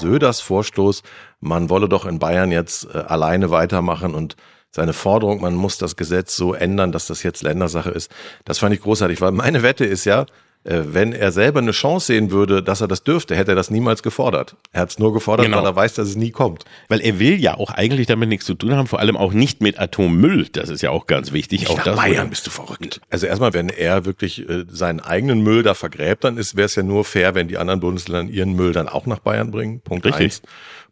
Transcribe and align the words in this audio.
Söders 0.00 0.40
Vorstoß, 0.40 1.02
man 1.40 1.70
wolle 1.70 1.88
doch 1.88 2.06
in 2.06 2.18
Bayern 2.18 2.50
jetzt 2.50 2.86
äh, 2.92 2.98
alleine 2.98 3.50
weitermachen 3.50 4.14
und 4.14 4.36
seine 4.72 4.92
Forderung, 4.92 5.40
man 5.40 5.54
muss 5.54 5.78
das 5.78 5.96
Gesetz 5.96 6.36
so 6.36 6.54
ändern, 6.54 6.92
dass 6.92 7.06
das 7.06 7.22
jetzt 7.22 7.42
Ländersache 7.42 7.90
ist. 7.90 8.10
Das 8.44 8.58
fand 8.58 8.74
ich 8.74 8.80
großartig, 8.80 9.20
weil 9.20 9.32
meine 9.32 9.62
Wette 9.62 9.84
ist 9.84 10.04
ja, 10.04 10.26
wenn 10.64 11.12
er 11.14 11.32
selber 11.32 11.60
eine 11.60 11.70
Chance 11.70 12.08
sehen 12.08 12.30
würde, 12.30 12.62
dass 12.62 12.82
er 12.82 12.88
das 12.88 13.02
dürfte, 13.02 13.34
hätte 13.34 13.52
er 13.52 13.54
das 13.54 13.70
niemals 13.70 14.02
gefordert. 14.02 14.56
Er 14.72 14.82
hat 14.82 14.90
es 14.90 14.98
nur 14.98 15.14
gefordert, 15.14 15.46
Genau. 15.46 15.58
weil 15.58 15.64
er 15.66 15.74
weiß, 15.74 15.94
dass 15.94 16.08
es 16.08 16.16
nie 16.16 16.30
kommt. 16.32 16.64
Weil 16.88 17.00
er 17.00 17.18
will 17.18 17.40
ja 17.40 17.56
auch 17.56 17.70
eigentlich 17.70 18.06
damit 18.06 18.28
nichts 18.28 18.44
zu 18.44 18.54
tun 18.54 18.74
haben, 18.74 18.86
vor 18.86 18.98
allem 18.98 19.16
auch 19.16 19.32
nicht 19.32 19.62
mit 19.62 19.78
Atommüll. 19.78 20.48
Das 20.52 20.68
ist 20.68 20.82
ja 20.82 20.90
auch 20.90 21.06
ganz 21.06 21.32
wichtig. 21.32 21.68
auch 21.70 21.82
das 21.82 21.96
wurde- 21.96 22.26
bist 22.26 22.46
du 22.46 22.50
verrückt. 22.50 23.00
Also 23.08 23.26
erstmal, 23.26 23.54
wenn 23.54 23.70
er 23.70 24.04
wirklich 24.04 24.48
äh, 24.48 24.64
seinen 24.68 25.00
eigenen 25.00 25.40
Müll 25.42 25.62
da 25.62 25.72
vergräbt, 25.74 26.24
dann 26.24 26.36
ist 26.36 26.56
wäre 26.56 26.66
es 26.66 26.74
ja 26.74 26.82
nur 26.82 27.04
fair, 27.04 27.34
wenn 27.34 27.48
die 27.48 27.56
anderen 27.56 27.80
Bundesländer 27.80 28.30
ihren 28.32 28.52
Müll 28.54 28.72
dann 28.72 28.88
auch 28.88 29.06
nach 29.06 29.20
Bayern 29.20 29.50
bringen. 29.50 29.80
Punkt 29.80 30.04
Richtig. 30.04 30.24
eins. 30.24 30.42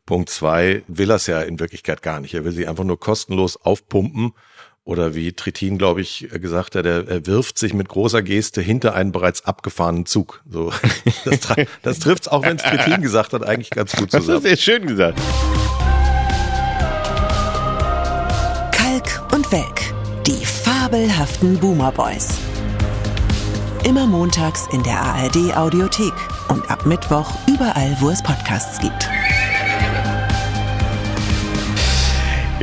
Punkt 0.06 0.30
zwei 0.30 0.82
will 0.88 1.10
er 1.10 1.16
es 1.16 1.26
ja 1.26 1.42
in 1.42 1.60
Wirklichkeit 1.60 2.00
gar 2.00 2.20
nicht. 2.20 2.32
Er 2.32 2.44
will 2.46 2.52
sie 2.52 2.66
einfach 2.66 2.84
nur 2.84 2.98
kostenlos 2.98 3.58
aufpumpen. 3.62 4.32
Oder 4.88 5.14
wie 5.14 5.34
Trittin, 5.34 5.76
glaube 5.76 6.00
ich, 6.00 6.28
gesagt 6.32 6.74
hat, 6.74 6.86
er, 6.86 7.06
er 7.06 7.26
wirft 7.26 7.58
sich 7.58 7.74
mit 7.74 7.90
großer 7.90 8.22
Geste 8.22 8.62
hinter 8.62 8.94
einen 8.94 9.12
bereits 9.12 9.44
abgefahrenen 9.44 10.06
Zug. 10.06 10.40
So, 10.50 10.72
das, 11.26 11.40
das 11.82 11.98
trifft 11.98 12.22
es, 12.22 12.28
auch 12.28 12.42
wenn 12.42 12.56
es 12.56 12.62
Trittin 12.62 13.02
gesagt 13.02 13.34
hat, 13.34 13.46
eigentlich 13.46 13.68
ganz 13.68 13.92
gut 13.92 14.14
Das 14.14 14.20
ist 14.20 14.26
zusammen. 14.28 14.42
sehr 14.44 14.56
schön 14.56 14.86
gesagt. 14.86 15.20
Kalk 18.72 19.30
und 19.34 19.52
Welk. 19.52 19.92
Die 20.26 20.42
fabelhaften 20.46 21.58
Boomer 21.58 21.92
Boys. 21.92 22.28
Immer 23.84 24.06
montags 24.06 24.68
in 24.72 24.82
der 24.84 24.98
ARD 24.98 25.54
Audiothek 25.54 26.14
und 26.48 26.70
ab 26.70 26.86
Mittwoch 26.86 27.30
überall, 27.46 27.94
wo 28.00 28.08
es 28.08 28.22
Podcasts 28.22 28.80
gibt. 28.80 29.06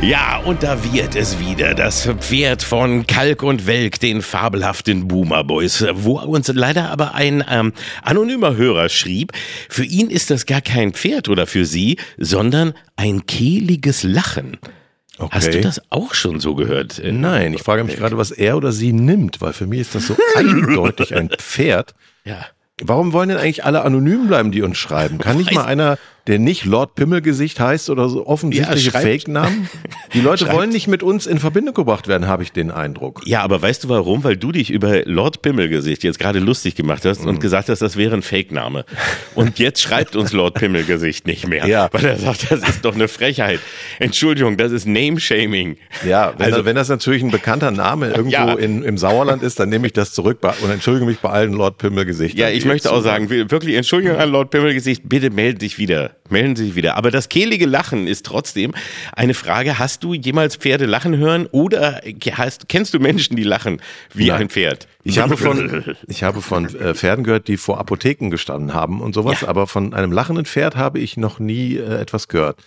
Ja, 0.02 0.38
und 0.44 0.62
da 0.62 0.78
wird 0.92 1.16
es 1.16 1.38
wieder 1.40 1.74
das 1.74 2.06
Pferd 2.20 2.62
von 2.62 3.06
Kalk 3.06 3.42
und 3.42 3.66
Welk, 3.66 3.98
den 3.98 4.22
fabelhaften 4.22 5.08
Boomer 5.08 5.42
Boys, 5.42 5.84
wo 5.94 6.20
uns 6.20 6.48
leider 6.48 6.90
aber 6.90 7.14
ein 7.14 7.42
ähm, 7.50 7.72
anonymer 8.02 8.56
Hörer 8.56 8.88
schrieb, 8.88 9.32
für 9.68 9.84
ihn 9.84 10.10
ist 10.10 10.30
das 10.30 10.46
gar 10.46 10.60
kein 10.60 10.92
Pferd 10.92 11.28
oder 11.28 11.46
für 11.46 11.64
sie, 11.64 11.96
sondern 12.18 12.74
ein 12.96 13.26
kehliges 13.26 14.02
Lachen. 14.02 14.58
Hast 15.30 15.54
du 15.54 15.60
das 15.62 15.80
auch 15.90 16.12
schon 16.12 16.40
so 16.40 16.54
gehört? 16.54 16.98
äh, 16.98 17.10
Nein, 17.10 17.54
ich 17.54 17.62
frage 17.62 17.82
mich 17.82 17.96
gerade, 17.96 18.18
was 18.18 18.30
er 18.30 18.58
oder 18.58 18.72
sie 18.72 18.92
nimmt, 18.92 19.40
weil 19.40 19.54
für 19.54 19.66
mich 19.66 19.80
ist 19.80 19.94
das 19.94 20.06
so 20.06 20.16
eindeutig 20.36 21.14
ein 21.16 21.30
Pferd. 21.30 21.94
Ja. 22.24 22.44
Warum 22.82 23.14
wollen 23.14 23.30
denn 23.30 23.38
eigentlich 23.38 23.64
alle 23.64 23.82
anonym 23.82 24.26
bleiben, 24.28 24.52
die 24.52 24.60
uns 24.60 24.76
schreiben? 24.76 25.16
Kann 25.18 25.38
nicht 25.38 25.52
mal 25.54 25.64
einer, 25.64 25.96
der 26.26 26.38
nicht 26.38 26.64
Lord 26.64 26.94
Pimmelgesicht 26.96 27.60
heißt 27.60 27.88
oder 27.90 28.08
so 28.08 28.26
offensichtliche 28.26 28.90
Ja, 28.90 29.00
Fake-Namen? 29.00 29.68
Die 30.14 30.20
Leute 30.20 30.44
Schreibt- 30.46 30.56
wollen 30.56 30.70
nicht 30.70 30.88
mit 30.88 31.02
uns 31.02 31.26
in 31.26 31.38
Verbindung 31.38 31.74
gebracht 31.74 32.08
werden, 32.08 32.26
habe 32.26 32.42
ich 32.42 32.52
den 32.52 32.70
Eindruck. 32.70 33.22
Ja, 33.26 33.42
aber 33.42 33.62
weißt 33.62 33.84
du 33.84 33.88
warum? 33.88 34.24
Weil 34.24 34.36
du 34.36 34.50
dich 34.52 34.70
über 34.70 35.04
Lord 35.04 35.42
Pimmelgesicht 35.42 36.02
jetzt 36.04 36.18
gerade 36.18 36.38
lustig 36.40 36.74
gemacht 36.74 37.04
hast 37.04 37.22
Mhm. 37.22 37.28
und 37.28 37.40
gesagt 37.40 37.68
hast, 37.68 37.80
das 37.80 37.96
wäre 37.96 38.14
ein 38.14 38.22
Fake-Name. 38.22 38.84
Und 39.34 39.58
jetzt 39.58 39.80
schreibt 39.80 40.16
uns 40.16 40.32
Lord 40.32 40.54
Pimmelgesicht 40.54 41.26
nicht 41.26 41.46
mehr. 41.46 41.66
Ja. 41.66 41.88
Weil 41.92 42.04
er 42.04 42.18
sagt, 42.18 42.50
das 42.50 42.68
ist 42.68 42.84
doch 42.84 42.94
eine 42.94 43.08
Frechheit. 43.08 43.60
Entschuldigung, 43.98 44.56
das 44.56 44.72
ist 44.72 44.86
Name-Shaming. 44.86 45.76
Ja, 46.06 46.32
wenn, 46.36 46.46
Also- 46.46 46.56
das, 46.58 46.66
wenn 46.66 46.76
das 46.76 46.88
natürlich 46.88 47.22
ein 47.22 47.30
bekannter 47.30 47.70
Name 47.70 48.08
irgendwo 48.16 48.30
Ja. 48.32 48.52
in, 48.54 48.82
im 48.82 48.98
Sauerland 48.98 49.42
ist, 49.44 49.60
dann 49.60 49.68
nehme 49.68 49.86
ich 49.86 49.92
das 49.92 50.12
zurück 50.12 50.38
und 50.62 50.70
entschuldige 50.70 51.06
mich 51.06 51.18
bei 51.20 51.30
allen 51.30 51.52
Lord 51.52 51.78
Pimmelgesichtern. 51.78 52.40
Ja, 52.40 52.48
ich 52.50 52.64
möchte 52.64 52.90
auch 52.92 53.00
sagen, 53.02 53.30
wir- 53.30 53.50
wirklich 53.50 53.76
Entschuldigung 53.76 54.16
an 54.18 54.30
Lord 54.30 54.50
Pimmelgesicht, 54.50 55.02
bitte 55.08 55.30
melden 55.30 55.60
sich 55.60 55.78
wieder. 55.78 56.15
Melden 56.28 56.56
Sie 56.56 56.66
sich 56.66 56.74
wieder. 56.74 56.96
Aber 56.96 57.10
das 57.10 57.28
kehlige 57.28 57.66
Lachen 57.66 58.06
ist 58.08 58.26
trotzdem 58.26 58.74
eine 59.12 59.32
Frage. 59.34 59.78
Hast 59.78 60.02
du 60.02 60.12
jemals 60.14 60.56
Pferde 60.56 60.86
lachen 60.86 61.16
hören 61.16 61.46
oder 61.52 62.00
hast, 62.32 62.68
kennst 62.68 62.94
du 62.94 62.98
Menschen, 62.98 63.36
die 63.36 63.44
lachen 63.44 63.80
wie 64.12 64.28
Nein. 64.28 64.42
ein 64.42 64.48
Pferd? 64.48 64.88
Ich 65.04 65.18
habe 65.18 65.36
von, 65.36 65.94
ich 66.08 66.24
habe 66.24 66.42
von 66.42 66.66
äh, 66.74 66.94
Pferden 66.94 67.24
gehört, 67.24 67.46
die 67.46 67.56
vor 67.56 67.78
Apotheken 67.78 68.30
gestanden 68.30 68.74
haben 68.74 69.00
und 69.00 69.14
sowas, 69.14 69.42
Ja. 69.42 69.48
aber 69.48 69.66
von 69.68 69.94
einem 69.94 70.10
lachenden 70.10 70.46
Pferd 70.46 70.74
habe 70.74 70.98
ich 70.98 71.16
noch 71.16 71.38
nie 71.38 71.76
äh, 71.76 72.00
etwas 72.00 72.26
gehört. 72.28 72.58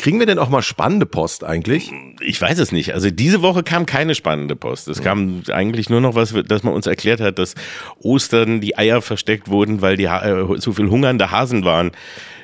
Kriegen 0.00 0.20
wir 0.20 0.26
denn 0.26 0.38
auch 0.38 0.48
mal 0.48 0.62
spannende 0.62 1.06
Post 1.06 1.42
eigentlich? 1.42 1.90
Ich 2.20 2.40
weiß 2.40 2.60
es 2.60 2.70
nicht. 2.70 2.94
Also 2.94 3.10
diese 3.10 3.42
Woche 3.42 3.64
kam 3.64 3.84
keine 3.84 4.14
spannende 4.14 4.54
Post. 4.54 4.86
Es 4.86 5.02
kam 5.02 5.42
eigentlich 5.50 5.90
nur 5.90 6.00
noch 6.00 6.14
was, 6.14 6.32
dass 6.46 6.62
man 6.62 6.72
uns 6.72 6.86
erklärt 6.86 7.20
hat, 7.20 7.40
dass 7.40 7.56
Ostern 7.98 8.60
die 8.60 8.78
Eier 8.78 9.02
versteckt 9.02 9.48
wurden, 9.48 9.80
weil 9.82 9.96
die 9.96 10.08
Ha- 10.08 10.24
äh, 10.24 10.60
so 10.60 10.72
viel 10.72 10.88
hungernde 10.88 11.32
Hasen 11.32 11.64
waren. 11.64 11.90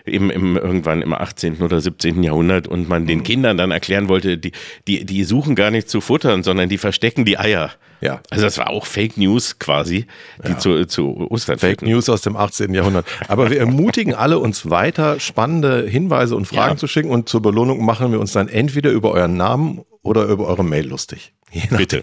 Im, 0.06 0.28
im, 0.30 0.56
irgendwann 0.56 1.00
im 1.00 1.14
18. 1.14 1.62
oder 1.62 1.80
17. 1.80 2.22
Jahrhundert 2.22 2.68
und 2.68 2.88
man 2.88 3.02
Mhm. 3.04 3.06
den 3.06 3.22
Kindern 3.22 3.56
dann 3.56 3.70
erklären 3.70 4.08
wollte, 4.08 4.36
die, 4.36 4.52
die, 4.86 5.06
die 5.06 5.24
suchen 5.24 5.54
gar 5.54 5.70
nicht 5.70 5.88
zu 5.88 6.02
futtern, 6.02 6.42
sondern 6.42 6.68
die 6.68 6.76
verstecken 6.78 7.24
die 7.24 7.38
Eier. 7.38 7.70
Ja. 8.00 8.20
Also 8.30 8.44
das 8.44 8.58
war 8.58 8.70
auch 8.70 8.86
Fake 8.86 9.16
News 9.16 9.58
quasi, 9.58 10.06
die 10.46 10.56
zu, 10.58 10.84
zu 10.86 11.26
Ostern 11.30 11.58
Fake 11.58 11.80
führten. 11.80 11.92
News 11.92 12.08
aus 12.08 12.22
dem 12.22 12.36
18. 12.36 12.74
Jahrhundert. 12.74 13.06
Aber 13.28 13.50
wir 13.50 13.58
ermutigen 13.58 14.14
alle, 14.14 14.38
uns 14.38 14.68
weiter 14.70 15.20
spannende 15.20 15.86
Hinweise 15.88 16.36
und 16.36 16.46
Fragen 16.46 16.72
Ja. 16.72 16.76
zu 16.76 16.86
schicken 16.86 17.10
und 17.10 17.28
zur 17.28 17.40
Belohnung 17.42 17.84
machen 17.84 18.12
wir 18.12 18.20
uns 18.20 18.32
dann 18.32 18.48
entweder 18.48 18.90
über 18.90 19.12
euren 19.12 19.36
Namen 19.36 19.82
oder 20.02 20.24
über 20.24 20.46
eure 20.46 20.64
Mail 20.64 20.86
lustig. 20.88 21.32
Bitte. 21.70 22.02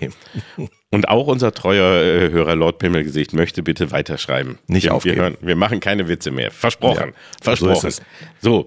Und 0.92 1.10
auch 1.10 1.28
unser 1.28 1.52
treuer 1.54 2.02
äh, 2.02 2.30
Hörer 2.32 2.56
Lord 2.56 2.80
Pimmelgesicht 2.80 3.34
möchte 3.34 3.64
bitte 3.64 3.92
weiterschreiben. 3.92 4.60
Nicht 4.68 4.84
wir, 4.86 4.92
wir, 4.92 4.96
aufgeben. 4.96 5.20
hören, 5.22 5.38
wir 5.42 5.56
machen 5.58 5.82
keine 5.82 6.08
Witze 6.08 6.32
mehr. 6.32 6.52
Versprochen. 6.52 7.10
Ja, 7.10 7.14
Versprochen. 7.42 7.92
so. 7.92 8.02
So. 8.42 8.66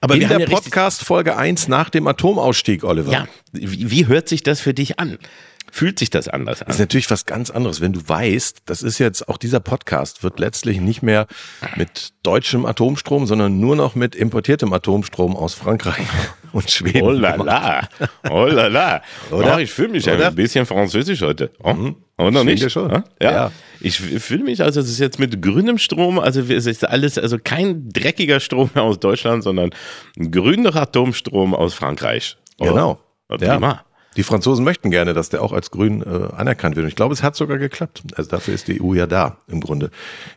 Aber 0.00 0.14
In 0.14 0.22
wir 0.22 0.28
der 0.28 0.40
ja 0.40 0.46
Podcast 0.46 1.04
Folge 1.04 1.36
1 1.36 1.68
nach 1.68 1.88
dem 1.88 2.08
Atomausstieg, 2.08 2.82
Oliver. 2.82 3.12
Ja, 3.12 3.28
wie, 3.52 3.90
wie 3.92 4.06
hört 4.08 4.28
sich 4.28 4.42
das 4.42 4.60
für 4.60 4.74
dich 4.74 4.98
an? 4.98 5.18
Fühlt 5.74 5.98
sich 5.98 6.08
das 6.08 6.28
anders 6.28 6.62
an? 6.62 6.70
ist 6.70 6.78
natürlich 6.78 7.10
was 7.10 7.26
ganz 7.26 7.50
anderes, 7.50 7.80
wenn 7.80 7.92
du 7.92 8.08
weißt, 8.08 8.58
das 8.66 8.82
ist 8.84 9.00
jetzt 9.00 9.28
auch 9.28 9.36
dieser 9.38 9.58
Podcast 9.58 10.22
wird 10.22 10.38
letztlich 10.38 10.80
nicht 10.80 11.02
mehr 11.02 11.26
mit 11.74 12.12
deutschem 12.22 12.64
Atomstrom, 12.64 13.26
sondern 13.26 13.58
nur 13.58 13.74
noch 13.74 13.96
mit 13.96 14.14
importiertem 14.14 14.72
Atomstrom 14.72 15.34
aus 15.34 15.54
Frankreich 15.54 16.06
und 16.52 16.70
Schweden. 16.70 17.02
Oh 17.02 17.10
la 17.10 17.34
la. 17.34 17.88
Oh 18.30 18.46
la 18.46 18.68
la. 18.68 19.02
Oder? 19.32 19.56
Oh, 19.56 19.58
ich 19.58 19.72
fühle 19.72 19.88
mich 19.88 20.08
Oder? 20.08 20.28
ein 20.28 20.34
bisschen 20.36 20.64
französisch 20.64 21.22
heute. 21.22 21.50
Oh, 21.60 21.74
oder 22.18 22.40
Ich 22.42 22.62
nicht? 22.62 22.70
schon. 22.70 22.92
Ja. 22.92 23.32
Ja. 23.32 23.52
Ich 23.80 23.98
fühle 23.98 24.44
mich, 24.44 24.62
also 24.62 24.78
es 24.78 24.88
ist 24.88 25.00
jetzt 25.00 25.18
mit 25.18 25.42
grünem 25.42 25.78
Strom, 25.78 26.20
also 26.20 26.40
es 26.40 26.66
ist 26.66 26.86
alles, 26.88 27.18
also 27.18 27.36
kein 27.42 27.88
dreckiger 27.88 28.38
Strom 28.38 28.70
mehr 28.74 28.84
aus 28.84 29.00
Deutschland, 29.00 29.42
sondern 29.42 29.70
grüner 30.30 30.76
Atomstrom 30.76 31.52
aus 31.52 31.74
Frankreich. 31.74 32.36
Oh, 32.60 32.66
Genau. 32.66 32.98
Prima. 33.26 33.84
Die 34.16 34.22
Franzosen 34.22 34.64
möchten 34.64 34.90
gerne, 34.90 35.14
dass 35.14 35.28
der 35.28 35.42
auch 35.42 35.52
als 35.52 35.70
grün 35.70 36.02
äh, 36.02 36.34
anerkannt 36.36 36.76
wird. 36.76 36.84
Und 36.84 36.88
ich 36.88 36.96
glaube, 36.96 37.14
es 37.14 37.22
hat 37.22 37.36
sogar 37.36 37.58
geklappt. 37.58 38.02
Also 38.16 38.30
dafür 38.30 38.54
ist 38.54 38.68
die 38.68 38.80
EU 38.82 38.94
ja 38.94 39.06
da 39.06 39.38
im 39.48 39.60
Grunde. 39.60 39.90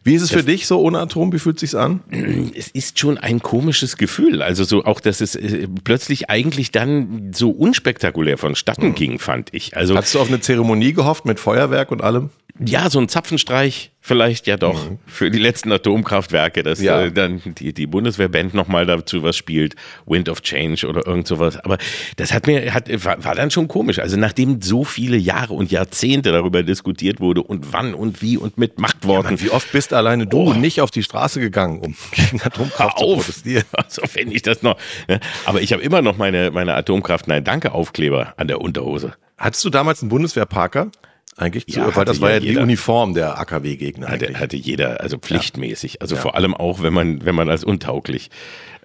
Wie 0.04 0.16
ist 0.16 0.22
es 0.22 0.32
für 0.32 0.44
dich 0.44 0.68
so 0.68 0.80
ohne 0.80 1.00
Atom? 1.00 1.32
Wie 1.32 1.40
fühlt 1.40 1.60
sich's 1.60 1.76
an? 1.76 2.02
es 2.56 2.70
ist 2.70 3.00
schon 3.00 3.18
ein 3.18 3.42
komisches 3.42 3.98
Gefühl. 3.98 4.42
Also 4.42 4.64
so 4.64 4.86
auch, 4.86 5.00
dass 5.00 5.22
es 5.22 5.36
äh, 5.36 5.68
plötzlich 5.84 6.30
eigentlich 6.30 6.72
dann 6.72 7.32
so 7.34 7.52
unspektakulär 7.52 8.38
vonstatten 8.38 8.96
ging, 8.96 9.20
fand 9.20 9.54
ich. 9.54 9.78
Also 9.78 9.96
Hast 9.96 10.16
du 10.16 10.20
auf 10.20 10.28
eine 10.28 10.40
Zeremonie 10.40 10.94
gehofft 10.94 11.26
mit 11.26 11.40
Feuerwerk 11.40 11.92
und 11.92 12.02
allem? 12.02 12.30
ja, 12.60 12.90
so 12.90 13.00
ein 13.00 13.08
Zapfenstreich 13.10 13.92
vielleicht 14.00 14.48
ja 14.48 14.56
doch 14.56 14.80
für 15.06 15.30
die 15.30 15.38
letzten 15.40 15.72
Atomkraftwerke, 15.72 16.64
dass 16.64 16.82
Ja. 16.82 17.02
äh, 17.04 17.12
dann 17.12 17.42
die, 17.46 17.74
die 17.74 17.88
Bundeswehrband 17.88 18.54
nochmal 18.54 18.86
dazu 18.86 19.22
was 19.24 19.36
spielt, 19.36 19.76
Wind 20.06 20.30
of 20.30 20.42
Change 20.42 20.88
oder 20.88 21.06
irgend 21.06 21.28
sowas. 21.28 21.58
Aber 21.58 21.78
das 22.16 22.32
hat 22.34 22.48
mir, 22.48 22.74
hat, 22.74 22.88
war, 23.04 23.22
war 23.24 23.36
dann 23.36 23.52
schon 23.52 23.68
komisch. 23.68 24.00
Also 24.00 24.16
nachdem 24.18 24.62
so 24.62 24.84
viele 24.86 25.18
Jahre 25.18 25.54
und 25.54 25.72
Jahrzehnte 25.72 26.32
darüber 26.32 26.64
diskutiert 26.64 27.20
wurde 27.20 27.44
und 27.44 27.74
wann 27.74 27.94
und 27.94 28.22
wie 28.22 28.38
und 28.38 28.58
mit 28.58 28.80
Machtworten. 28.80 29.34
Mann, 29.34 29.42
wie 29.42 29.50
oft 29.50 29.72
bist 29.72 29.92
alleine 29.94 30.26
du 30.26 30.38
Oh. 30.38 30.54
nicht 30.54 30.80
auf 30.82 30.92
die 30.92 31.04
Straße 31.04 31.40
gegangen, 31.42 31.80
um 31.80 31.96
gegen 32.12 32.42
Atomkraft 32.42 33.00
zu 33.00 33.06
auf. 33.06 33.18
protestieren? 33.26 33.64
Also 33.74 34.04
wenn 34.14 34.32
ich 34.32 34.42
das 34.42 34.62
noch. 34.64 34.78
Ne? 35.08 35.20
Aber 35.46 35.62
ich 35.62 35.74
habe 35.74 35.82
immer 35.82 36.02
noch 36.02 36.18
meine, 36.18 36.52
meine 36.52 36.76
Atomkraft 36.76 37.28
Nein 37.28 37.44
Danke 37.44 37.74
Aufkleber 37.74 38.34
an 38.38 38.48
der 38.48 38.62
Unterhose. 38.62 39.14
Hattest 39.38 39.64
du 39.66 39.70
damals 39.70 40.02
einen 40.02 40.10
Bundeswehrparker? 40.10 40.92
Eigentlich, 41.38 41.68
zu, 41.68 41.80
Ja, 41.80 41.96
weil 41.96 42.06
das 42.06 42.20
war 42.20 42.30
ja 42.30 42.36
ja 42.36 42.40
die 42.42 42.48
jeder. 42.48 42.62
Uniform 42.64 43.14
der 43.14 43.38
AKW-Gegner. 43.40 44.08
Hatte, 44.10 44.40
hatte 44.40 44.58
jeder, 44.58 45.02
also 45.02 45.18
pflichtmäßig. 45.20 46.02
Also 46.02 46.16
vor 46.16 46.36
allem 46.36 46.54
auch, 46.56 46.82
wenn 46.82 46.94
man, 46.94 47.24
wenn 47.26 47.36
man 47.36 47.48
als 47.50 47.64
untauglich 47.64 48.32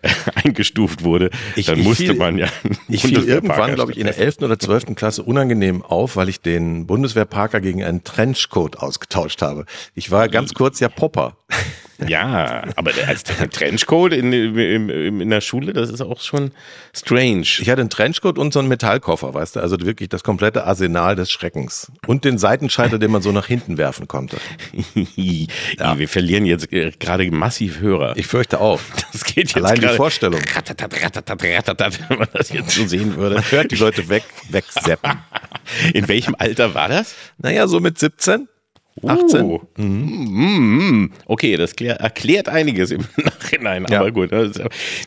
äh, 0.02 0.10
eingestuft 0.44 1.02
wurde, 1.02 1.30
Ich- 1.56 1.66
dann 1.66 1.78
ich 1.78 1.84
musste 1.84 2.04
fiel- 2.04 2.14
man 2.16 2.36
ja. 2.36 2.48
Ich 2.88 3.02
fiel 3.02 3.24
irgendwann, 3.24 3.74
glaube 3.74 3.92
ich, 3.92 3.98
in 3.98 4.04
der 4.04 4.18
11. 4.18 4.38
oder 4.42 4.58
12. 4.58 4.94
Klasse 4.94 5.22
unangenehm 5.22 5.82
auf, 5.82 6.16
weil 6.16 6.28
ich 6.28 6.40
den 6.42 6.86
Bundeswehrparker 6.86 7.60
gegen 7.62 7.82
einen 7.82 8.04
Trenchcoat 8.04 8.76
ausgetauscht 8.76 9.40
habe. 9.40 9.64
Ich 9.94 10.10
war 10.10 10.28
ganz 10.28 10.52
kurz 10.52 10.78
ja 10.80 10.88
Popper. 10.90 11.36
Ja, 12.08 12.64
aber 12.76 12.92
als 13.06 13.24
Trenchcoat 13.24 14.12
in, 14.12 14.32
in, 14.32 15.20
in, 15.20 15.30
der 15.30 15.40
Schule, 15.40 15.72
das 15.72 15.90
ist 15.90 16.00
auch 16.00 16.20
schon 16.20 16.52
strange. 16.94 17.42
Ich 17.42 17.68
hatte 17.68 17.80
einen 17.80 17.90
Trenchcoat 17.90 18.38
und 18.38 18.52
so 18.52 18.58
einen 18.58 18.68
Metallkoffer, 18.68 19.34
weißt 19.34 19.56
du, 19.56 19.60
also 19.60 19.80
wirklich 19.80 20.08
das 20.08 20.22
komplette 20.22 20.64
Arsenal 20.64 21.16
des 21.16 21.30
Schreckens. 21.30 21.90
Und 22.06 22.24
den 22.24 22.38
Seitenschalter, 22.38 22.98
den 22.98 23.10
man 23.10 23.22
so 23.22 23.32
nach 23.32 23.46
hinten 23.46 23.78
werfen 23.78 24.08
konnte. 24.08 24.36
ja. 25.16 25.98
Wir 25.98 26.08
verlieren 26.08 26.46
jetzt 26.46 26.72
äh, 26.72 26.92
gerade 26.98 27.30
massiv 27.30 27.80
Hörer. 27.80 28.16
Ich 28.16 28.26
fürchte 28.26 28.60
auch. 28.60 28.80
Das 29.12 29.24
geht 29.24 29.52
jetzt 29.52 29.56
Allein 29.56 29.78
die 29.78 29.88
Vorstellung. 29.88 30.40
Ratatat, 30.54 31.02
ratatat, 31.02 31.44
ratatat, 31.44 32.00
wenn 32.08 32.18
man 32.18 32.28
das 32.32 32.48
jetzt 32.48 32.70
so 32.70 32.86
sehen 32.86 33.16
würde. 33.16 33.36
Man 33.36 33.50
hört 33.50 33.70
die 33.70 33.76
Leute 33.76 34.08
weg, 34.08 34.24
wegseppen. 34.48 35.18
In 35.92 36.08
welchem 36.08 36.34
Alter 36.38 36.74
war 36.74 36.88
das? 36.88 37.14
Naja, 37.38 37.66
so 37.66 37.80
mit 37.80 37.98
17. 37.98 38.48
18. 39.08 39.42
Uh, 39.42 39.60
mhm. 39.76 41.12
Okay, 41.26 41.56
das 41.56 41.76
klär, 41.76 41.96
erklärt 41.96 42.48
einiges 42.48 42.90
im 42.90 43.04
Nachhinein, 43.16 43.86
ja. 43.88 44.00
aber 44.00 44.10
gut. 44.12 44.30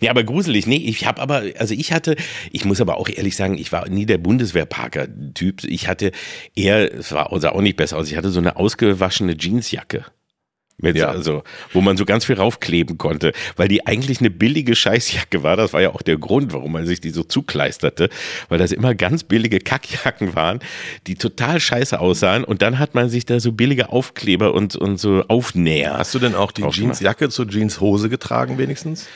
Ja, 0.02 0.12
aber 0.12 0.24
gruselig. 0.24 0.68
Nee, 0.68 0.78
ich 0.78 1.06
habe 1.06 1.22
aber, 1.22 1.44
also 1.58 1.74
ich 1.74 1.92
hatte, 1.92 2.16
ich 2.52 2.66
muss 2.66 2.82
aber 2.82 2.98
auch 2.98 3.10
ehrlich 3.10 3.36
sagen, 3.36 3.58
ich 3.58 3.72
war 3.72 3.88
nie 3.90 4.06
der 4.06 4.18
Bundeswehrparker-Typ. 4.18 5.64
Ich 5.66 5.88
hatte 5.88 6.12
eher, 6.56 6.94
es 6.94 7.12
war 7.12 7.30
sah 7.40 7.50
auch 7.50 7.62
nicht 7.62 7.78
besser 7.78 7.98
aus, 7.98 8.10
ich 8.10 8.18
hatte 8.18 8.30
so 8.30 8.40
eine 8.40 8.58
ausgewaschene 8.58 9.36
Jeansjacke. 9.38 10.06
Mit, 10.78 10.98
ja. 10.98 11.08
Also, 11.08 11.44
wo 11.72 11.80
man 11.80 11.96
so 11.96 12.04
ganz 12.04 12.26
viel 12.26 12.36
raufkleben 12.36 12.98
konnte, 12.98 13.32
weil 13.56 13.70
die 13.70 13.88
eigentlich 13.88 14.20
eine 14.20 14.30
billige 14.30 14.76
Scheißjacke 14.76 15.42
war. 15.42 15.56
Das 15.56 15.72
war 15.72 15.82
ja 15.82 15.92
auch 15.92 16.02
der 16.02 16.18
Grund, 16.18 16.52
warum 16.52 16.74
man 16.74 16.86
sich 16.86 17.00
die 17.00 17.12
so 17.12 17.24
zukleisterte, 17.24 18.10
weil 18.50 18.58
das 18.58 18.74
immer 18.74 18.94
ganz 18.94 19.24
billige 19.24 19.60
Kackjacken 19.60 20.36
waren, 20.36 20.60
die 21.08 21.16
total 21.16 21.62
scheiße 21.62 22.00
aussahen. 22.00 22.44
Und 22.44 22.62
dann 22.62 22.78
hat 22.78 22.94
man 22.94 23.10
sich 23.10 23.26
da 23.26 23.40
so 23.40 23.54
billige 23.54 23.90
Aufkleber 23.90 24.54
und, 24.54 24.76
und 24.76 24.98
so 24.98 25.24
Aufnäher. 25.30 25.98
Hast 25.98 26.14
du 26.14 26.20
denn 26.20 26.36
auch 26.36 26.52
die 26.52 26.64
Jeansjacke 26.64 27.30
zur 27.30 27.48
Jeanshose 27.48 28.10
getragen, 28.10 28.58
wenigstens? 28.58 29.08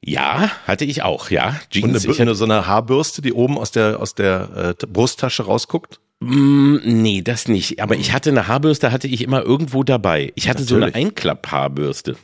Ja, 0.00 0.50
hatte 0.66 0.84
ich 0.84 1.02
auch, 1.02 1.30
ja. 1.30 1.58
Jeans. 1.70 2.06
Und 2.06 2.20
eine, 2.20 2.34
so 2.36 2.44
eine 2.44 2.66
Haarbürste, 2.68 3.22
die 3.22 3.32
oben 3.32 3.58
aus 3.58 3.72
der, 3.72 4.00
aus 4.00 4.14
der 4.14 4.74
äh, 4.80 4.86
Brusttasche 4.86 5.42
rausguckt? 5.42 5.98
Mm, 6.20 6.78
nee, 6.82 7.22
das 7.22 7.48
nicht. 7.48 7.80
Aber 7.80 7.96
ich 7.96 8.12
hatte 8.12 8.30
eine 8.30 8.48
Haarbürste, 8.48 8.90
hatte 8.90 9.06
ich 9.06 9.22
immer 9.22 9.42
irgendwo 9.42 9.84
dabei. 9.84 10.32
Ich 10.34 10.48
hatte 10.48 10.62
Natürlich. 10.62 10.80
so 10.80 10.86
eine 10.86 10.94
Einklapp-Haarbürste. 10.94 12.16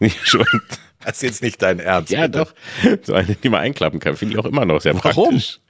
Schon. 0.22 0.46
Das 1.04 1.16
ist 1.16 1.22
jetzt 1.22 1.42
nicht 1.42 1.62
dein 1.62 1.80
Ernst. 1.80 2.10
Ja, 2.10 2.26
bitte. 2.26 2.38
doch. 2.38 2.54
So 3.02 3.14
eine, 3.14 3.34
die 3.34 3.48
man 3.48 3.60
einklappen 3.60 4.00
kann, 4.00 4.16
finde 4.16 4.34
ich 4.34 4.40
auch 4.40 4.44
immer 4.44 4.64
noch 4.64 4.80
sehr 4.80 4.94
Warum? 4.94 5.24
praktisch. 5.30 5.60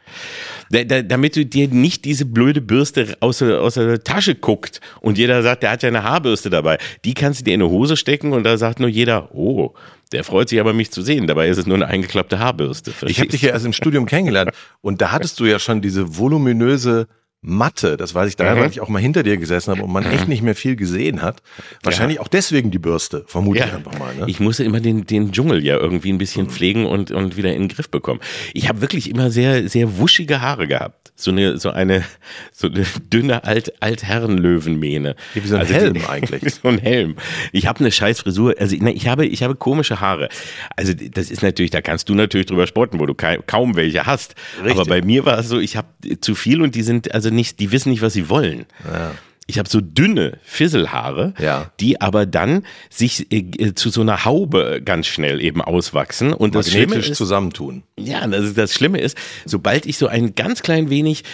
Da, 0.70 0.84
da, 0.84 1.02
damit 1.02 1.36
du 1.36 1.46
dir 1.46 1.68
nicht 1.68 2.04
diese 2.04 2.26
blöde 2.26 2.60
Bürste 2.60 3.16
aus, 3.20 3.42
aus 3.42 3.74
der 3.74 4.02
Tasche 4.02 4.34
guckt 4.34 4.80
und 5.00 5.16
jeder 5.16 5.42
sagt, 5.42 5.62
der 5.62 5.70
hat 5.70 5.82
ja 5.82 5.88
eine 5.88 6.02
Haarbürste 6.02 6.50
dabei. 6.50 6.78
Die 7.04 7.14
kannst 7.14 7.40
du 7.40 7.44
dir 7.44 7.54
in 7.54 7.62
eine 7.62 7.70
Hose 7.70 7.96
stecken 7.96 8.32
und 8.32 8.44
da 8.44 8.58
sagt 8.58 8.80
nur 8.80 8.88
jeder, 8.88 9.34
oh, 9.34 9.74
der 10.12 10.24
freut 10.24 10.48
sich 10.48 10.60
aber, 10.60 10.72
mich 10.72 10.90
zu 10.90 11.02
sehen. 11.02 11.26
Dabei 11.26 11.48
ist 11.48 11.58
es 11.58 11.66
nur 11.66 11.76
eine 11.76 11.86
eingeklappte 11.86 12.38
Haarbürste. 12.38 12.92
Ich 13.06 13.20
habe 13.20 13.28
dich 13.28 13.42
ja 13.42 13.50
erst 13.50 13.64
im 13.64 13.72
Studium 13.72 14.06
kennengelernt 14.06 14.50
und 14.80 15.00
da 15.00 15.12
hattest 15.12 15.40
du 15.40 15.46
ja 15.46 15.58
schon 15.58 15.80
diese 15.80 16.18
voluminöse 16.18 17.08
Matte, 17.44 17.96
das 17.96 18.14
weiß 18.14 18.28
ich 18.28 18.36
daher, 18.36 18.54
mhm. 18.54 18.60
weil 18.60 18.70
ich 18.70 18.80
auch 18.80 18.88
mal 18.88 19.02
hinter 19.02 19.24
dir 19.24 19.36
gesessen 19.36 19.72
habe 19.72 19.82
und 19.82 19.92
man 19.92 20.04
echt 20.06 20.28
nicht 20.28 20.42
mehr 20.42 20.54
viel 20.54 20.76
gesehen 20.76 21.22
hat. 21.22 21.42
Wahrscheinlich 21.82 22.16
ja. 22.16 22.22
auch 22.22 22.28
deswegen 22.28 22.70
die 22.70 22.78
Bürste, 22.78 23.24
vermute 23.26 23.58
ja. 23.58 23.66
ich 23.66 23.72
einfach 23.72 23.98
mal. 23.98 24.14
Ne? 24.14 24.26
Ich 24.28 24.38
musste 24.38 24.62
immer 24.62 24.78
den, 24.78 25.06
den 25.06 25.32
Dschungel 25.32 25.64
ja 25.64 25.76
irgendwie 25.76 26.12
ein 26.12 26.18
bisschen 26.18 26.46
mhm. 26.46 26.50
pflegen 26.50 26.86
und, 26.86 27.10
und 27.10 27.36
wieder 27.36 27.52
in 27.52 27.62
den 27.62 27.68
Griff 27.68 27.90
bekommen. 27.90 28.20
Ich 28.54 28.68
habe 28.68 28.80
wirklich 28.80 29.10
immer 29.10 29.32
sehr, 29.32 29.68
sehr 29.68 29.98
wuschige 29.98 30.40
Haare 30.40 30.68
gehabt. 30.68 31.12
So 31.16 31.32
eine, 31.32 31.58
so 31.58 31.70
eine, 31.70 32.04
so 32.52 32.68
eine 32.68 32.84
dünne 33.12 33.42
Alt, 33.42 33.74
Altherrenlöwenmähne. 33.82 35.16
Wie 35.34 35.40
so 35.40 35.56
ein 35.56 35.62
also 35.62 35.74
Helm 35.74 35.94
die, 35.94 36.04
eigentlich. 36.08 36.54
so 36.54 36.68
ein 36.68 36.78
Helm. 36.78 37.16
Ich 37.50 37.66
habe 37.66 37.80
eine 37.80 37.90
scheiß 37.90 38.20
Frisur. 38.20 38.54
Also 38.60 38.76
ne, 38.76 38.92
ich 38.92 39.08
habe, 39.08 39.26
ich 39.26 39.42
habe 39.42 39.56
komische 39.56 40.00
Haare. 40.00 40.28
Also 40.76 40.92
das 40.94 41.32
ist 41.32 41.42
natürlich, 41.42 41.72
da 41.72 41.80
kannst 41.80 42.08
du 42.08 42.14
natürlich 42.14 42.46
drüber 42.46 42.68
sporten, 42.68 43.00
wo 43.00 43.06
du 43.06 43.14
kaum 43.14 43.74
welche 43.74 44.06
hast. 44.06 44.36
Richtig. 44.58 44.78
Aber 44.78 44.84
bei 44.84 45.02
mir 45.02 45.24
war 45.24 45.40
es 45.40 45.48
so, 45.48 45.58
ich 45.58 45.76
habe 45.76 45.88
zu 46.20 46.36
viel 46.36 46.62
und 46.62 46.76
die 46.76 46.82
sind, 46.82 47.12
also 47.12 47.31
nicht, 47.32 47.60
die 47.60 47.72
wissen 47.72 47.90
nicht, 47.90 48.02
was 48.02 48.12
sie 48.12 48.28
wollen. 48.28 48.66
Ja. 48.84 49.12
Ich 49.48 49.58
habe 49.58 49.68
so 49.68 49.80
dünne 49.80 50.38
Fisselhaare, 50.44 51.34
ja. 51.38 51.72
die 51.80 52.00
aber 52.00 52.26
dann 52.26 52.64
sich 52.90 53.30
äh, 53.32 53.74
zu 53.74 53.90
so 53.90 54.00
einer 54.00 54.24
Haube 54.24 54.80
ganz 54.84 55.08
schnell 55.08 55.40
eben 55.40 55.60
auswachsen 55.60 56.32
und 56.32 56.54
das 56.54 56.70
Schlimme 56.70 56.96
ist 56.96 57.16
zusammentun. 57.16 57.82
Ja, 57.98 58.26
das, 58.26 58.54
das 58.54 58.72
Schlimme 58.72 59.00
ist, 59.00 59.16
sobald 59.44 59.84
ich 59.86 59.98
so 59.98 60.06
ein 60.06 60.36
ganz 60.36 60.62
klein 60.62 60.90
wenig 60.90 61.24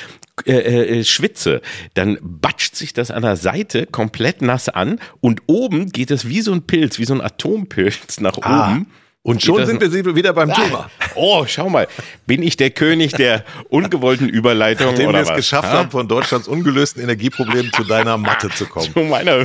äh, 0.46 0.52
äh, 1.00 1.04
schwitze, 1.04 1.60
dann 1.94 2.18
batscht 2.22 2.76
sich 2.76 2.94
das 2.94 3.10
an 3.10 3.22
der 3.22 3.36
Seite 3.36 3.86
komplett 3.86 4.40
nass 4.40 4.68
an 4.68 5.00
und 5.20 5.42
oben 5.46 5.90
geht 5.90 6.10
es 6.10 6.28
wie 6.28 6.40
so 6.40 6.52
ein 6.52 6.62
Pilz, 6.62 6.98
wie 6.98 7.04
so 7.04 7.14
ein 7.14 7.20
Atompilz 7.20 8.20
nach 8.20 8.38
ah. 8.40 8.70
oben. 8.70 8.86
Und 9.22 9.42
schon 9.42 9.66
sind 9.66 9.80
wir 9.80 10.16
wieder 10.16 10.32
beim 10.32 10.50
ah, 10.50 10.54
Thema. 10.54 10.90
Oh, 11.14 11.44
schau 11.46 11.68
mal. 11.68 11.86
Bin 12.26 12.42
ich 12.42 12.56
der 12.56 12.70
König 12.70 13.12
der 13.12 13.44
ungewollten 13.68 14.28
Überleitung 14.28 14.86
Nachdem 14.86 15.08
oder 15.08 15.18
wir 15.18 15.22
es 15.22 15.28
was? 15.28 15.36
geschafft 15.36 15.68
ha? 15.68 15.78
haben, 15.78 15.90
von 15.90 16.08
Deutschlands 16.08 16.48
ungelösten 16.48 17.02
Energieproblemen 17.02 17.72
zu 17.72 17.84
deiner 17.84 18.16
Matte 18.16 18.48
zu 18.48 18.66
kommen. 18.66 18.90
Zu 18.92 19.00
meiner, 19.00 19.44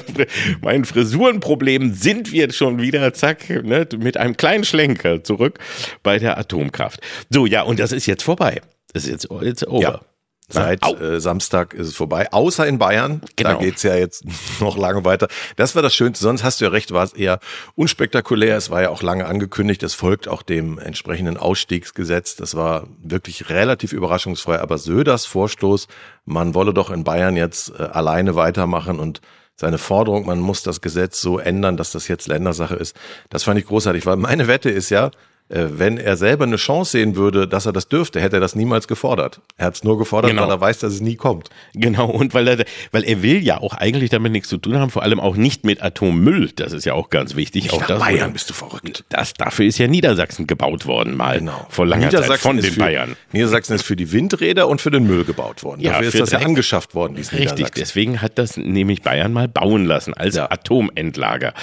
meinen 0.61 0.85
Frisurenproblemen 0.85 1.93
sind 1.93 2.31
wir 2.31 2.43
jetzt 2.43 2.55
schon 2.55 2.79
wieder, 2.79 3.13
zack, 3.13 3.49
ne, 3.49 3.87
mit 3.97 4.15
einem 4.15 4.37
kleinen 4.37 4.63
Schlenker 4.63 5.23
zurück 5.23 5.59
bei 6.01 6.19
der 6.19 6.37
Atomkraft. 6.37 7.01
So, 7.29 7.45
ja, 7.45 7.63
und 7.63 7.79
das 7.79 7.91
ist 7.91 8.05
jetzt 8.05 8.23
vorbei. 8.23 8.61
Das 8.93 9.05
ist 9.05 9.09
jetzt, 9.09 9.27
jetzt 9.41 9.67
over. 9.67 9.81
Ja. 9.81 10.01
Seit 10.49 10.83
äh, 11.01 11.19
Samstag 11.19 11.73
ist 11.73 11.87
es 11.87 11.95
vorbei, 11.95 12.31
außer 12.31 12.67
in 12.67 12.77
Bayern. 12.77 13.21
Genau. 13.35 13.51
Da 13.51 13.55
geht's 13.55 13.81
ja 13.83 13.95
jetzt 13.95 14.23
noch 14.59 14.77
lange 14.77 15.05
weiter. 15.05 15.27
Das 15.55 15.75
war 15.75 15.81
das 15.81 15.95
Schönste. 15.95 16.23
Sonst 16.23 16.43
hast 16.43 16.59
du 16.59 16.65
ja 16.65 16.71
recht, 16.71 16.91
war 16.91 17.03
es 17.03 17.13
eher 17.13 17.39
unspektakulär. 17.75 18.57
Es 18.57 18.69
war 18.69 18.81
ja 18.81 18.89
auch 18.89 19.01
lange 19.01 19.25
angekündigt. 19.25 19.81
Es 19.83 19.93
folgt 19.93 20.27
auch 20.27 20.41
dem 20.41 20.79
entsprechenden 20.79 21.37
Ausstiegsgesetz. 21.37 22.35
Das 22.35 22.55
war 22.55 22.87
wirklich 23.01 23.49
relativ 23.49 23.93
überraschungsfrei. 23.93 24.59
Aber 24.59 24.77
Söders 24.77 25.25
Vorstoß, 25.25 25.87
man 26.25 26.53
wolle 26.53 26.73
doch 26.73 26.91
in 26.91 27.03
Bayern 27.03 27.35
jetzt 27.37 27.71
äh, 27.79 27.83
alleine 27.83 28.35
weitermachen 28.35 28.99
und 28.99 29.21
seine 29.55 29.77
Forderung, 29.77 30.25
man 30.25 30.39
muss 30.39 30.63
das 30.63 30.81
Gesetz 30.81 31.21
so 31.21 31.39
ändern, 31.39 31.77
dass 31.77 31.91
das 31.91 32.07
jetzt 32.07 32.27
Ländersache 32.27 32.75
ist. 32.75 32.95
Das 33.29 33.43
fand 33.43 33.59
ich 33.59 33.67
großartig, 33.67 34.05
weil 34.05 34.17
meine 34.17 34.47
Wette 34.47 34.69
ist 34.69 34.89
ja, 34.89 35.11
wenn 35.49 35.97
er 35.97 36.17
selber 36.17 36.45
eine 36.45 36.55
Chance 36.55 36.91
sehen 36.91 37.15
würde, 37.15 37.47
dass 37.47 37.65
er 37.65 37.73
das 37.73 37.87
dürfte, 37.87 38.19
hätte 38.19 38.37
er 38.37 38.39
das 38.39 38.55
niemals 38.55 38.87
gefordert. 38.87 39.41
Er 39.57 39.67
hat 39.67 39.75
es 39.75 39.83
nur 39.83 39.97
gefordert, 39.97 40.31
genau. 40.31 40.43
weil 40.43 40.49
er 40.49 40.61
weiß, 40.61 40.79
dass 40.79 40.93
es 40.93 41.01
nie 41.01 41.15
kommt. 41.15 41.49
Genau, 41.73 42.09
und 42.09 42.33
weil 42.33 42.47
er, 42.47 42.65
weil 42.91 43.03
er 43.03 43.21
will 43.21 43.43
ja 43.43 43.59
auch 43.59 43.73
eigentlich 43.73 44.09
damit 44.09 44.31
nichts 44.31 44.49
zu 44.49 44.57
tun 44.57 44.79
haben, 44.79 44.89
vor 44.89 45.03
allem 45.03 45.19
auch 45.19 45.35
nicht 45.35 45.65
mit 45.65 45.83
Atommüll. 45.83 46.51
Das 46.55 46.73
ist 46.73 46.85
ja 46.85 46.93
auch 46.93 47.09
ganz 47.09 47.35
wichtig. 47.35 47.63
Nicht 47.63 47.73
auch 47.73 47.85
das, 47.85 47.99
Bayern 47.99 48.33
bist 48.33 48.49
du 48.49 48.53
verrückt. 48.53 49.03
Das, 49.09 49.33
dafür 49.33 49.65
ist 49.65 49.77
ja 49.77 49.87
Niedersachsen 49.87 50.47
gebaut 50.47 50.85
worden, 50.85 51.15
mal 51.15 51.39
genau. 51.39 51.67
vor 51.69 51.85
langer 51.85 52.09
Zeit 52.09 52.39
von 52.39 52.57
den 52.57 52.71
für, 52.71 52.79
Bayern. 52.79 53.15
Niedersachsen 53.31 53.75
ist 53.75 53.83
für 53.83 53.95
die 53.95 54.11
Windräder 54.11 54.67
und 54.67 54.81
für 54.81 54.91
den 54.91 55.05
Müll 55.05 55.25
gebaut 55.25 55.63
worden. 55.63 55.81
Ja, 55.81 55.93
dafür 55.93 56.07
ist 56.07 56.19
das 56.19 56.31
ja 56.31 56.39
angeschafft 56.39 56.95
worden, 56.95 57.17
Richtig, 57.17 57.71
deswegen 57.71 58.21
hat 58.21 58.37
das 58.37 58.57
nämlich 58.57 59.01
Bayern 59.01 59.33
mal 59.33 59.47
bauen 59.47 59.85
lassen 59.85 60.13
als 60.13 60.35
ja. 60.35 60.49
Atomendlager 60.49 61.53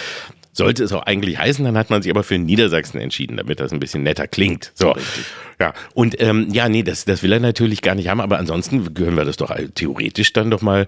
sollte 0.60 0.84
es 0.84 0.92
auch 0.92 1.04
eigentlich 1.04 1.38
heißen, 1.38 1.64
dann 1.64 1.78
hat 1.78 1.88
man 1.88 2.02
sich 2.02 2.12
aber 2.12 2.22
für 2.22 2.38
Niedersachsen 2.38 3.00
entschieden, 3.00 3.38
damit 3.38 3.60
das 3.60 3.72
ein 3.72 3.80
bisschen 3.80 4.02
netter 4.02 4.28
klingt. 4.28 4.72
So, 4.74 4.94
ja. 5.58 5.72
Und 5.94 6.20
ähm, 6.20 6.48
ja, 6.52 6.68
nee, 6.68 6.82
das, 6.82 7.06
das 7.06 7.22
will 7.22 7.32
er 7.32 7.40
natürlich 7.40 7.80
gar 7.80 7.94
nicht 7.94 8.08
haben, 8.08 8.20
aber 8.20 8.38
ansonsten 8.38 8.92
gehören 8.92 9.16
wir 9.16 9.24
das 9.24 9.38
doch 9.38 9.54
theoretisch 9.74 10.32
dann 10.34 10.50
doch 10.50 10.60
mal, 10.60 10.86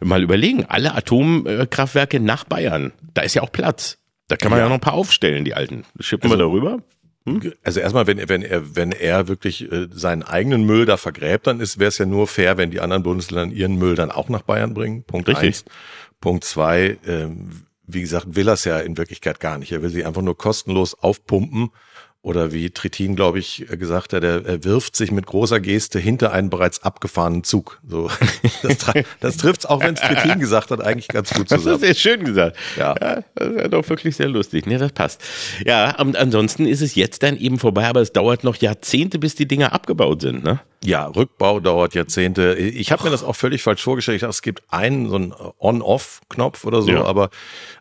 mal 0.00 0.22
überlegen. 0.22 0.64
Alle 0.64 0.94
Atomkraftwerke 0.94 2.18
nach 2.18 2.44
Bayern, 2.44 2.92
da 3.12 3.22
ist 3.22 3.34
ja 3.34 3.42
auch 3.42 3.52
Platz. 3.52 3.98
Da 4.28 4.36
kann 4.36 4.50
man 4.50 4.58
ja, 4.58 4.64
ja 4.64 4.68
noch 4.68 4.76
ein 4.76 4.80
paar 4.80 4.94
aufstellen, 4.94 5.44
die 5.44 5.54
alten. 5.54 5.84
Schippen 5.98 6.30
also, 6.30 6.38
wir 6.38 6.44
darüber? 6.46 6.82
Hm? 7.26 7.52
Also 7.62 7.80
erstmal, 7.80 8.06
wenn, 8.06 8.26
wenn 8.28 8.42
er, 8.42 8.74
wenn 8.74 8.92
er 8.92 9.28
wirklich 9.28 9.70
äh, 9.70 9.88
seinen 9.92 10.22
eigenen 10.22 10.64
Müll 10.64 10.86
da 10.86 10.96
vergräbt, 10.96 11.46
dann 11.46 11.60
ist, 11.60 11.78
wäre 11.78 11.88
es 11.88 11.98
ja 11.98 12.06
nur 12.06 12.26
fair, 12.26 12.56
wenn 12.56 12.70
die 12.70 12.80
anderen 12.80 13.02
Bundesländer 13.02 13.54
ihren 13.54 13.76
Müll 13.76 13.96
dann 13.96 14.10
auch 14.10 14.30
nach 14.30 14.42
Bayern 14.42 14.72
bringen. 14.72 15.04
Punkt 15.04 15.28
Richtig. 15.28 15.46
eins. 15.46 15.64
Punkt 16.20 16.44
zwei, 16.44 16.98
ähm, 17.06 17.66
wie 17.94 18.00
gesagt, 18.00 18.36
will 18.36 18.48
er 18.48 18.54
es 18.54 18.64
ja 18.64 18.78
in 18.78 18.96
Wirklichkeit 18.96 19.40
gar 19.40 19.58
nicht. 19.58 19.72
Er 19.72 19.82
will 19.82 19.90
sie 19.90 20.04
einfach 20.04 20.22
nur 20.22 20.36
kostenlos 20.36 20.94
aufpumpen. 20.94 21.70
Oder 22.22 22.52
wie 22.52 22.68
Trittin, 22.68 23.16
glaube 23.16 23.38
ich, 23.38 23.64
gesagt 23.78 24.12
hat, 24.12 24.22
er, 24.22 24.44
er 24.44 24.62
wirft 24.64 24.94
sich 24.94 25.10
mit 25.10 25.24
großer 25.24 25.58
Geste 25.58 25.98
hinter 25.98 26.32
einen 26.32 26.50
bereits 26.50 26.82
abgefahrenen 26.82 27.44
Zug. 27.44 27.80
So, 27.88 28.10
das, 28.62 28.76
das 29.20 29.36
trifft 29.38 29.60
es, 29.60 29.66
auch 29.66 29.80
wenn 29.82 29.94
es 29.94 30.00
Trittin 30.00 30.38
gesagt 30.38 30.70
hat, 30.70 30.82
eigentlich 30.82 31.08
ganz 31.08 31.30
gut 31.30 31.48
zusammen. 31.48 31.64
Das 31.64 31.74
ist 31.76 31.80
sehr 31.80 31.94
schön 31.94 32.24
gesagt. 32.24 32.58
Ja. 32.76 32.94
ja 33.00 33.24
das 33.34 33.48
ist 33.64 33.72
doch 33.72 33.88
wirklich 33.88 34.16
sehr 34.16 34.28
lustig. 34.28 34.66
Ne, 34.66 34.76
das 34.76 34.92
passt. 34.92 35.22
Ja, 35.64 35.98
und 35.98 36.14
ansonsten 36.14 36.66
ist 36.66 36.82
es 36.82 36.94
jetzt 36.94 37.22
dann 37.22 37.38
eben 37.38 37.58
vorbei, 37.58 37.86
aber 37.86 38.02
es 38.02 38.12
dauert 38.12 38.44
noch 38.44 38.56
Jahrzehnte, 38.56 39.18
bis 39.18 39.34
die 39.34 39.48
Dinger 39.48 39.72
abgebaut 39.72 40.20
sind, 40.20 40.44
ne? 40.44 40.60
Ja, 40.82 41.08
Rückbau 41.08 41.60
dauert 41.60 41.94
Jahrzehnte. 41.94 42.54
Ich 42.54 42.90
habe 42.90 43.04
mir 43.04 43.10
das 43.10 43.22
auch 43.22 43.36
völlig 43.36 43.62
falsch 43.62 43.82
vorgestellt. 43.82 44.16
Ich 44.16 44.20
dachte, 44.22 44.30
es 44.30 44.40
gibt 44.40 44.62
einen 44.70 45.10
so 45.10 45.16
einen 45.16 45.34
On-Off-Knopf 45.58 46.64
oder 46.64 46.80
so, 46.80 46.92
ja. 46.92 47.04
aber 47.04 47.28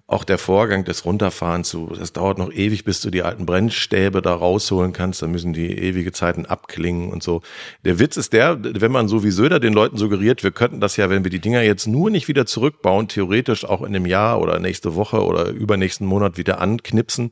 auch 0.06 0.25
der 0.25 0.38
Vorgang 0.38 0.84
des 0.84 1.06
Runterfahrens, 1.06 1.70
so, 1.70 1.88
das 1.88 2.12
dauert 2.12 2.38
noch 2.38 2.51
ewig, 2.51 2.84
bis 2.84 3.00
du 3.00 3.10
die 3.10 3.24
alten 3.24 3.46
Brennstäbe 3.46 4.22
da 4.22 4.34
rausholen 4.34 4.91
kannst. 4.91 5.22
Da 5.22 5.27
müssen 5.27 5.53
die 5.53 5.77
ewige 5.77 6.12
Zeiten 6.12 6.46
abklingen 6.46 7.10
und 7.10 7.24
so. 7.24 7.41
Der 7.86 8.00
Witz 8.00 8.18
ist 8.18 8.34
der, 8.34 8.58
wenn 8.62 8.91
man 8.91 9.08
so 9.08 9.24
wie 9.24 9.32
Söder 9.32 9.62
den 9.62 9.74
Leuten 9.74 9.96
suggeriert, 9.96 10.44
wir 10.44 10.51
könnten 10.51 10.82
das 10.82 10.98
ja, 10.98 11.10
wenn 11.10 11.24
wir 11.24 11.32
die 11.32 11.39
Dinger 11.39 11.62
jetzt 11.62 11.88
nur 11.88 12.10
nicht 12.10 12.27
wieder 12.27 12.46
zurückbauen, 12.46 13.08
theoretisch 13.08 13.63
auch 13.63 13.79
in 13.79 13.96
einem 13.96 14.08
Jahr 14.08 14.41
oder 14.41 14.60
nächste 14.60 14.96
Woche 14.96 15.24
oder 15.24 15.48
übernächsten 15.48 16.06
Monat 16.06 16.38
wieder 16.38 16.60
anknipsen, 16.60 17.32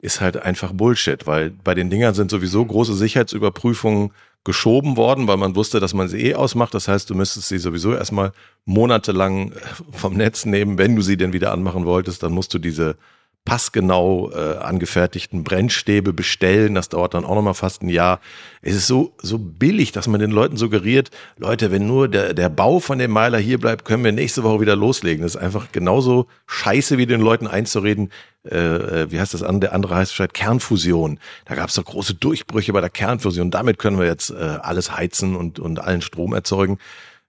ist 0.00 0.22
halt 0.22 0.38
einfach 0.38 0.72
Bullshit, 0.72 1.26
weil 1.26 1.50
bei 1.50 1.74
den 1.74 1.90
Dingern 1.90 2.14
sind 2.14 2.30
sowieso 2.30 2.64
große 2.64 2.94
Sicherheitsüberprüfungen 2.94 4.12
geschoben 4.44 4.96
worden, 4.96 5.26
weil 5.26 5.38
man 5.38 5.56
wusste, 5.56 5.80
dass 5.80 5.94
man 5.94 6.08
sie 6.08 6.20
eh 6.20 6.34
ausmacht. 6.34 6.74
Das 6.74 6.86
heißt, 6.86 7.08
du 7.08 7.14
müsstest 7.14 7.48
sie 7.48 7.58
sowieso 7.58 7.94
erstmal 7.94 8.32
monatelang 8.66 9.52
vom 9.92 10.14
Netz 10.14 10.44
nehmen. 10.44 10.78
Wenn 10.78 10.94
du 10.94 11.02
sie 11.02 11.16
denn 11.16 11.32
wieder 11.32 11.52
anmachen 11.52 11.86
wolltest, 11.86 12.22
dann 12.22 12.32
musst 12.32 12.52
du 12.52 12.58
diese 12.58 12.96
passgenau 13.44 14.30
äh, 14.30 14.56
angefertigten 14.56 15.44
Brennstäbe 15.44 16.14
bestellen. 16.14 16.74
Das 16.74 16.88
dauert 16.88 17.12
dann 17.12 17.26
auch 17.26 17.34
nochmal 17.34 17.54
fast 17.54 17.82
ein 17.82 17.90
Jahr. 17.90 18.20
Es 18.62 18.74
ist 18.74 18.86
so, 18.86 19.12
so 19.20 19.38
billig, 19.38 19.92
dass 19.92 20.08
man 20.08 20.18
den 20.18 20.30
Leuten 20.30 20.56
suggeriert, 20.56 21.10
Leute, 21.36 21.70
wenn 21.70 21.86
nur 21.86 22.08
der, 22.08 22.32
der 22.32 22.48
Bau 22.48 22.80
von 22.80 22.98
dem 22.98 23.10
Meiler 23.10 23.38
hier 23.38 23.58
bleibt, 23.58 23.84
können 23.84 24.02
wir 24.02 24.12
nächste 24.12 24.44
Woche 24.44 24.60
wieder 24.60 24.76
loslegen. 24.76 25.22
Das 25.22 25.34
ist 25.34 25.40
einfach 25.40 25.72
genauso 25.72 26.26
scheiße, 26.46 26.96
wie 26.96 27.04
den 27.04 27.20
Leuten 27.20 27.46
einzureden. 27.46 28.10
Äh, 28.48 28.56
äh 28.56 29.10
wie 29.10 29.20
heißt 29.20 29.34
das 29.34 29.42
an? 29.42 29.60
Der 29.60 29.74
andere 29.74 29.96
heißt 29.96 30.14
vielleicht 30.14 30.34
Kernfusion. 30.34 31.18
Da 31.44 31.54
gab 31.54 31.68
es 31.68 31.74
doch 31.74 31.84
große 31.84 32.14
Durchbrüche 32.14 32.72
bei 32.72 32.80
der 32.80 32.90
Kernfusion. 32.90 33.50
Damit 33.50 33.78
können 33.78 33.98
wir 33.98 34.06
jetzt 34.06 34.30
äh, 34.30 34.36
alles 34.36 34.96
heizen 34.96 35.36
und, 35.36 35.58
und 35.58 35.80
allen 35.80 36.00
Strom 36.00 36.32
erzeugen. 36.32 36.78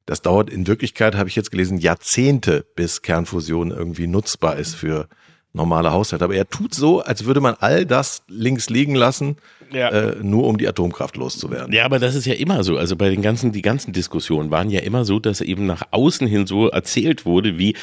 Das 0.06 0.22
dauert 0.22 0.50
in 0.50 0.66
Wirklichkeit, 0.68 1.16
habe 1.16 1.28
ich 1.28 1.36
jetzt 1.36 1.52
gelesen, 1.52 1.80
Jahrzehnte, 1.80 2.66
bis 2.76 3.02
Kernfusion 3.02 3.72
irgendwie 3.72 4.08
nutzbar 4.08 4.56
ist 4.56 4.76
für 4.76 5.10
normale 5.56 5.92
Haushalt. 5.92 6.22
Aber 6.22 6.36
er 6.36 6.48
tut 6.50 6.74
so, 6.76 7.02
als 7.02 7.26
würde 7.26 7.42
man 7.42 7.56
all 7.60 7.86
das 7.86 8.24
links 8.28 8.70
liegen 8.70 8.96
lassen, 8.96 9.38
ja. 9.72 9.90
äh, 9.90 10.16
nur 10.22 10.46
um 10.46 10.58
die 10.58 10.68
Atomkraft 10.68 11.18
loszuwerden. 11.18 11.74
Ja, 11.74 11.86
aber 11.86 12.00
das 12.00 12.16
ist 12.16 12.26
ja 12.26 12.34
immer 12.34 12.64
so. 12.64 12.78
Also 12.78 12.96
bei 12.96 13.10
den 13.10 13.22
ganzen, 13.22 13.52
die 13.52 13.62
ganzen 13.62 13.94
Diskussionen 13.94 14.52
waren 14.52 14.70
ja 14.70 14.82
immer 14.82 15.06
so, 15.06 15.20
dass 15.20 15.42
eben 15.42 15.66
nach 15.66 15.84
außen 15.92 16.28
hin 16.28 16.46
so 16.46 16.70
erzählt 16.70 17.26
wurde, 17.26 17.58
wie 17.58 17.76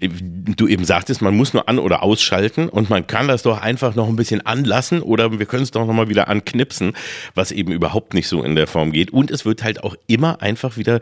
du 0.00 0.66
eben 0.66 0.84
sagtest, 0.84 1.22
man 1.22 1.36
muss 1.36 1.54
nur 1.54 1.68
an- 1.68 1.78
oder 1.78 2.02
ausschalten 2.02 2.68
und 2.68 2.90
man 2.90 3.06
kann 3.06 3.28
das 3.28 3.42
doch 3.42 3.60
einfach 3.60 3.94
noch 3.94 4.08
ein 4.08 4.16
bisschen 4.16 4.44
anlassen 4.44 5.02
oder 5.02 5.38
wir 5.38 5.46
können 5.46 5.62
es 5.62 5.70
doch 5.70 5.86
nochmal 5.86 6.08
wieder 6.08 6.28
anknipsen, 6.28 6.94
was 7.34 7.52
eben 7.52 7.72
überhaupt 7.72 8.12
nicht 8.12 8.26
so 8.26 8.42
in 8.42 8.56
der 8.56 8.66
Form 8.66 8.90
geht. 8.90 9.12
Und 9.12 9.30
es 9.30 9.44
wird 9.44 9.62
halt 9.62 9.84
auch 9.84 9.94
immer 10.08 10.42
einfach 10.42 10.76
wieder 10.76 11.00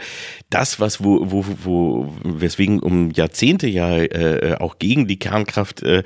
das, 0.51 0.79
was 0.79 1.03
wo, 1.03 1.21
wo, 1.31 1.45
wo 1.63 2.15
weswegen 2.23 2.81
um 2.81 3.11
Jahrzehnte 3.13 3.67
ja 3.67 3.97
äh, 3.97 4.57
auch 4.61 4.79
gegen 4.79 5.07
die 5.07 5.19
Kernkraft 5.19 5.83
äh, 5.83 6.03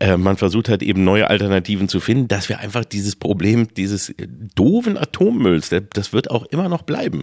äh, 0.00 0.16
man 0.16 0.36
versucht 0.36 0.68
hat, 0.68 0.82
eben 0.82 1.04
neue 1.04 1.28
Alternativen 1.28 1.88
zu 1.88 2.00
finden, 2.00 2.28
dass 2.28 2.48
wir 2.48 2.60
einfach 2.60 2.84
dieses 2.84 3.16
Problem 3.16 3.68
dieses 3.74 4.14
doofen 4.54 4.96
Atommülls, 4.96 5.70
das 5.92 6.12
wird 6.12 6.30
auch 6.30 6.44
immer 6.46 6.68
noch 6.68 6.82
bleiben. 6.82 7.22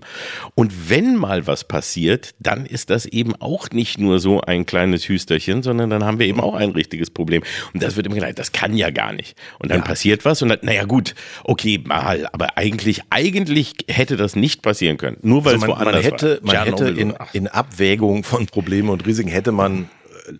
Und 0.55 0.89
wenn 0.89 1.15
mal 1.15 1.47
was 1.47 1.63
passiert, 1.63 2.35
dann 2.39 2.65
ist 2.65 2.89
das 2.89 3.05
eben 3.05 3.35
auch 3.35 3.69
nicht 3.71 3.99
nur 3.99 4.19
so 4.19 4.41
ein 4.41 4.65
kleines 4.65 5.07
Hüsterchen, 5.07 5.63
sondern 5.63 5.89
dann 5.89 6.03
haben 6.03 6.19
wir 6.19 6.27
eben 6.27 6.39
auch 6.39 6.55
ein 6.55 6.71
richtiges 6.71 7.09
Problem. 7.09 7.43
Und 7.73 7.83
das 7.83 7.95
wird 7.95 8.05
immer 8.05 8.15
gesagt, 8.15 8.39
das 8.39 8.51
kann 8.51 8.75
ja 8.75 8.89
gar 8.89 9.13
nicht. 9.13 9.37
Und 9.59 9.71
dann 9.71 9.79
ja. 9.79 9.85
passiert 9.85 10.25
was 10.25 10.41
und 10.41 10.49
dann, 10.49 10.59
naja 10.61 10.85
gut, 10.85 11.15
okay, 11.43 11.81
mal, 11.83 12.27
aber 12.31 12.57
eigentlich, 12.57 13.01
eigentlich 13.09 13.73
hätte 13.87 14.17
das 14.17 14.35
nicht 14.35 14.61
passieren 14.61 14.97
können. 14.97 15.17
Nur 15.21 15.45
weil 15.45 15.55
also 15.55 15.67
man, 15.67 15.71
es 15.71 15.77
woanders 15.77 16.03
man 16.03 16.11
hätte, 16.11 16.39
war. 16.41 16.53
Man 16.53 16.65
hätte 16.65 16.87
in, 16.89 17.13
in 17.33 17.47
Abwägung 17.47 18.23
von 18.23 18.45
Problemen 18.45 18.89
und 18.89 19.05
Risiken 19.05 19.29
hätte 19.29 19.51
man 19.51 19.89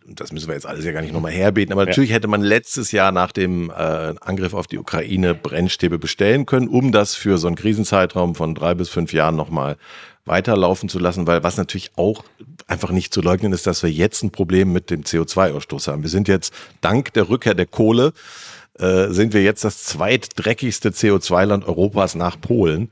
das 0.06 0.32
müssen 0.32 0.48
wir 0.48 0.56
jetzt 0.56 0.66
alles 0.66 0.86
ja 0.86 0.92
gar 0.92 1.02
nicht 1.02 1.14
nochmal 1.14 1.32
herbeten, 1.32 1.72
aber 1.72 1.86
natürlich 1.86 2.10
ja. 2.10 2.16
hätte 2.16 2.28
man 2.28 2.42
letztes 2.42 2.92
Jahr 2.92 3.12
nach 3.12 3.32
dem 3.32 3.70
äh, 3.70 3.74
Angriff 4.22 4.54
auf 4.54 4.68
die 4.68 4.78
Ukraine 4.78 5.36
Brennstäbe 5.36 6.00
bestellen 6.00 6.46
können, 6.46 6.68
um 6.68 6.92
das 6.92 7.16
für 7.16 7.38
so 7.38 7.48
einen 7.48 7.56
Krisenzeitraum 7.56 8.36
von 8.36 8.56
drei 8.56 8.74
bis 8.76 8.90
fünf 8.90 9.14
Jahren 9.14 9.36
nochmal 9.36 9.78
weiterlaufen 10.26 10.90
zu 10.90 11.00
lassen, 11.00 11.28
weil 11.28 11.44
was 11.44 11.58
natürlich 11.58 11.92
auch 11.96 12.24
einfach 12.68 12.92
nicht 12.92 13.14
zu 13.14 13.22
leugnen 13.22 13.52
ist, 13.52 13.66
dass 13.68 13.84
wir 13.84 13.92
jetzt 13.92 14.24
ein 14.24 14.32
Problem 14.32 14.72
mit 14.72 14.90
dem 14.92 15.02
CO2-Ausstoß 15.02 15.88
haben. 15.88 16.04
Wir 16.04 16.10
sind 16.10 16.28
jetzt 16.28 16.54
dank 16.82 17.14
der 17.14 17.30
Rückkehr 17.30 17.56
der 17.56 17.66
Kohle 17.66 18.14
äh, 18.78 19.10
sind 19.10 19.34
wir 19.34 19.44
jetzt 19.44 19.64
das 19.64 19.84
zweitdreckigste 19.84 20.90
CO2-Land 20.90 21.68
Europas 21.68 22.16
nach 22.16 22.40
Polen. 22.40 22.90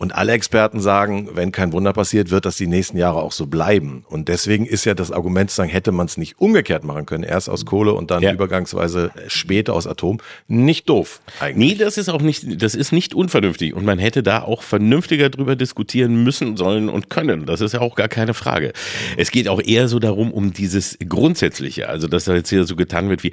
Und 0.00 0.14
alle 0.14 0.32
Experten 0.32 0.80
sagen, 0.80 1.28
wenn 1.34 1.52
kein 1.52 1.72
Wunder 1.74 1.92
passiert, 1.92 2.30
wird 2.30 2.46
das 2.46 2.56
die 2.56 2.66
nächsten 2.66 2.96
Jahre 2.96 3.20
auch 3.20 3.32
so 3.32 3.46
bleiben. 3.46 4.06
Und 4.08 4.28
deswegen 4.28 4.64
ist 4.64 4.86
ja 4.86 4.94
das 4.94 5.12
Argument 5.12 5.50
zu 5.50 5.56
sagen, 5.56 5.68
hätte 5.68 5.92
man 5.92 6.06
es 6.06 6.16
nicht 6.16 6.40
umgekehrt 6.40 6.84
machen 6.84 7.04
können, 7.04 7.22
erst 7.22 7.50
aus 7.50 7.66
Kohle 7.66 7.92
und 7.92 8.10
dann 8.10 8.22
ja. 8.22 8.32
übergangsweise 8.32 9.10
später 9.26 9.74
aus 9.74 9.86
Atom, 9.86 10.16
nicht 10.48 10.88
doof 10.88 11.20
eigentlich. 11.38 11.72
Nee, 11.72 11.84
das 11.84 11.98
ist 11.98 12.08
auch 12.08 12.22
nicht, 12.22 12.62
das 12.62 12.74
ist 12.74 12.92
nicht 12.92 13.14
unvernünftig. 13.14 13.74
Und 13.74 13.84
man 13.84 13.98
hätte 13.98 14.22
da 14.22 14.40
auch 14.40 14.62
vernünftiger 14.62 15.28
drüber 15.28 15.54
diskutieren 15.54 16.24
müssen, 16.24 16.56
sollen 16.56 16.88
und 16.88 17.10
können. 17.10 17.44
Das 17.44 17.60
ist 17.60 17.74
ja 17.74 17.82
auch 17.82 17.94
gar 17.94 18.08
keine 18.08 18.32
Frage. 18.32 18.72
Es 19.18 19.30
geht 19.30 19.48
auch 19.48 19.60
eher 19.60 19.86
so 19.86 19.98
darum, 19.98 20.32
um 20.32 20.54
dieses 20.54 20.96
Grundsätzliche. 21.06 21.90
Also, 21.90 22.08
dass 22.08 22.24
da 22.24 22.34
jetzt 22.34 22.48
hier 22.48 22.64
so 22.64 22.74
getan 22.74 23.10
wird 23.10 23.22
wie, 23.22 23.32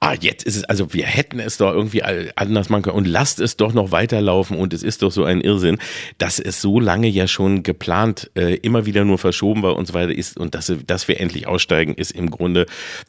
ah, 0.00 0.14
jetzt 0.20 0.42
ist 0.42 0.56
es, 0.56 0.64
also 0.64 0.92
wir 0.92 1.06
hätten 1.06 1.37
es 1.40 1.56
doch 1.56 1.72
irgendwie 1.72 2.02
anders 2.02 2.68
machen 2.68 2.82
können 2.82 2.96
und 2.96 3.06
lasst 3.06 3.40
es 3.40 3.56
doch 3.56 3.72
noch 3.72 3.92
weiterlaufen 3.92 4.56
und 4.56 4.72
es 4.72 4.82
ist 4.82 5.02
doch 5.02 5.12
so 5.12 5.24
ein 5.24 5.40
Irrsinn 5.40 5.78
dass 6.18 6.38
es 6.38 6.60
so 6.60 6.80
lange 6.80 7.08
ja 7.08 7.26
schon 7.28 7.62
geplant, 7.62 8.30
äh, 8.34 8.54
immer 8.56 8.86
wieder 8.86 9.04
nur 9.04 9.18
verschoben 9.18 9.62
war 9.62 9.76
und 9.76 9.86
so 9.86 9.94
weiter 9.94 10.12
ist 10.12 10.36
und 10.36 10.54
dass, 10.54 10.72
dass 10.86 11.08
wir 11.08 11.20
endlich 11.20 11.46
aussteigen, 11.46 11.94
ist 11.94 12.12
im 12.12 12.30
Grunde 12.30 12.66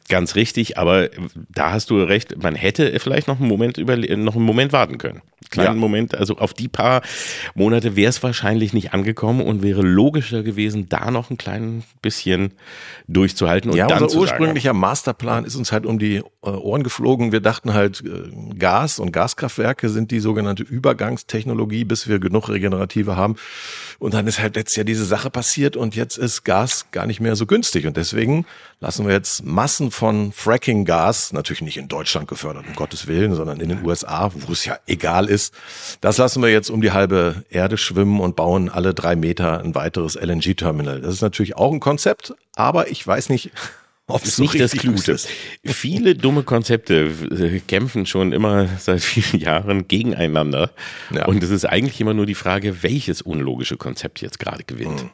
ganz 0.08 0.34
richtig. 0.34 0.78
Aber 0.78 1.08
da 1.48 1.72
hast 1.72 1.90
du 1.90 2.02
recht, 2.02 2.42
man 2.42 2.54
hätte 2.54 2.98
vielleicht 3.00 3.28
noch 3.28 3.40
einen 3.40 3.48
Moment 3.48 3.78
über, 3.78 3.96
noch 3.96 4.36
einen 4.36 4.44
Moment 4.44 4.72
warten 4.72 4.98
können. 4.98 5.22
Kleinen 5.50 5.74
ja. 5.74 5.80
Moment, 5.80 6.14
also 6.14 6.36
auf 6.36 6.54
die 6.54 6.68
paar 6.68 7.02
Monate 7.54 7.96
wäre 7.96 8.10
es 8.10 8.22
wahrscheinlich 8.22 8.72
nicht 8.72 8.92
angekommen 8.92 9.40
und 9.40 9.62
wäre 9.62 9.82
logischer 9.82 10.42
gewesen, 10.42 10.88
da 10.88 11.10
noch 11.10 11.30
ein 11.30 11.38
klein 11.38 11.82
bisschen 12.02 12.52
durchzuhalten 13.08 13.70
und 13.70 13.76
ja, 13.76 13.86
dann 13.86 14.02
unser 14.02 14.18
ursprünglicher 14.18 14.68
sagen, 14.68 14.80
Masterplan 14.80 15.44
ist 15.44 15.56
uns 15.56 15.72
halt 15.72 15.86
um 15.86 15.98
die 15.98 16.16
äh, 16.16 16.22
Ohren 16.50 16.82
geflogen. 16.82 17.32
Wir 17.32 17.40
dachten 17.40 17.74
halt, 17.74 18.02
äh, 18.04 18.19
Gas 18.58 18.98
und 18.98 19.12
Gaskraftwerke 19.12 19.88
sind 19.88 20.10
die 20.10 20.20
sogenannte 20.20 20.62
Übergangstechnologie, 20.62 21.84
bis 21.84 22.08
wir 22.08 22.18
genug 22.18 22.48
Regenerative 22.48 23.16
haben. 23.16 23.36
Und 23.98 24.14
dann 24.14 24.26
ist 24.26 24.40
halt 24.40 24.56
letztes 24.56 24.76
Jahr 24.76 24.84
diese 24.84 25.04
Sache 25.04 25.30
passiert 25.30 25.76
und 25.76 25.94
jetzt 25.94 26.16
ist 26.16 26.44
Gas 26.44 26.86
gar 26.90 27.06
nicht 27.06 27.20
mehr 27.20 27.36
so 27.36 27.46
günstig. 27.46 27.86
Und 27.86 27.96
deswegen 27.96 28.46
lassen 28.80 29.06
wir 29.06 29.12
jetzt 29.12 29.44
Massen 29.44 29.90
von 29.90 30.32
Fracking-Gas, 30.32 31.32
natürlich 31.32 31.62
nicht 31.62 31.76
in 31.76 31.88
Deutschland 31.88 32.28
gefördert, 32.28 32.64
um 32.66 32.74
Gottes 32.74 33.06
Willen, 33.06 33.34
sondern 33.34 33.60
in 33.60 33.68
den 33.68 33.84
USA, 33.84 34.30
wo 34.34 34.52
es 34.52 34.64
ja 34.64 34.78
egal 34.86 35.28
ist. 35.28 35.54
Das 36.00 36.18
lassen 36.18 36.42
wir 36.42 36.50
jetzt 36.50 36.70
um 36.70 36.80
die 36.80 36.92
halbe 36.92 37.44
Erde 37.50 37.76
schwimmen 37.76 38.20
und 38.20 38.36
bauen 38.36 38.68
alle 38.68 38.94
drei 38.94 39.16
Meter 39.16 39.60
ein 39.60 39.74
weiteres 39.74 40.14
LNG-Terminal. 40.14 41.00
Das 41.00 41.14
ist 41.14 41.22
natürlich 41.22 41.56
auch 41.56 41.72
ein 41.72 41.80
Konzept, 41.80 42.34
aber 42.56 42.90
ich 42.90 43.06
weiß 43.06 43.28
nicht, 43.28 43.50
ob 44.10 44.24
es 44.24 44.38
nicht 44.38 44.58
das 44.58 44.72
Klugste 44.72 45.12
ist. 45.12 45.28
Viele 45.64 46.14
dumme 46.14 46.42
Konzepte 46.42 47.10
äh, 47.30 47.60
kämpfen 47.60 48.06
schon 48.06 48.32
immer 48.32 48.68
seit 48.78 49.00
vielen 49.00 49.42
Jahren 49.42 49.88
gegeneinander. 49.88 50.70
Ja. 51.14 51.26
Und 51.26 51.42
es 51.42 51.50
ist 51.50 51.64
eigentlich 51.64 52.00
immer 52.00 52.14
nur 52.14 52.26
die 52.26 52.34
Frage, 52.34 52.82
welches 52.82 53.22
unlogische 53.22 53.76
Konzept 53.76 54.20
jetzt 54.20 54.38
gerade 54.38 54.64
gewinnt. 54.64 55.04
Mhm. 55.04 55.10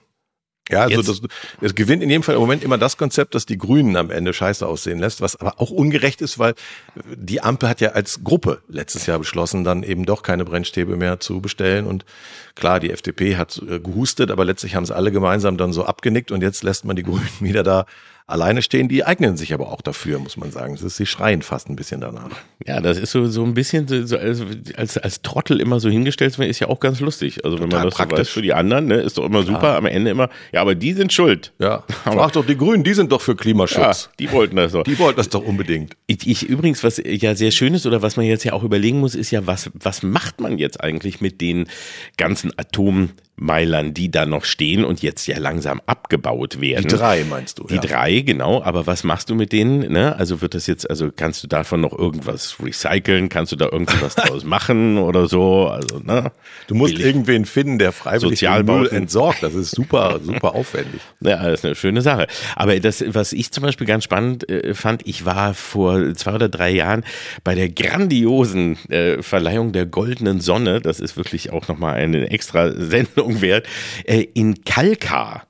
Ja, 0.68 0.82
also 0.82 1.00
das, 1.00 1.20
das 1.60 1.74
gewinnt 1.76 2.02
in 2.02 2.10
jedem 2.10 2.24
Fall 2.24 2.34
im 2.34 2.40
Moment 2.40 2.64
immer 2.64 2.76
das 2.76 2.96
Konzept, 2.96 3.36
dass 3.36 3.46
die 3.46 3.56
Grünen 3.56 3.96
am 3.96 4.10
Ende 4.10 4.32
scheiße 4.32 4.66
aussehen 4.66 4.98
lässt, 4.98 5.20
was 5.20 5.36
aber 5.36 5.60
auch 5.60 5.70
ungerecht 5.70 6.20
ist, 6.20 6.40
weil 6.40 6.54
die 7.14 7.40
Ampel 7.40 7.68
hat 7.68 7.80
ja 7.80 7.90
als 7.90 8.24
Gruppe 8.24 8.62
letztes 8.68 9.06
Jahr 9.06 9.20
beschlossen, 9.20 9.62
dann 9.62 9.84
eben 9.84 10.04
doch 10.06 10.24
keine 10.24 10.44
Brennstäbe 10.44 10.96
mehr 10.96 11.20
zu 11.20 11.40
bestellen. 11.40 11.86
Und 11.86 12.04
klar, 12.56 12.80
die 12.80 12.90
FDP 12.90 13.36
hat 13.36 13.62
äh, 13.68 13.78
gehustet, 13.78 14.32
aber 14.32 14.44
letztlich 14.44 14.74
haben 14.74 14.82
es 14.82 14.90
alle 14.90 15.12
gemeinsam 15.12 15.56
dann 15.56 15.72
so 15.72 15.84
abgenickt 15.84 16.32
und 16.32 16.42
jetzt 16.42 16.64
lässt 16.64 16.84
man 16.84 16.96
die 16.96 17.02
Grünen 17.04 17.28
wieder 17.38 17.62
da 17.62 17.86
alleine 18.26 18.62
stehen. 18.62 18.88
Die 18.88 19.04
eignen 19.04 19.36
sich 19.36 19.54
aber 19.54 19.72
auch 19.72 19.80
dafür, 19.80 20.18
muss 20.18 20.36
man 20.36 20.50
sagen. 20.50 20.74
Ist, 20.74 20.96
sie 20.96 21.06
schreien 21.06 21.42
fast 21.42 21.68
ein 21.68 21.76
bisschen 21.76 22.00
danach. 22.00 22.30
Ja, 22.66 22.80
das 22.80 22.98
ist 22.98 23.12
so, 23.12 23.26
so 23.26 23.44
ein 23.44 23.54
bisschen 23.54 23.86
so 24.06 24.16
als, 24.16 24.42
als, 24.76 24.98
als 24.98 25.22
Trottel 25.22 25.60
immer 25.60 25.78
so 25.78 25.88
hingestellt 25.88 26.32
zu 26.32 26.40
werden, 26.40 26.50
ist 26.50 26.58
ja 26.58 26.68
auch 26.68 26.80
ganz 26.80 27.00
lustig. 27.00 27.44
Also 27.44 27.56
Total 27.56 27.70
wenn 27.70 27.78
man 27.78 27.86
das 27.86 27.94
praktisch. 27.94 28.16
so 28.16 28.20
weiß 28.20 28.28
für 28.30 28.42
die 28.42 28.52
anderen, 28.52 28.86
ne, 28.86 28.96
ist 28.96 29.18
doch 29.18 29.24
immer 29.24 29.42
super. 29.44 29.68
Ja. 29.68 29.78
Am 29.78 29.86
Ende 29.86 30.10
immer, 30.10 30.28
ja, 30.52 30.60
aber 30.60 30.74
die 30.74 30.92
sind 30.92 31.12
schuld. 31.12 31.52
Ja. 31.58 31.84
Frag 32.04 32.32
doch 32.32 32.46
die 32.46 32.56
Grünen, 32.56 32.82
die 32.82 32.94
sind 32.94 33.12
doch 33.12 33.20
für 33.20 33.36
Klimaschutz. 33.36 34.04
Ja, 34.04 34.10
die 34.18 34.32
wollten 34.32 34.56
das 34.56 34.72
doch. 34.72 34.82
Die 34.82 34.98
wollten 34.98 35.18
das 35.18 35.28
doch 35.28 35.44
unbedingt. 35.44 35.96
Ich, 36.06 36.26
ich 36.26 36.48
übrigens, 36.48 36.82
was 36.82 37.00
ja 37.04 37.34
sehr 37.36 37.52
schön 37.52 37.74
ist 37.74 37.86
oder 37.86 38.02
was 38.02 38.16
man 38.16 38.26
jetzt 38.26 38.44
ja 38.44 38.52
auch 38.52 38.64
überlegen 38.64 38.98
muss, 38.98 39.14
ist 39.14 39.30
ja, 39.30 39.46
was, 39.46 39.70
was 39.74 40.02
macht 40.02 40.40
man 40.40 40.58
jetzt 40.58 40.80
eigentlich 40.80 41.20
mit 41.20 41.40
den 41.40 41.68
ganzen 42.16 42.52
Atomen 42.58 43.12
Meilern, 43.38 43.92
die 43.92 44.10
da 44.10 44.24
noch 44.24 44.44
stehen 44.44 44.82
und 44.82 45.02
jetzt 45.02 45.26
ja 45.26 45.38
langsam 45.38 45.82
abgebaut 45.84 46.58
werden. 46.58 46.88
Die 46.88 46.94
drei 46.94 47.22
meinst 47.24 47.58
du? 47.58 47.66
Die 47.66 47.74
ja. 47.74 47.80
drei, 47.82 48.20
genau. 48.20 48.62
Aber 48.62 48.86
was 48.86 49.04
machst 49.04 49.28
du 49.28 49.34
mit 49.34 49.52
denen? 49.52 49.92
Ne? 49.92 50.16
Also 50.16 50.40
wird 50.40 50.54
das 50.54 50.66
jetzt, 50.66 50.88
also 50.88 51.10
kannst 51.14 51.42
du 51.42 51.46
davon 51.46 51.82
noch 51.82 51.96
irgendwas 51.96 52.56
recyceln? 52.62 53.28
Kannst 53.28 53.52
du 53.52 53.56
da 53.56 53.68
irgendwas 53.70 54.14
draus 54.14 54.44
machen 54.44 54.96
oder 54.96 55.26
so? 55.28 55.68
Also, 55.68 55.98
ne? 55.98 56.32
Du 56.66 56.74
musst 56.74 56.94
Billig. 56.94 57.06
irgendwen 57.06 57.44
finden, 57.44 57.78
der 57.78 57.92
freiwillig 57.92 58.40
Müll 58.64 58.88
entsorgt. 58.88 59.42
Das 59.42 59.54
ist 59.54 59.72
super, 59.72 60.18
super 60.22 60.54
aufwendig. 60.54 61.02
Ja, 61.20 61.42
das 61.42 61.60
ist 61.60 61.66
eine 61.66 61.74
schöne 61.74 62.00
Sache. 62.00 62.28
Aber 62.54 62.80
das, 62.80 63.04
was 63.06 63.34
ich 63.34 63.52
zum 63.52 63.62
Beispiel 63.62 63.86
ganz 63.86 64.04
spannend 64.04 64.48
äh, 64.48 64.72
fand, 64.72 65.06
ich 65.06 65.26
war 65.26 65.52
vor 65.52 66.14
zwei 66.14 66.34
oder 66.34 66.48
drei 66.48 66.70
Jahren 66.70 67.04
bei 67.44 67.54
der 67.54 67.68
grandiosen 67.68 68.78
äh, 68.88 69.22
Verleihung 69.22 69.72
der 69.72 69.84
Goldenen 69.84 70.40
Sonne. 70.40 70.80
Das 70.80 71.00
ist 71.00 71.18
wirklich 71.18 71.52
auch 71.52 71.68
nochmal 71.68 71.96
eine 71.96 72.30
extra 72.30 72.72
Sendung 72.72 73.25
wert. 73.28 73.66
Äh, 74.04 74.26
in 74.34 74.64
Kalkar. 74.64 75.46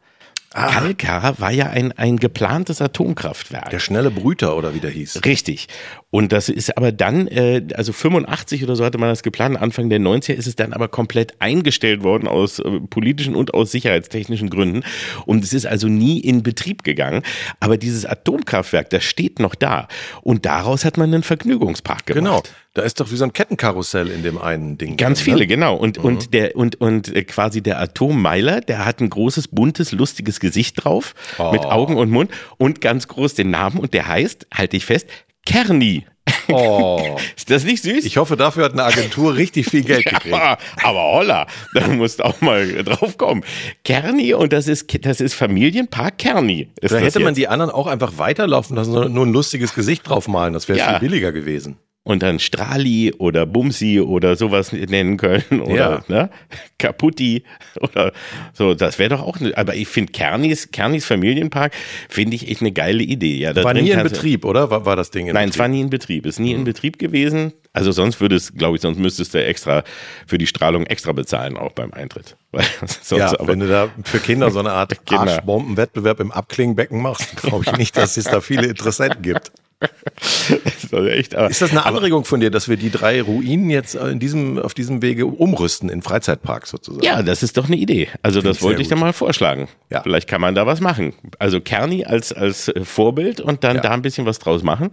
Ah. 0.56 0.70
Kalkar 0.70 1.38
war 1.38 1.52
ja 1.52 1.66
ein, 1.66 1.92
ein 1.92 2.16
geplantes 2.16 2.80
Atomkraftwerk. 2.80 3.68
Der 3.68 3.78
schnelle 3.78 4.10
Brüter 4.10 4.56
oder 4.56 4.74
wie 4.74 4.80
der 4.80 4.90
hieß. 4.90 5.20
Richtig. 5.26 5.68
Und 6.10 6.32
das 6.32 6.48
ist 6.48 6.78
aber 6.78 6.92
dann, 6.92 7.28
äh, 7.28 7.62
also 7.74 7.92
85 7.92 8.64
oder 8.64 8.74
so 8.74 8.82
hatte 8.82 8.96
man 8.96 9.10
das 9.10 9.22
geplant, 9.22 9.60
Anfang 9.60 9.90
der 9.90 10.00
90er 10.00 10.32
ist 10.32 10.46
es 10.46 10.56
dann 10.56 10.72
aber 10.72 10.88
komplett 10.88 11.34
eingestellt 11.42 12.02
worden 12.02 12.26
aus 12.26 12.58
äh, 12.58 12.80
politischen 12.88 13.34
und 13.34 13.52
aus 13.52 13.70
sicherheitstechnischen 13.70 14.48
Gründen. 14.48 14.82
Und 15.26 15.44
es 15.44 15.52
ist 15.52 15.66
also 15.66 15.88
nie 15.88 16.20
in 16.20 16.42
Betrieb 16.42 16.84
gegangen. 16.84 17.22
Aber 17.60 17.76
dieses 17.76 18.06
Atomkraftwerk, 18.06 18.88
das 18.88 19.04
steht 19.04 19.40
noch 19.40 19.56
da. 19.56 19.88
Und 20.22 20.46
daraus 20.46 20.86
hat 20.86 20.96
man 20.96 21.12
einen 21.12 21.22
Vergnügungspark 21.22 22.06
gemacht. 22.06 22.24
Genau. 22.24 22.42
Da 22.76 22.82
ist 22.82 23.00
doch 23.00 23.10
wie 23.10 23.16
so 23.16 23.24
ein 23.24 23.32
Kettenkarussell 23.32 24.10
in 24.10 24.22
dem 24.22 24.36
einen 24.36 24.76
Ding. 24.76 24.98
Ganz 24.98 25.20
drin, 25.20 25.24
viele, 25.24 25.38
ne? 25.38 25.46
genau. 25.46 25.76
Und, 25.76 25.96
mhm. 25.96 26.04
und 26.04 26.34
der, 26.34 26.56
und, 26.56 26.78
und 26.78 27.08
äh, 27.08 27.24
quasi 27.24 27.62
der 27.62 27.80
Atommeiler, 27.80 28.60
der 28.60 28.84
hat 28.84 29.00
ein 29.00 29.08
großes, 29.08 29.48
buntes, 29.48 29.92
lustiges 29.92 30.40
Gesicht 30.40 30.84
drauf, 30.84 31.14
oh. 31.38 31.52
mit 31.52 31.64
Augen 31.64 31.96
und 31.96 32.10
Mund 32.10 32.30
und 32.58 32.82
ganz 32.82 33.08
groß 33.08 33.32
den 33.32 33.48
Namen 33.48 33.78
und 33.78 33.94
der 33.94 34.08
heißt, 34.08 34.48
halte 34.52 34.76
ich 34.76 34.84
fest, 34.84 35.08
Kerni. 35.46 36.04
Oh. 36.48 37.16
Ist 37.36 37.48
das 37.48 37.64
nicht 37.64 37.82
süß? 37.82 38.04
Ich 38.04 38.18
hoffe, 38.18 38.36
dafür 38.36 38.64
hat 38.66 38.74
eine 38.74 38.84
Agentur 38.84 39.36
richtig 39.36 39.70
viel 39.70 39.82
Geld 39.82 40.04
gekriegt. 40.04 40.36
Ja, 40.36 40.58
aber 40.82 41.02
holla, 41.02 41.46
da 41.72 41.88
musst 41.88 42.18
du 42.18 42.24
auch 42.26 42.42
mal 42.42 42.84
drauf 42.84 43.16
kommen. 43.16 43.42
Kerni 43.84 44.34
und 44.34 44.52
das 44.52 44.68
ist, 44.68 44.86
das 45.02 45.22
ist 45.22 45.32
Familienpark 45.32 46.18
Kerni. 46.18 46.68
da 46.82 46.98
hätte 46.98 47.20
man 47.20 47.32
die 47.32 47.48
anderen 47.48 47.70
auch 47.70 47.86
einfach 47.86 48.18
weiterlaufen 48.18 48.76
lassen, 48.76 48.92
sondern 48.92 49.14
nur 49.14 49.24
ein 49.24 49.32
lustiges 49.32 49.74
Gesicht 49.74 50.06
draufmalen. 50.06 50.52
Das 50.52 50.68
wäre 50.68 50.78
ja. 50.78 50.90
viel 50.90 51.08
billiger 51.08 51.32
gewesen 51.32 51.78
und 52.06 52.22
dann 52.22 52.38
Strali 52.38 53.12
oder 53.18 53.46
Bumsi 53.46 54.00
oder 54.00 54.36
sowas 54.36 54.72
nennen 54.72 55.16
können 55.16 55.60
oder 55.60 55.74
ja. 55.74 56.04
ne? 56.06 56.30
Kaputti 56.78 57.42
oder 57.80 58.12
so. 58.52 58.74
Das 58.74 59.00
wäre 59.00 59.10
doch 59.10 59.22
auch, 59.22 59.40
ne, 59.40 59.52
aber 59.56 59.74
ich 59.74 59.88
finde 59.88 60.12
Kernis, 60.12 60.70
Kernis 60.70 61.04
Familienpark 61.04 61.72
finde 62.08 62.36
ich 62.36 62.48
echt 62.48 62.60
eine 62.60 62.70
geile 62.70 63.02
Idee. 63.02 63.38
Ja, 63.38 63.52
da 63.52 63.64
war 63.64 63.74
nie 63.74 63.90
in 63.90 64.02
Betrieb, 64.04 64.44
oder? 64.44 64.70
War, 64.70 64.86
war 64.86 64.94
das 64.94 65.10
Ding 65.10 65.26
in 65.26 65.34
Nein, 65.34 65.46
Betrieb? 65.46 65.54
es 65.54 65.58
war 65.58 65.68
nie 65.68 65.80
in 65.80 65.90
Betrieb. 65.90 66.26
Ist 66.26 66.38
nie 66.38 66.52
mhm. 66.52 66.60
in 66.60 66.64
Betrieb 66.64 67.00
gewesen. 67.00 67.52
Also 67.76 67.92
sonst 67.92 68.22
würde 68.22 68.36
es, 68.36 68.54
glaube 68.54 68.76
ich, 68.76 68.82
sonst 68.82 68.98
müsstest 68.98 69.34
du 69.34 69.44
extra 69.44 69.84
für 70.26 70.38
die 70.38 70.46
Strahlung 70.46 70.86
extra 70.86 71.12
bezahlen, 71.12 71.58
auch 71.58 71.72
beim 71.72 71.92
Eintritt. 71.92 72.38
ja, 73.10 73.38
aber, 73.38 73.48
wenn 73.48 73.60
du 73.60 73.68
da 73.68 73.90
für 74.02 74.18
Kinder 74.18 74.50
so 74.50 74.60
eine 74.60 74.72
Art 74.72 74.94
genau. 75.04 75.20
Arschbombenwettbewerb 75.20 76.20
im 76.20 76.32
Abklingenbecken 76.32 77.02
machst, 77.02 77.36
glaube 77.36 77.64
ich 77.66 77.76
nicht, 77.76 77.94
dass 77.94 78.16
es 78.16 78.24
da 78.24 78.40
viele 78.40 78.66
Interessenten 78.68 79.20
gibt. 79.20 79.52
das 79.78 80.90
echt, 80.90 81.34
ist 81.34 81.60
das 81.60 81.70
eine 81.70 81.84
Anregung 81.84 82.24
von 82.24 82.40
dir, 82.40 82.50
dass 82.50 82.66
wir 82.66 82.78
die 82.78 82.88
drei 82.88 83.20
Ruinen 83.20 83.68
jetzt 83.68 83.94
in 83.94 84.20
diesem, 84.20 84.58
auf 84.58 84.72
diesem 84.72 85.02
Wege 85.02 85.26
umrüsten 85.26 85.90
in 85.90 86.00
Freizeitparks 86.00 86.70
sozusagen? 86.70 87.04
Ja, 87.04 87.22
das 87.22 87.42
ist 87.42 87.58
doch 87.58 87.66
eine 87.66 87.76
Idee. 87.76 88.08
Also 88.22 88.40
Find 88.40 88.54
das 88.54 88.62
wollte 88.62 88.80
ich 88.80 88.88
dann 88.88 89.00
mal 89.00 89.12
vorschlagen. 89.12 89.68
Ja. 89.90 90.00
Vielleicht 90.00 90.28
kann 90.28 90.40
man 90.40 90.54
da 90.54 90.66
was 90.66 90.80
machen. 90.80 91.12
Also 91.38 91.60
Kerni 91.60 92.06
als, 92.06 92.32
als 92.32 92.72
Vorbild 92.84 93.42
und 93.42 93.64
dann 93.64 93.76
ja. 93.76 93.82
da 93.82 93.90
ein 93.90 94.00
bisschen 94.00 94.24
was 94.24 94.38
draus 94.38 94.62
machen 94.62 94.92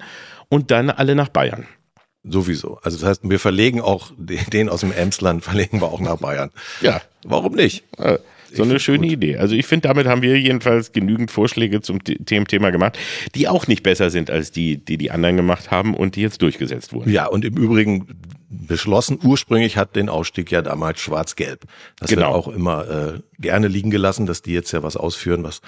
und 0.49 0.69
dann 0.69 0.89
alle 0.89 1.15
nach 1.15 1.29
Bayern. 1.29 1.65
Sowieso. 2.23 2.79
Also 2.81 2.97
das 2.97 3.07
heißt, 3.07 3.29
wir 3.29 3.39
verlegen 3.39 3.81
auch 3.81 4.11
den 4.17 4.69
aus 4.69 4.81
dem 4.81 4.91
Emsland, 4.91 5.43
verlegen 5.43 5.81
wir 5.81 5.87
auch 5.87 5.99
nach 5.99 6.17
Bayern. 6.17 6.51
Ja. 6.81 7.01
Warum 7.25 7.53
nicht? 7.53 7.83
So 8.53 8.63
eine 8.63 8.79
schöne 8.79 9.07
gut. 9.07 9.13
Idee. 9.13 9.37
Also 9.37 9.55
ich 9.55 9.65
finde, 9.65 9.87
damit 9.87 10.07
haben 10.07 10.21
wir 10.21 10.39
jedenfalls 10.39 10.91
genügend 10.91 11.31
Vorschläge 11.31 11.81
zum 11.81 12.03
Thema 12.03 12.71
gemacht, 12.71 12.97
die 13.35 13.47
auch 13.47 13.67
nicht 13.67 13.83
besser 13.83 14.09
sind 14.09 14.29
als 14.29 14.51
die, 14.51 14.77
die 14.77 14.97
die 14.97 15.11
anderen 15.11 15.37
gemacht 15.37 15.71
haben 15.71 15.95
und 15.95 16.15
die 16.15 16.21
jetzt 16.21 16.41
durchgesetzt 16.41 16.93
wurden. 16.93 17.11
Ja, 17.11 17.27
und 17.27 17.45
im 17.45 17.57
Übrigen 17.57 18.07
beschlossen, 18.53 19.19
ursprünglich 19.23 19.77
hat 19.77 19.95
den 19.95 20.09
Ausstieg 20.09 20.51
ja 20.51 20.61
damals 20.61 20.99
schwarz-gelb. 20.99 21.61
Das 21.99 22.09
genau. 22.09 22.21
wird 22.21 22.33
auch 22.33 22.47
immer 22.47 22.87
äh, 22.87 23.19
gerne 23.39 23.67
liegen 23.67 23.89
gelassen, 23.89 24.25
dass 24.25 24.41
die 24.41 24.53
jetzt 24.53 24.71
ja 24.71 24.83
was 24.83 24.95
ausführen, 24.95 25.43
was 25.43 25.61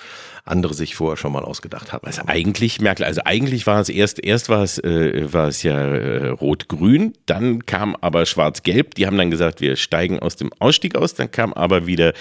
andere 0.44 0.74
sich 0.74 0.96
vorher 0.96 1.18
schon 1.18 1.32
mal 1.32 1.44
ausgedacht 1.44 1.92
hatten. 1.92 2.06
Also 2.06 2.22
eigentlich 2.28 2.80
merkt, 2.80 3.02
also 3.02 3.22
eigentlich 3.26 3.66
war 3.68 3.80
es 3.80 3.90
erst, 3.90 4.24
erst 4.24 4.50
war 4.50 4.64
es, 4.64 4.78
äh, 4.80 5.34
war 5.34 5.48
es 5.48 5.64
ja 5.64 5.78
äh, 5.78 6.28
rot-grün, 6.30 7.14
dann 7.26 7.66
kam 7.66 7.96
aber 8.00 8.26
schwarz-gelb. 8.26 8.96
Die 8.96 9.08
haben 9.08 9.18
dann 9.18 9.32
gesagt, 9.32 9.62
wir 9.62 9.76
steigen 9.76 10.20
aus 10.20 10.36
dem 10.36 10.52
Ausstieg 10.60 10.96
aus, 10.96 11.16
dann 11.16 11.32
kam 11.32 11.54
aber 11.54 11.88
wieder 11.88 12.14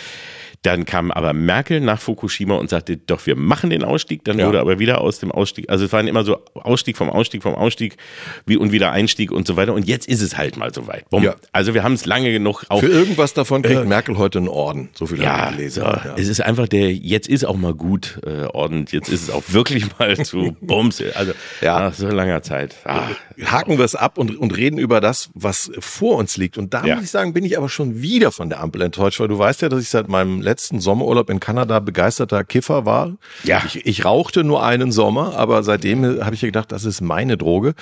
dann 0.65 0.87
kam 0.87 1.11
aber 1.11 1.35
Merkel 1.35 1.81
nach 1.81 2.01
Fukushima 2.01 2.55
und 2.55 2.71
sagte, 2.71 2.97
doch, 2.97 3.27
wir 3.27 3.37
machen 3.37 3.69
den 3.69 3.85
Ausstieg. 3.85 4.25
Dann 4.25 4.39
ja. 4.39 4.47
wurde 4.47 4.61
aber 4.61 4.79
wieder 4.79 5.03
aus 5.03 5.19
dem 5.19 5.31
Ausstieg, 5.31 5.69
also 5.69 5.85
es 5.85 5.93
waren 5.93 6.09
immer 6.09 6.25
so 6.25 6.39
Ausstieg 6.55 6.97
vom 6.97 7.11
Ausstieg 7.11 7.43
vom 7.43 7.55
Ausstieg 7.55 7.99
wie 8.47 8.57
und 8.57 8.73
wieder 8.73 8.91
Einstieg 8.91 9.31
und 9.31 9.47
so 9.47 9.57
weiter. 9.57 9.75
Und 9.75 9.87
jetzt 9.87 10.09
ist 10.09 10.23
es 10.23 10.39
halt 10.39 10.57
mal 10.57 10.73
soweit. 10.73 11.05
Ja. 11.13 11.37
Also 11.53 11.75
wir 11.75 11.83
haben 11.83 11.93
es 11.93 12.07
lange 12.07 12.33
genug 12.33 12.65
auch. 12.71 12.81
Für 12.81 12.89
irgendwas 12.89 13.35
davon 13.35 13.61
kriegt 13.61 13.83
äh, 13.83 13.85
Merkel 13.85 14.17
heute 14.17 14.39
einen 14.39 14.49
Orden. 14.49 14.89
So 14.95 15.07
viel 15.07 15.23
ja, 15.23 15.37
habe 15.37 15.51
ich 15.51 15.57
gelesen. 15.59 15.83
So, 15.83 15.87
ja. 15.87 16.15
Es 16.17 16.29
ist 16.29 16.41
einfach 16.41 16.67
der, 16.67 16.95
jetzt 16.95 17.29
ist 17.29 17.45
auch 17.45 17.57
mal 17.57 17.75
gut 17.75 18.21
äh, 18.25 18.47
Orden. 18.47 18.87
Jetzt 18.91 19.11
ist 19.11 19.25
es 19.25 19.31
auch 19.31 19.43
wirklich 19.49 19.87
mal 19.99 20.17
zu 20.25 20.57
Bums. 20.63 21.03
Also 21.15 21.33
ja. 21.61 21.79
nach 21.79 21.95
so 21.95 22.09
langer 22.09 22.43
Zeit. 22.43 22.77
Ah. 22.85 23.09
Haken 23.45 23.77
wir 23.77 23.85
es 23.85 23.95
ab 23.95 24.17
und, 24.17 24.39
und 24.39 24.57
reden 24.57 24.79
über 24.79 25.03
das, 25.03 25.29
was 25.35 25.71
vor 25.79 26.17
uns 26.17 26.39
liegt. 26.39 26.57
Und 26.57 26.73
da 26.73 26.87
muss 26.87 27.05
ich 27.05 27.11
sagen, 27.11 27.35
bin 27.35 27.45
ich 27.45 27.59
aber 27.59 27.69
schon 27.69 28.01
wieder 28.01 28.33
von 28.33 28.49
der 28.49 28.61
Ampel 28.61 28.81
enttäuscht, 28.81 29.21
weil 29.21 29.29
du 29.29 29.39
weißt 29.39 29.61
ja, 29.61 29.69
dass 29.69 29.83
ich 29.83 29.91
seit 29.91 30.09
meinem 30.09 30.41
letzten 30.41 30.54
letzten 30.55 30.79
Sommerurlaub 30.79 31.31
in 31.31 31.41
Kanada 31.41 31.81
begeisterter 31.81 32.45
Kiffer 32.45 32.87
war. 32.87 33.17
Ja. 33.43 33.61
Ich, 33.67 33.85
ich 33.87 34.05
rauchte 34.05 34.45
nur 34.45 34.63
einen 34.63 34.93
Sommer, 34.93 35.37
aber 35.37 35.65
seitdem 35.65 36.25
habe 36.25 36.37
ich 36.37 36.43
gedacht, 36.43 36.71
das 36.71 36.85
ist 36.85 37.01
meine 37.01 37.37
Droge. 37.37 37.75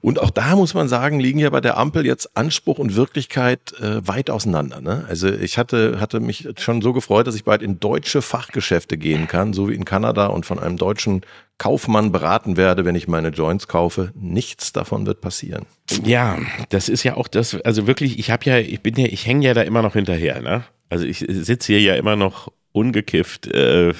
Und 0.00 0.18
auch 0.18 0.30
da 0.30 0.56
muss 0.56 0.72
man 0.72 0.88
sagen, 0.88 1.20
liegen 1.20 1.38
ja 1.38 1.50
bei 1.50 1.60
der 1.60 1.76
Ampel 1.76 2.06
jetzt 2.06 2.34
Anspruch 2.34 2.78
und 2.78 2.96
Wirklichkeit 2.96 3.74
äh, 3.78 4.08
weit 4.08 4.30
auseinander. 4.30 4.80
Ne? 4.80 5.04
Also 5.06 5.28
ich 5.28 5.58
hatte, 5.58 6.00
hatte 6.00 6.20
mich 6.20 6.48
schon 6.58 6.80
so 6.80 6.94
gefreut, 6.94 7.26
dass 7.26 7.34
ich 7.34 7.44
bald 7.44 7.60
in 7.60 7.78
deutsche 7.78 8.22
Fachgeschäfte 8.22 8.96
gehen 8.96 9.28
kann, 9.28 9.52
so 9.52 9.68
wie 9.68 9.74
in 9.74 9.84
Kanada 9.84 10.28
und 10.28 10.46
von 10.46 10.58
einem 10.58 10.78
deutschen 10.78 11.26
Kaufmann 11.58 12.12
beraten 12.12 12.56
werde, 12.56 12.84
wenn 12.84 12.94
ich 12.94 13.08
meine 13.08 13.28
Joints 13.28 13.68
kaufe. 13.68 14.12
Nichts 14.14 14.72
davon 14.72 15.06
wird 15.06 15.20
passieren. 15.20 15.66
Ja, 16.04 16.38
das 16.70 16.88
ist 16.88 17.04
ja 17.04 17.16
auch 17.16 17.28
das, 17.28 17.54
also 17.62 17.86
wirklich, 17.86 18.18
ich 18.18 18.30
habe 18.30 18.44
ja, 18.46 18.58
ich 18.58 18.80
bin 18.80 18.96
ja, 18.96 19.06
ich 19.06 19.26
hänge 19.26 19.46
ja 19.46 19.54
da 19.54 19.62
immer 19.62 19.82
noch 19.82 19.92
hinterher, 19.92 20.40
ne? 20.40 20.64
Also 20.88 21.04
ich 21.06 21.24
sitze 21.28 21.72
hier 21.72 21.80
ja 21.80 21.94
immer 21.94 22.16
noch 22.16 22.52
ungekifft, 22.74 23.46
äh, 23.46 23.94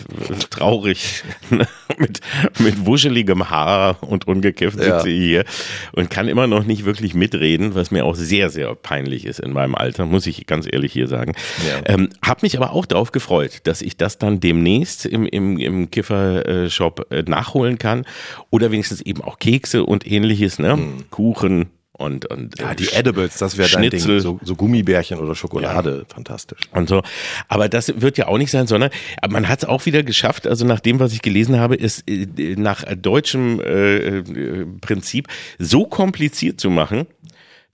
traurig, 0.51 1.23
mit, 1.99 2.21
mit 2.59 2.85
wuscheligem 2.85 3.49
Haar 3.49 4.03
und 4.03 4.27
ungekifft 4.27 4.79
sitze 4.79 4.89
ja. 4.89 5.05
ich 5.07 5.25
hier 5.25 5.45
und 5.93 6.11
kann 6.11 6.27
immer 6.27 6.49
noch 6.49 6.65
nicht 6.65 6.85
wirklich 6.85 7.15
mitreden, 7.15 7.77
was 7.77 7.93
mir 7.93 8.05
auch 8.05 8.17
sehr, 8.17 8.51
sehr 8.51 8.75
peinlich 8.75 9.27
ist 9.27 9.39
in 9.39 9.53
meinem 9.53 9.77
Alter, 9.77 10.07
muss 10.07 10.27
ich 10.27 10.45
ganz 10.47 10.67
ehrlich 10.71 10.93
hier 10.93 11.07
sagen. 11.07 11.35
Ja. 11.69 11.95
Ähm, 11.95 12.09
hab 12.21 12.43
mich 12.43 12.57
aber 12.57 12.73
auch 12.73 12.85
darauf 12.85 13.13
gefreut, 13.13 13.61
dass 13.63 13.81
ich 13.81 13.97
das 13.97 14.19
dann 14.19 14.41
demnächst 14.41 15.07
im, 15.07 15.25
im, 15.25 15.57
im 15.59 15.91
Kiffer-Shop 15.93 17.07
äh, 17.11 17.23
nachholen 17.23 17.79
kann 17.79 18.05
oder 18.51 18.73
wenigstens 18.73 19.01
eben 19.03 19.23
auch 19.23 19.39
Kekse 19.39 19.85
und 19.85 20.05
ähnliches, 20.05 20.59
ne? 20.59 20.77
Mhm. 20.77 21.11
Kuchen, 21.11 21.71
und, 21.97 22.27
und 22.27 22.59
ja, 22.59 22.75
die 22.75 22.89
Edibles, 22.89 23.39
das 23.39 23.57
wäre 23.57 23.69
dein 23.69 23.89
Ding, 23.89 24.01
so, 24.01 24.41
so 24.43 24.57
Gummibärchen 24.57 25.19
oder 25.21 25.37
Schokolade, 25.37 25.99
ja. 26.09 26.15
fantastisch. 26.15 26.59
Und 26.73 26.89
so, 26.89 27.03
aber 27.47 27.69
das 27.69 28.01
wird 28.01 28.19
ja 28.19 28.27
auch 28.27 28.37
nicht 28.37 28.51
sein, 28.51 28.67
sondern 28.67 28.91
man 29.29 29.49
hat 29.49 29.63
es 29.63 29.69
auch 29.69 29.87
wieder 29.87 30.03
geschafft, 30.03 30.49
also 30.49 30.67
nach 30.67 30.81
dem, 30.81 30.99
was 30.99 31.13
ich 31.13 31.23
gelesen 31.23 31.61
habe, 31.61 31.77
ist 31.77 32.03
äh, 32.11 32.57
nach 32.57 32.85
deutschem 32.97 33.61
äh, 33.61 34.19
äh, 34.19 34.67
Prinzip 34.81 35.29
so 35.61 35.87
kompliziert 35.87 36.61
zu 36.61 36.69
machen, 36.69 37.07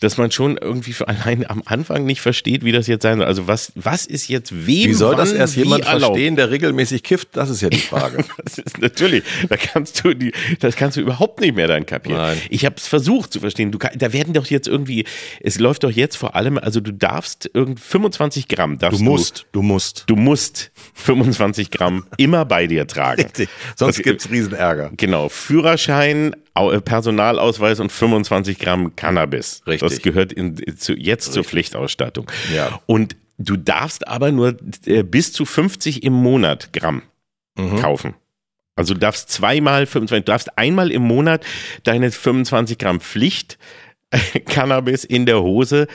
dass 0.00 0.16
man 0.16 0.30
schon 0.30 0.56
irgendwie 0.56 0.92
für 0.92 1.08
allein 1.08 1.48
am 1.48 1.62
Anfang 1.66 2.04
nicht 2.04 2.20
versteht, 2.20 2.64
wie 2.64 2.72
das 2.72 2.86
jetzt 2.86 3.02
sein 3.02 3.18
soll. 3.18 3.26
Also 3.26 3.46
was, 3.46 3.72
was 3.74 4.06
ist 4.06 4.28
jetzt 4.28 4.66
wem 4.66 4.90
Wie 4.90 4.94
soll 4.94 5.14
das 5.14 5.32
erst 5.32 5.56
jemand 5.56 5.84
erlaubt? 5.84 6.16
verstehen, 6.16 6.36
der 6.36 6.50
regelmäßig 6.50 7.02
kifft? 7.02 7.28
Das 7.32 7.50
ist 7.50 7.60
ja 7.60 7.68
die 7.68 7.78
Frage. 7.78 8.24
das 8.44 8.58
ist 8.58 8.78
natürlich, 8.78 9.22
da 9.48 9.56
kannst 9.56 10.04
du 10.04 10.14
die, 10.14 10.32
das 10.60 10.76
kannst 10.76 10.96
du 10.96 11.02
überhaupt 11.02 11.40
nicht 11.40 11.54
mehr 11.54 11.68
dann 11.68 11.86
kapieren. 11.86 12.18
Nein. 12.18 12.38
Ich 12.48 12.64
habe 12.64 12.76
es 12.78 12.88
versucht 12.88 13.32
zu 13.32 13.40
verstehen. 13.40 13.70
Du, 13.70 13.78
da 13.78 14.12
werden 14.12 14.32
doch 14.34 14.46
jetzt 14.46 14.68
irgendwie, 14.68 15.04
es 15.40 15.58
läuft 15.58 15.84
doch 15.84 15.90
jetzt 15.90 16.16
vor 16.16 16.34
allem, 16.34 16.58
also 16.58 16.80
du 16.80 16.92
darfst 16.92 17.50
irgend 17.52 17.78
25 17.78 18.48
Gramm 18.48 18.78
darfst 18.78 19.00
du 19.00 19.04
musst, 19.04 19.46
du, 19.52 19.60
du 19.60 19.62
musst, 19.62 20.04
du 20.06 20.16
musst 20.16 20.72
25 20.94 21.70
Gramm 21.70 22.06
immer 22.16 22.44
bei 22.44 22.66
dir 22.66 22.86
tragen. 22.86 23.22
Richtig. 23.22 23.48
Sonst 23.76 23.98
das, 23.98 24.04
gibt's 24.04 24.30
Riesenärger. 24.30 24.92
Genau. 24.96 25.28
Führerschein, 25.28 26.34
Personalausweis 26.54 27.80
und 27.80 27.90
25 27.92 28.58
Gramm 28.58 28.96
Cannabis. 28.96 29.62
Richtig. 29.66 29.88
Das 29.88 30.02
gehört 30.02 30.32
in, 30.32 30.56
zu, 30.76 30.92
jetzt 30.94 31.26
Richtig. 31.28 31.32
zur 31.34 31.44
Pflichtausstattung. 31.44 32.30
Ja. 32.54 32.80
Und 32.86 33.16
Du 33.42 33.56
darfst 33.56 34.06
aber 34.06 34.32
nur 34.32 34.54
äh, 34.84 35.02
bis 35.02 35.32
zu 35.32 35.46
50 35.46 36.02
im 36.02 36.12
Monat 36.12 36.74
Gramm 36.74 37.00
Mhm. 37.56 37.76
kaufen. 37.80 38.14
Also 38.76 38.92
du 38.92 39.00
darfst 39.00 39.30
zweimal 39.30 39.86
25, 39.86 40.26
du 40.26 40.30
darfst 40.32 40.58
einmal 40.58 40.90
im 40.92 41.00
Monat 41.00 41.42
deine 41.84 42.10
25 42.12 42.76
Gramm 42.76 43.00
Pflicht 43.00 43.56
äh, 44.10 44.40
Cannabis 44.40 45.04
in 45.04 45.24
der 45.24 45.40
Hose 45.40 45.86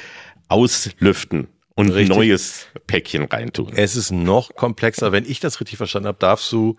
auslüften 0.50 1.48
und 1.76 1.94
ein 1.96 2.08
neues 2.08 2.66
Päckchen 2.88 3.26
reintun. 3.26 3.74
Es 3.76 3.96
ist 3.96 4.12
noch 4.12 4.56
komplexer. 4.56 5.12
Wenn 5.12 5.26
ich 5.26 5.40
das 5.40 5.60
richtig 5.60 5.78
verstanden 5.78 6.08
habe, 6.08 6.18
darfst 6.20 6.52
du 6.52 6.78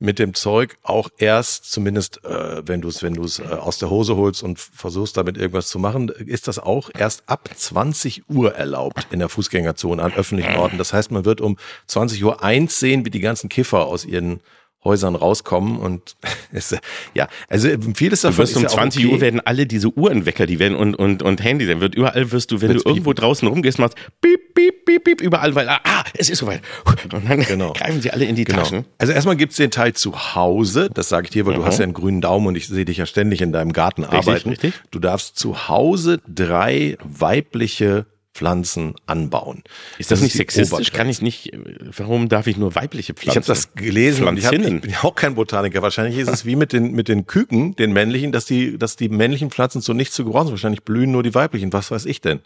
mit 0.00 0.18
dem 0.18 0.34
Zeug 0.34 0.78
auch 0.82 1.08
erst, 1.18 1.70
zumindest 1.70 2.24
äh, 2.24 2.66
wenn 2.66 2.80
du 2.80 2.88
es 2.88 3.02
wenn 3.02 3.14
du 3.14 3.24
es 3.24 3.40
äh, 3.40 3.44
aus 3.44 3.78
der 3.78 3.90
Hose 3.90 4.16
holst 4.16 4.42
und 4.42 4.58
versuchst 4.58 5.16
damit 5.16 5.36
irgendwas 5.36 5.68
zu 5.68 5.78
machen, 5.78 6.08
ist 6.08 6.46
das 6.46 6.58
auch 6.58 6.90
erst 6.96 7.24
ab 7.26 7.48
20 7.54 8.28
Uhr 8.28 8.54
erlaubt 8.54 9.08
in 9.10 9.18
der 9.18 9.28
Fußgängerzone 9.28 10.02
an 10.02 10.12
öffentlichen 10.12 10.56
Orten. 10.56 10.78
Das 10.78 10.92
heißt, 10.92 11.10
man 11.10 11.24
wird 11.24 11.40
um 11.40 11.56
20 11.88 12.22
Uhr 12.22 12.42
eins 12.42 12.78
sehen, 12.78 13.04
wie 13.04 13.10
die 13.10 13.20
ganzen 13.20 13.48
Kiffer 13.48 13.86
aus 13.86 14.04
ihren 14.04 14.40
Häusern 14.84 15.16
rauskommen 15.16 15.78
und 15.78 16.16
es, 16.52 16.74
ja, 17.14 17.28
also 17.48 17.68
vieles 17.94 18.20
Du 18.22 18.28
davon 18.28 18.38
wirst 18.38 18.52
ist 18.52 18.56
um 18.56 18.62
ja 18.62 18.68
auch 18.68 18.74
20 18.74 19.04
okay. 19.04 19.14
Uhr 19.14 19.20
werden 19.20 19.40
alle 19.40 19.66
diese 19.66 19.88
Uhrenwecker, 19.88 20.46
die 20.46 20.58
werden 20.58 20.76
und, 20.76 20.94
und, 20.94 21.22
und 21.22 21.42
Handy, 21.42 21.66
dann 21.66 21.80
wird 21.80 21.94
überall 21.94 22.30
wirst 22.32 22.50
du, 22.52 22.60
wenn 22.60 22.70
Wird's 22.70 22.84
du 22.84 22.90
irgendwo 22.90 23.10
piepen. 23.10 23.20
draußen 23.22 23.48
rumgehst, 23.48 23.78
machst 23.78 23.96
piep, 24.20 24.54
piep, 24.54 24.84
piep, 24.86 25.04
piep, 25.04 25.20
überall, 25.20 25.54
weil, 25.54 25.68
ah, 25.68 25.80
ah, 25.84 26.04
es 26.14 26.30
ist 26.30 26.38
soweit. 26.38 26.62
Und 27.12 27.28
dann 27.28 27.40
Genau. 27.40 27.72
greifen 27.72 28.00
sie 28.00 28.10
alle 28.12 28.24
in 28.24 28.34
die 28.36 28.44
Genau. 28.44 28.60
Taschen. 28.62 28.84
Also 28.98 29.12
erstmal 29.12 29.36
gibt's 29.36 29.56
den 29.56 29.70
Teil 29.70 29.92
zu 29.94 30.34
Hause, 30.34 30.88
das 30.92 31.08
sage 31.08 31.24
ich 31.26 31.30
dir, 31.30 31.44
weil 31.46 31.54
du 31.54 31.64
hast 31.64 31.78
ja 31.78 31.84
einen 31.84 31.92
grünen 31.92 32.20
Daumen 32.20 32.46
und 32.46 32.56
ich 32.56 32.68
sehe 32.68 32.84
dich 32.84 32.96
ja 32.98 33.06
ständig 33.06 33.40
in 33.42 33.52
deinem 33.52 33.72
Garten 33.72 34.04
arbeiten. 34.04 34.50
richtig. 34.50 34.74
Du 34.90 34.98
darfst 35.00 35.38
zu 35.38 35.68
Hause 35.68 36.20
drei 36.28 36.96
weibliche 37.04 38.06
Pflanzen 38.38 38.94
anbauen. 39.06 39.64
Ist 39.98 40.12
das, 40.12 40.20
nicht 40.20 40.34
die 40.34 40.38
sexistisch? 40.38 40.92
Kann 40.92 41.08
ich 41.08 41.20
nicht, 41.20 41.50
warum 41.96 42.28
darf 42.28 42.46
ich 42.46 42.56
nur 42.56 42.76
weibliche 42.76 43.12
Pflanzen? 43.14 43.30
Ich 43.30 43.36
habe 43.36 43.46
das 43.46 43.74
gelesen 43.74 44.28
und 44.28 44.38
ich, 44.38 44.46
hab, 44.46 44.52
ich 44.52 44.62
bin 44.62 44.80
ja 44.88 45.02
auch 45.02 45.16
kein 45.16 45.34
Botaniker. 45.34 45.82
Wahrscheinlich 45.82 46.18
ist 46.18 46.28
es 46.28 46.46
wie 46.46 46.54
mit 46.54 46.72
den 46.72 46.92
mit 46.92 47.08
den 47.08 47.26
Küken, 47.26 47.74
den 47.74 47.92
männlichen, 47.92 48.30
dass 48.30 48.44
die 48.44 48.78
dass 48.78 48.94
die 48.94 49.08
männlichen 49.08 49.50
Pflanzen 49.50 49.80
so 49.80 49.92
nicht 49.92 50.12
zu 50.12 50.24
gebrauchen 50.24 50.46
sind. 50.46 50.52
Wahrscheinlich 50.52 50.84
blühen 50.84 51.10
nur 51.10 51.24
die 51.24 51.34
weiblichen. 51.34 51.72
Was 51.72 51.90
weiß 51.90 52.06
ich 52.06 52.20
denn? 52.20 52.40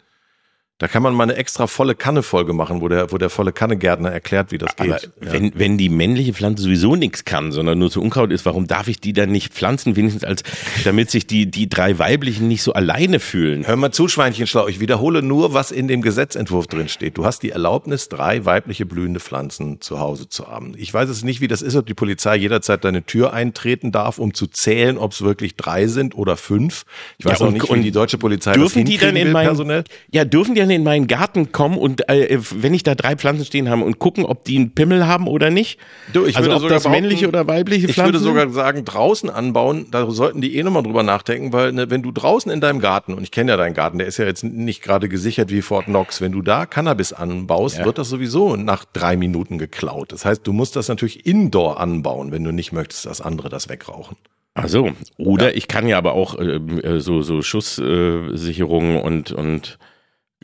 Da 0.83 0.89
kann 0.89 1.01
man 1.05 1.15
mal 1.15 1.23
eine 1.23 1.37
extra 1.37 1.69
volle 1.69 1.95
Kanne 1.95 2.25
Folge 2.25 2.53
machen, 2.53 2.81
wo 2.81 2.89
der 2.89 3.13
wo 3.13 3.17
der 3.19 3.31
volle 3.31 3.53
Kanne 3.53 3.77
Gärtner 3.77 4.11
erklärt, 4.11 4.51
wie 4.51 4.59
das 4.59 4.77
Aber 4.79 4.95
geht. 4.97 5.11
Ja. 5.25 5.33
wenn, 5.33 5.53
wenn 5.55 5.79
die 5.79 5.89
männliche 5.89 6.33
Pflanze 6.33 6.65
sowieso 6.65 6.97
nichts 6.97 7.25
kann, 7.25 7.53
sondern 7.53 7.79
nur 7.79 7.89
zu 7.89 8.03
Unkraut 8.03 8.33
ist, 8.33 8.45
warum 8.47 8.67
darf 8.67 8.89
ich 8.89 8.99
die 9.01 9.13
dann 9.13 9.31
nicht 9.31 9.53
pflanzen, 9.53 9.95
wenigstens 9.95 10.25
als, 10.25 10.43
damit 10.83 11.09
sich 11.09 11.25
die, 11.29 11.49
die 11.49 11.69
drei 11.69 12.01
weiblichen 12.01 12.49
nicht 12.49 12.65
so 12.65 12.73
alleine 12.73 13.21
fühlen? 13.21 13.65
Hör 13.65 13.77
mal 13.77 13.93
zu, 13.93 14.09
Schweinchenschlau. 14.09 14.67
Ich 14.67 14.81
wiederhole 14.81 15.23
nur, 15.23 15.55
was 15.55 15.71
in 15.71 15.87
dem 15.87 16.03
Gesetzentwurf 16.03 16.67
drin 16.67 16.89
steht. 16.89 17.17
Du 17.17 17.25
hast 17.25 17.45
die 17.45 17.51
Erlaubnis, 17.51 18.09
drei 18.09 18.45
weibliche 18.45 18.85
blühende 18.85 19.21
Pflanzen 19.21 19.81
zu 19.81 20.01
Hause 20.01 20.29
zu 20.29 20.49
haben. 20.49 20.73
Ich 20.77 20.93
weiß 20.93 21.09
es 21.09 21.23
nicht, 21.23 21.41
wie 21.41 21.47
das 21.47 21.63
ist, 21.63 21.77
ob 21.77 21.87
die 21.87 21.95
Polizei 21.95 22.35
jederzeit 22.35 22.85
deine 22.85 23.05
Tür 23.07 23.33
eintreten 23.33 23.93
darf, 23.93 24.19
um 24.19 24.35
zu 24.35 24.49
zählen, 24.49 24.99
ob 24.99 25.13
es 25.13 25.23
wirklich 25.23 25.55
drei 25.55 25.87
sind 25.87 26.17
oder 26.17 26.37
fünf. 26.37 26.87
Ich 27.19 27.25
weiß 27.25 27.39
Ja, 27.39 27.45
auch 27.45 27.49
und- 27.51 27.55
nicht, 27.55 27.71
und 27.71 27.79
wie 27.79 27.83
die 27.85 27.93
deutsche 27.93 28.19
Polizei 28.19 28.55
Dürfen 28.55 28.83
das 28.85 28.91
die 28.91 28.99
dann 28.99 29.15
in 29.15 29.27
will, 29.27 29.33
meinen, 29.33 29.47
personell. 29.47 29.85
ja, 30.11 30.25
dürfen 30.25 30.57
die 30.57 30.61
dann 30.61 30.72
in 30.73 30.83
meinen 30.83 31.07
Garten 31.07 31.53
kommen 31.53 31.79
und 31.79 32.09
äh, 32.09 32.39
wenn 32.55 32.75
ich 32.75 32.83
da 32.83 32.95
drei 32.95 33.17
Pflanzen 33.17 33.45
stehen 33.45 33.69
habe 33.69 33.85
und 33.85 33.99
gucken, 33.99 34.25
ob 34.25 34.45
die 34.45 34.57
einen 34.57 34.71
Pimmel 34.75 35.07
haben 35.07 35.27
oder 35.29 35.51
nicht? 35.51 35.79
Du, 36.13 36.25
ich 36.27 36.37
also 36.37 36.49
würde 36.49 36.57
ob 36.57 36.63
sogar 36.63 36.77
das 36.77 36.89
männliche 36.89 37.29
oder 37.29 37.47
weibliche 37.47 37.87
Ich 37.87 37.95
Pflanzen 37.95 38.15
würde 38.15 38.19
sind? 38.19 38.29
sogar 38.29 38.49
sagen, 38.51 38.85
draußen 38.85 39.31
anbauen, 39.31 39.87
da 39.91 40.11
sollten 40.11 40.41
die 40.41 40.57
eh 40.57 40.63
nochmal 40.63 40.83
drüber 40.83 41.03
nachdenken, 41.03 41.53
weil 41.53 41.73
ne, 41.73 41.91
wenn 41.91 42.03
du 42.03 42.13
draußen 42.13 42.51
in 42.51 42.61
deinem 42.61 42.81
Garten, 42.81 43.15
und 43.15 43.23
ich 43.23 43.31
kenne 43.31 43.53
ja 43.53 43.57
deinen 43.57 43.75
Garten, 43.75 43.99
der 43.99 44.07
ist 44.07 44.17
ja 44.17 44.25
jetzt 44.25 44.45
nicht 44.45 44.83
gerade 44.83 45.09
gesichert 45.09 45.51
wie 45.51 45.63
Fort 45.63 45.87
Knox, 45.87 46.21
wenn 46.21 46.33
du 46.33 46.43
da 46.43 46.67
Cannabis 46.67 47.13
anbaust, 47.13 47.79
Ja. 47.79 47.85
wird 47.85 47.99
das 47.99 48.09
sowieso 48.09 48.57
nach 48.57 48.85
drei 48.85 49.17
Minuten 49.17 49.59
geklaut. 49.59 50.13
Das 50.13 50.25
heißt, 50.25 50.47
du 50.47 50.53
musst 50.53 50.77
das 50.77 50.89
natürlich 50.89 51.27
indoor 51.27 51.81
anbauen, 51.81 52.33
wenn 52.33 52.45
du 52.45 52.53
nicht 52.53 52.73
möchtest, 52.73 53.07
dass 53.07 53.21
andere 53.21 53.49
das 53.49 53.69
wegrauchen. 53.69 54.17
Ach 54.55 54.69
so. 54.69 54.91
Oder 55.17 55.57
ich 55.57 55.67
kann 55.67 55.89
ja 55.89 55.97
aber 55.97 56.13
auch 56.13 56.39
ähm, 56.39 56.79
äh, 56.81 57.01
so, 57.01 57.23
so 57.23 57.41
Schusssicherungen 57.41 58.97
äh, 58.97 59.01
und, 59.01 59.33
und 59.33 59.79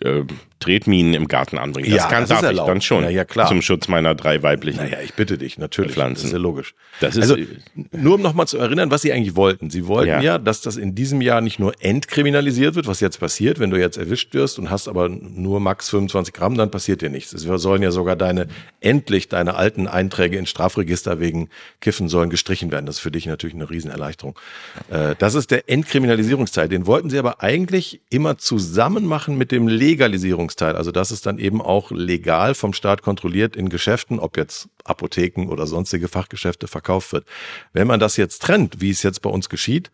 äh, 0.03 0.25
Tretminen 0.61 1.15
im 1.15 1.29
Garten 1.29 1.59
anbringen. 1.59 1.91
Das 1.91 2.05
Ja, 2.05 2.09
kann, 2.09 2.23
das 2.23 2.29
darf 2.31 2.39
ich 2.41 2.47
erlaubt. 2.47 2.69
dann 2.69 2.81
schon. 2.81 3.05
Ja, 3.05 3.11
ja, 3.11 3.25
klar. 3.25 3.49
Zum 3.49 3.63
Schutz 3.63 3.89
meiner 3.89 4.15
drei 4.15 4.43
weiblichen. 4.43 4.79
Naja, 4.81 4.99
ich 5.05 5.15
bitte 5.15 5.39
dich, 5.39 5.59
natürlich. 5.59 5.93
Pflanzen. 5.93 6.15
Das 6.17 6.25
ist 6.25 6.33
ja 6.33 6.39
logisch. 6.39 6.75
Das 7.01 7.17
ist- 7.17 7.31
also, 7.31 7.37
nur 7.93 8.17
um 8.17 8.23
nochmal 8.23 8.47
zu 8.49 8.59
erinnern, 8.59 8.91
was 8.91 9.03
sie 9.03 9.13
eigentlich 9.13 9.37
wollten. 9.37 9.71
Sie 9.71 9.87
wollten 9.87 10.09
Ja. 10.09 10.21
ja. 10.21 10.39
dass 10.39 10.61
das 10.61 10.77
in 10.77 10.95
diesem 10.95 11.21
Jahr 11.21 11.41
nicht 11.41 11.59
nur 11.59 11.73
entkriminalisiert 11.81 12.75
wird, 12.75 12.87
was 12.87 13.01
jetzt 13.01 13.21
passiert, 13.21 13.59
wenn 13.61 13.71
du 13.71 13.79
jetzt 13.79 13.97
erwischt 13.99 14.35
wirst 14.35 14.59
und 14.59 14.71
hast 14.71 14.89
aber 14.89 15.09
nur 15.09 15.61
max 15.61 15.89
25 15.91 16.35
Gramm, 16.35 16.57
dann 16.57 16.71
passiert 16.71 17.03
dir 17.03 17.11
nichts. 17.11 17.33
Es 17.33 17.43
sollen 17.43 17.83
ja 17.83 17.91
sogar 17.91 18.17
deine, 18.17 18.49
endlich 18.81 19.29
deine 19.29 19.55
alten 19.55 19.87
Einträge 19.87 20.37
in 20.39 20.47
Strafregister 20.47 21.21
wegen 21.21 21.49
Kiffen 21.81 22.09
sollen 22.09 22.31
gestrichen 22.31 22.71
werden. 22.73 22.87
Das 22.87 22.97
ist 22.97 23.01
für 23.01 23.11
dich 23.11 23.27
natürlich 23.27 23.55
eine 23.55 23.69
Riesenerleichterung. 23.71 24.39
Äh, 24.91 25.15
Das 25.19 25.35
ist 25.35 25.51
der 25.51 25.69
Entkriminalisierungsteil. 25.69 26.69
Den 26.69 26.87
wollten 26.87 27.11
sie 27.11 27.19
aber 27.19 27.43
eigentlich 27.43 28.01
immer 28.11 28.39
zusammen 28.39 29.05
machen 29.07 29.37
mit 29.39 29.53
dem 29.53 29.67
Legalisierungsteil. 30.49 30.77
Also 30.77 30.93
das 30.93 31.11
ist 31.11 31.27
dann 31.27 31.39
eben 31.39 31.61
auch 31.61 31.91
legal 31.91 32.55
vom 32.55 32.73
Staat 32.73 33.03
kontrolliert 33.03 33.57
in 33.57 33.69
Geschäften, 33.69 34.19
ob 34.19 34.37
jetzt 34.37 34.69
Apotheken 34.85 35.49
oder 35.49 35.67
sonstige 35.67 36.09
Fachgeschäfte 36.09 36.69
verkauft 36.69 37.13
wird. 37.13 37.27
Wenn 37.73 37.87
man 37.87 38.01
das 38.01 38.17
jetzt 38.17 38.43
trennt, 38.43 38.81
wie 38.81 38.91
es 38.91 39.03
jetzt 39.03 39.23
bei 39.23 39.31
uns 39.31 39.49
geschieht, 39.49 39.91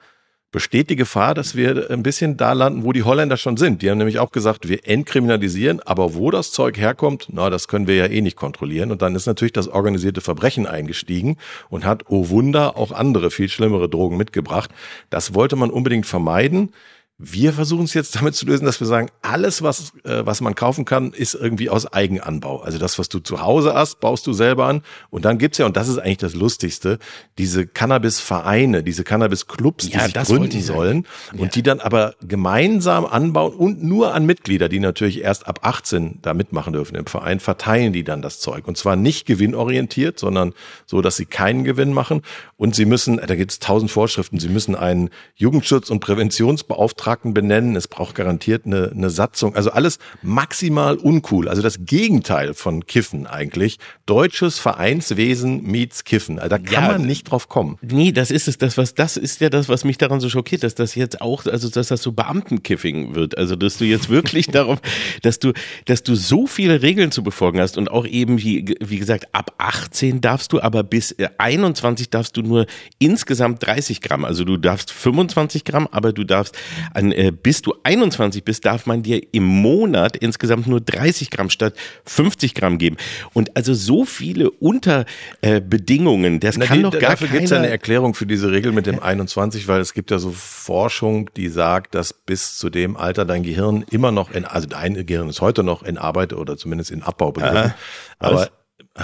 besteht 0.52 0.88
die 0.88 0.94
Gefahr, 0.94 1.34
dass 1.34 1.56
wir 1.56 1.90
ein 1.90 2.04
bisschen 2.04 2.36
da 2.36 2.52
landen, 2.52 2.84
wo 2.84 2.92
die 2.92 3.02
Holländer 3.02 3.36
schon 3.36 3.56
sind. 3.56 3.82
Die 3.82 3.90
haben 3.90 3.98
nämlich 3.98 4.20
auch 4.20 4.30
gesagt, 4.30 4.68
wir 4.68 4.86
entkriminalisieren, 4.86 5.80
aber 5.80 6.14
wo 6.14 6.30
das 6.30 6.52
Zeug 6.52 6.78
herkommt, 6.78 7.26
na, 7.32 7.50
das 7.50 7.66
können 7.66 7.88
wir 7.88 7.96
ja 7.96 8.06
eh 8.06 8.20
nicht 8.20 8.36
kontrollieren. 8.36 8.92
Und 8.92 9.02
dann 9.02 9.16
ist 9.16 9.26
natürlich 9.26 9.52
das 9.52 9.66
organisierte 9.66 10.20
Verbrechen 10.20 10.68
eingestiegen 10.68 11.38
und 11.70 11.84
hat, 11.84 12.04
oh 12.08 12.28
Wunder, 12.28 12.76
auch 12.76 12.92
andere, 12.92 13.32
viel 13.32 13.48
schlimmere 13.48 13.88
Drogen 13.88 14.16
mitgebracht. 14.16 14.70
Das 15.10 15.34
wollte 15.34 15.56
man 15.56 15.70
unbedingt 15.70 16.06
vermeiden. 16.06 16.70
Wir 17.18 17.52
versuchen 17.52 17.84
es 17.84 17.94
jetzt 17.94 18.16
damit 18.16 18.34
zu 18.34 18.44
lösen, 18.44 18.64
dass 18.64 18.80
wir 18.80 18.88
sagen, 18.88 19.08
alles, 19.22 19.62
was, 19.62 19.92
äh, 20.02 20.26
was 20.26 20.40
man 20.40 20.56
kaufen 20.56 20.84
kann, 20.84 21.12
ist 21.12 21.34
irgendwie 21.34 21.70
aus 21.70 21.86
Eigenanbau. 21.92 22.60
Also 22.60 22.78
das, 22.78 22.98
was 22.98 23.08
du 23.08 23.20
zu 23.20 23.40
Hause 23.40 23.72
hast, 23.72 24.00
baust 24.00 24.26
du 24.26 24.32
selber 24.32 24.66
an. 24.66 24.82
Und 25.10 25.24
dann 25.24 25.38
gibt's 25.38 25.58
ja, 25.58 25.66
und 25.66 25.76
das 25.76 25.86
ist 25.86 25.98
eigentlich 25.98 26.18
das 26.18 26.34
Lustigste, 26.34 26.98
diese 27.38 27.68
Cannabis-Vereine, 27.68 28.82
diese 28.82 29.04
Cannabis-Clubs, 29.04 29.86
die 29.86 29.92
Ja, 29.92 30.06
sich 30.06 30.12
das 30.12 30.28
wollte 30.28 30.48
gründen 30.48 30.60
sollen 30.60 31.06
und 31.38 31.54
die 31.54 31.62
dann 31.62 31.78
aber 31.78 32.16
gemeinsam 32.20 33.06
anbauen 33.06 33.52
und 33.54 33.84
nur 33.84 34.12
an 34.12 34.26
Mitglieder, 34.26 34.68
die 34.68 34.80
natürlich 34.80 35.20
erst 35.22 35.46
ab 35.46 35.60
18 35.62 36.18
da 36.20 36.34
mitmachen 36.34 36.72
dürfen 36.72 36.96
im 36.96 37.06
Verein, 37.06 37.38
verteilen 37.38 37.92
die 37.92 38.02
dann 38.02 38.22
das 38.22 38.40
Zeug. 38.40 38.66
Und 38.66 38.76
zwar 38.76 38.96
nicht 38.96 39.24
gewinnorientiert, 39.24 40.18
sondern 40.18 40.52
so, 40.84 41.00
dass 41.00 41.14
sie 41.14 41.26
keinen 41.26 41.62
Gewinn 41.62 41.92
machen. 41.92 42.22
Und 42.56 42.74
sie 42.74 42.86
müssen, 42.86 43.18
da 43.24 43.36
gibt's 43.36 43.60
tausend 43.60 43.92
Vorschriften, 43.92 44.40
sie 44.40 44.48
müssen 44.48 44.74
einen 44.74 45.10
Jugendschutz- 45.36 45.90
und 45.90 46.00
Präventionsbeauftragten 46.00 47.03
benennen. 47.34 47.76
Es 47.76 47.86
braucht 47.88 48.14
garantiert 48.14 48.66
eine, 48.66 48.90
eine 48.90 49.10
Satzung. 49.10 49.54
Also 49.54 49.70
alles 49.70 49.98
maximal 50.22 50.96
uncool. 50.96 51.48
Also 51.48 51.62
das 51.62 51.84
Gegenteil 51.84 52.54
von 52.54 52.86
Kiffen 52.86 53.26
eigentlich. 53.26 53.78
Deutsches 54.06 54.58
Vereinswesen 54.58 55.62
meets 55.62 56.04
Kiffen. 56.04 56.38
Also 56.38 56.50
da 56.50 56.58
kann 56.58 56.84
Ja, 56.84 56.92
man 56.92 57.02
nicht 57.06 57.24
drauf 57.30 57.48
kommen. 57.48 57.76
Nee, 57.82 58.12
das 58.12 58.30
ist 58.30 58.48
es, 58.48 58.58
das 58.58 58.78
was 58.78 58.94
das 58.94 59.16
ist 59.16 59.40
ja 59.40 59.50
das, 59.50 59.68
was 59.68 59.84
mich 59.84 59.98
daran 59.98 60.20
so 60.20 60.28
schockiert, 60.28 60.62
dass 60.62 60.74
das 60.74 60.94
jetzt 60.94 61.20
auch, 61.20 61.44
also 61.46 61.68
dass 61.68 61.88
das 61.88 62.02
so 62.02 62.12
Beamtenkiffing 62.12 63.14
wird, 63.14 63.36
also 63.36 63.56
dass 63.56 63.76
du 63.78 63.84
jetzt 63.84 64.08
wirklich 64.08 64.46
darauf, 64.52 64.80
dass 65.22 65.38
du, 65.38 65.52
dass 65.84 66.02
du 66.02 66.14
so 66.14 66.46
viele 66.46 66.82
Regeln 66.82 67.10
zu 67.12 67.22
befolgen 67.22 67.60
hast 67.60 67.76
und 67.78 67.90
auch 67.90 68.06
eben 68.06 68.40
wie 68.42 68.74
wie 68.80 68.98
gesagt 68.98 69.28
ab 69.32 69.52
18 69.58 70.20
darfst 70.20 70.52
du, 70.52 70.60
aber 70.60 70.82
bis 70.82 71.12
äh, 71.12 71.28
21 71.38 72.10
darfst 72.10 72.36
du 72.36 72.42
nur 72.42 72.66
insgesamt 72.98 73.64
30 73.64 74.00
Gramm, 74.00 74.24
also 74.24 74.44
du 74.44 74.56
darfst 74.56 74.90
25 74.92 75.64
Gramm, 75.64 75.88
aber 75.90 76.12
du 76.12 76.24
darfst 76.24 76.56
an, 76.94 77.12
äh, 77.12 77.30
bis 77.30 77.62
du 77.62 77.74
21 77.82 78.44
bist, 78.44 78.64
darf 78.64 78.86
man 78.86 79.02
dir 79.02 79.20
im 79.32 79.44
Monat 79.44 80.16
insgesamt 80.16 80.66
nur 80.66 80.80
30 80.80 81.30
Gramm 81.30 81.50
statt 81.50 81.74
50 82.06 82.54
Gramm 82.54 82.78
geben. 82.78 82.96
Und 83.32 83.56
also 83.56 83.74
so 83.74 84.04
viele 84.04 84.50
Unterbedingungen, 84.50 85.06
äh, 85.42 85.60
Bedingungen, 85.60 86.40
das 86.40 86.56
Na, 86.56 86.66
kann 86.66 86.78
die, 86.78 86.82
doch 86.82 86.98
gar 86.98 87.10
dafür 87.10 87.28
gibt 87.28 87.44
es 87.44 87.52
eine 87.52 87.68
Erklärung 87.68 88.14
für 88.14 88.26
diese 88.26 88.50
Regel 88.50 88.72
mit 88.72 88.86
dem 88.86 89.00
21, 89.00 89.68
weil 89.68 89.80
es 89.80 89.94
gibt 89.94 90.10
ja 90.10 90.18
so 90.18 90.30
Forschung, 90.30 91.30
die 91.36 91.48
sagt, 91.48 91.94
dass 91.94 92.12
bis 92.12 92.56
zu 92.56 92.70
dem 92.70 92.96
Alter 92.96 93.24
dein 93.24 93.42
Gehirn 93.42 93.84
immer 93.90 94.12
noch 94.12 94.30
in, 94.30 94.44
also 94.44 94.66
dein 94.66 95.06
Gehirn 95.06 95.28
ist 95.28 95.40
heute 95.40 95.62
noch 95.62 95.82
in 95.82 95.98
Arbeit 95.98 96.32
oder 96.32 96.56
zumindest 96.56 96.90
in 96.90 97.02
Abbau 97.02 97.32
begriffen. 97.32 97.74
Aber 98.18 98.48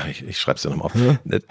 ich, 0.09 0.25
ich 0.27 0.39
schreibe 0.39 0.57
es 0.57 0.65
ja 0.65 0.71
nochmal 0.71 0.87
auf. 0.87 0.95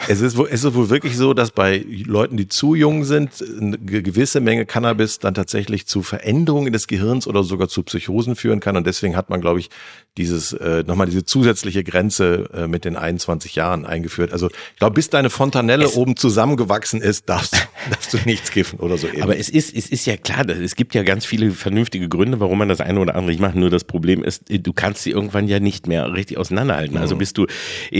Es 0.08 0.22
ist, 0.22 0.38
wohl, 0.38 0.48
es 0.50 0.64
ist 0.64 0.74
wohl 0.74 0.90
wirklich 0.90 1.18
so, 1.18 1.34
dass 1.34 1.52
bei 1.52 1.86
Leuten, 2.06 2.38
die 2.38 2.48
zu 2.48 2.74
jung 2.74 3.04
sind, 3.04 3.32
eine 3.42 3.78
gewisse 3.78 4.40
Menge 4.40 4.66
Cannabis 4.66 5.20
dann 5.20 5.34
tatsächlich 5.34 5.88
zu 5.88 6.04
Veränderungen 6.04 6.72
des 6.72 6.88
Gehirns 6.88 7.28
oder 7.28 7.44
sogar 7.44 7.68
zu 7.68 7.84
Psychosen 7.84 8.38
führen 8.38 8.62
kann. 8.62 8.78
Und 8.78 8.88
deswegen 8.88 9.18
hat 9.18 9.30
man, 9.30 9.42
glaube 9.42 9.60
ich, 9.60 9.70
dieses 10.18 10.54
äh, 10.54 10.84
nochmal 10.86 11.08
diese 11.08 11.26
zusätzliche 11.26 11.84
Grenze 11.84 12.50
äh, 12.54 12.68
mit 12.68 12.86
den 12.86 12.96
21 12.96 13.56
Jahren 13.56 13.86
eingeführt. 13.86 14.32
Also 14.32 14.48
ich 14.48 14.80
glaube, 14.80 14.96
bis 14.96 15.10
deine 15.10 15.30
Fontanelle 15.30 15.86
es 15.86 15.96
oben 15.96 16.16
zusammengewachsen 16.16 17.02
ist, 17.02 17.30
darfst, 17.30 17.54
darfst 17.90 18.14
du 18.14 18.18
nichts 18.26 18.52
kiffen 18.52 18.80
oder 18.80 18.98
so. 18.98 19.08
Ähnlich. 19.08 19.24
Aber 19.24 19.38
es 19.38 19.50
ist, 19.50 19.74
es 19.76 19.90
ist 19.90 20.06
ja 20.06 20.18
klar, 20.18 20.48
es 20.48 20.76
gibt 20.76 20.96
ja 20.96 21.04
ganz 21.04 21.26
viele 21.26 21.52
vernünftige 21.52 22.08
Gründe, 22.08 22.40
warum 22.40 22.58
man 22.58 22.70
das 22.70 22.82
eine 22.82 23.00
oder 23.00 23.16
andere 23.16 23.32
nicht 23.32 23.42
macht. 23.42 23.56
Nur 23.56 23.70
das 23.70 23.84
Problem 23.84 24.24
ist, 24.24 24.44
du 24.50 24.74
kannst 24.74 25.04
sie 25.04 25.12
irgendwann 25.12 25.48
ja 25.48 25.60
nicht 25.60 25.88
mehr 25.88 26.14
richtig 26.14 26.38
auseinanderhalten. 26.38 26.98
Also 26.98 27.16
mhm. 27.16 27.20
bist 27.20 27.38
du, 27.38 27.48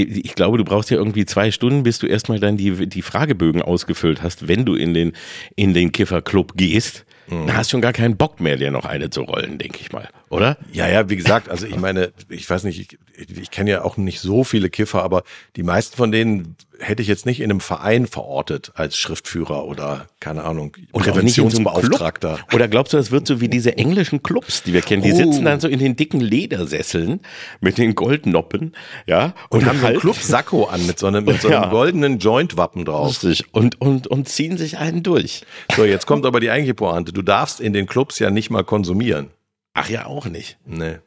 ich 0.10 0.36
glaube, 0.36 0.58
du 0.58 0.64
brauchst 0.64 0.90
ja 0.90 0.98
irgendwie 0.98 1.26
zwei 1.26 1.52
Stunden, 1.52 1.84
bis 1.84 2.00
du 2.00 2.08
erstmal 2.08 2.40
dann 2.40 2.58
die, 2.58 2.88
die 2.88 3.02
Fragebögen 3.02 3.62
ausgefüllt 3.62 4.24
hast, 4.24 4.48
wenn 4.48 4.66
du 4.66 4.76
in 4.76 4.94
den, 4.94 5.14
in 5.56 5.74
den 5.74 5.92
Kifferclub 5.92 6.54
gehst. 6.56 7.06
Mhm. 7.28 7.48
Da 7.48 7.54
hast 7.56 7.70
du 7.70 7.76
schon 7.76 7.82
gar 7.82 7.94
keinen 7.94 8.18
Bock 8.18 8.40
mehr, 8.40 8.58
dir 8.58 8.72
noch 8.72 8.86
eine 8.86 9.10
zu 9.10 9.22
rollen, 9.22 9.60
denke 9.60 9.80
ich 9.82 9.92
mal, 9.92 10.10
oder? 10.30 10.58
Ja, 10.72 10.88
ja, 10.88 11.10
wie 11.10 11.16
gesagt, 11.16 11.50
also 11.50 11.66
ich 11.66 11.78
meine, 11.78 12.12
ich 12.30 12.50
weiß 12.50 12.64
nicht, 12.64 12.80
ich, 12.80 13.38
ich 13.38 13.52
kenne 13.52 13.72
ja 13.72 13.84
auch 13.84 13.98
nicht 13.98 14.20
so 14.20 14.44
viele 14.44 14.70
Kiffer, 14.70 15.04
aber 15.04 15.24
die 15.56 15.64
meisten 15.64 15.98
von 15.98 16.12
denen 16.12 16.56
hätte 16.80 17.02
ich 17.02 17.08
jetzt 17.08 17.26
nicht 17.26 17.42
in 17.42 17.50
einem 17.50 17.60
Verein 17.60 18.08
verortet 18.08 18.72
als 18.76 18.98
Schriftführer 18.98 19.66
oder 19.66 20.08
keine 20.20 20.44
Ahnung, 20.44 20.76
Präventionsbeauftragter. 20.94 22.40
So 22.50 22.56
oder 22.56 22.68
glaubst 22.68 22.94
du, 22.94 22.98
das 22.98 23.12
wird 23.12 23.28
so 23.28 23.42
wie 23.42 23.50
diese 23.50 23.78
englischen 23.78 24.24
Clubs, 24.24 24.64
die 24.64 24.74
wir 24.74 24.82
kennen, 24.82 25.04
die 25.04 25.12
oh. 25.12 25.16
sitzen 25.16 25.46
dann 25.46 25.60
so 25.60 25.68
in 25.68 25.80
den 25.80 25.96
dicken 25.96 26.22
Ledersesseln 26.22 27.20
mit 27.60 27.78
den 27.78 27.96
Goldnoppen, 27.96 28.76
ja, 29.08 29.34
und, 29.50 29.62
und 29.62 29.66
haben 29.66 29.82
halt, 29.82 29.82
so 29.82 29.88
einen 29.88 30.00
Club-Sakko 30.00 30.66
an 30.66 30.86
mit 30.86 31.00
so 31.00 31.08
einem, 31.08 31.26
mit 31.26 31.42
so 31.42 31.50
einem 31.50 31.64
ja. 31.64 31.70
goldenen 31.70 32.20
Joint-Wappen 32.20 32.86
drauf. 32.86 33.24
Richtig. 33.24 33.54
Und, 33.54 33.82
und, 33.82 34.08
und 34.08 34.30
ziehen 34.30 34.58
sich 34.58 34.78
einen 34.78 35.04
durch. 35.04 35.44
So, 35.76 35.86
jetzt 35.86 36.06
kommt 36.06 36.26
aber 36.26 36.40
die 36.40 36.50
eigentliche 36.50 36.76
Pointe. 36.76 37.12
Du 37.12 37.22
darfst 37.22 37.60
in 37.60 37.74
den 37.74 37.88
Clubs 37.88 38.20
ja 38.20 38.30
nicht 38.30 38.50
mal 38.50 38.64
konsumieren. 38.64 39.30
Ach 39.74 39.90
ja, 39.90 40.06
auch 40.06 40.26
nicht. 40.26 40.58
Nee. 40.66 40.98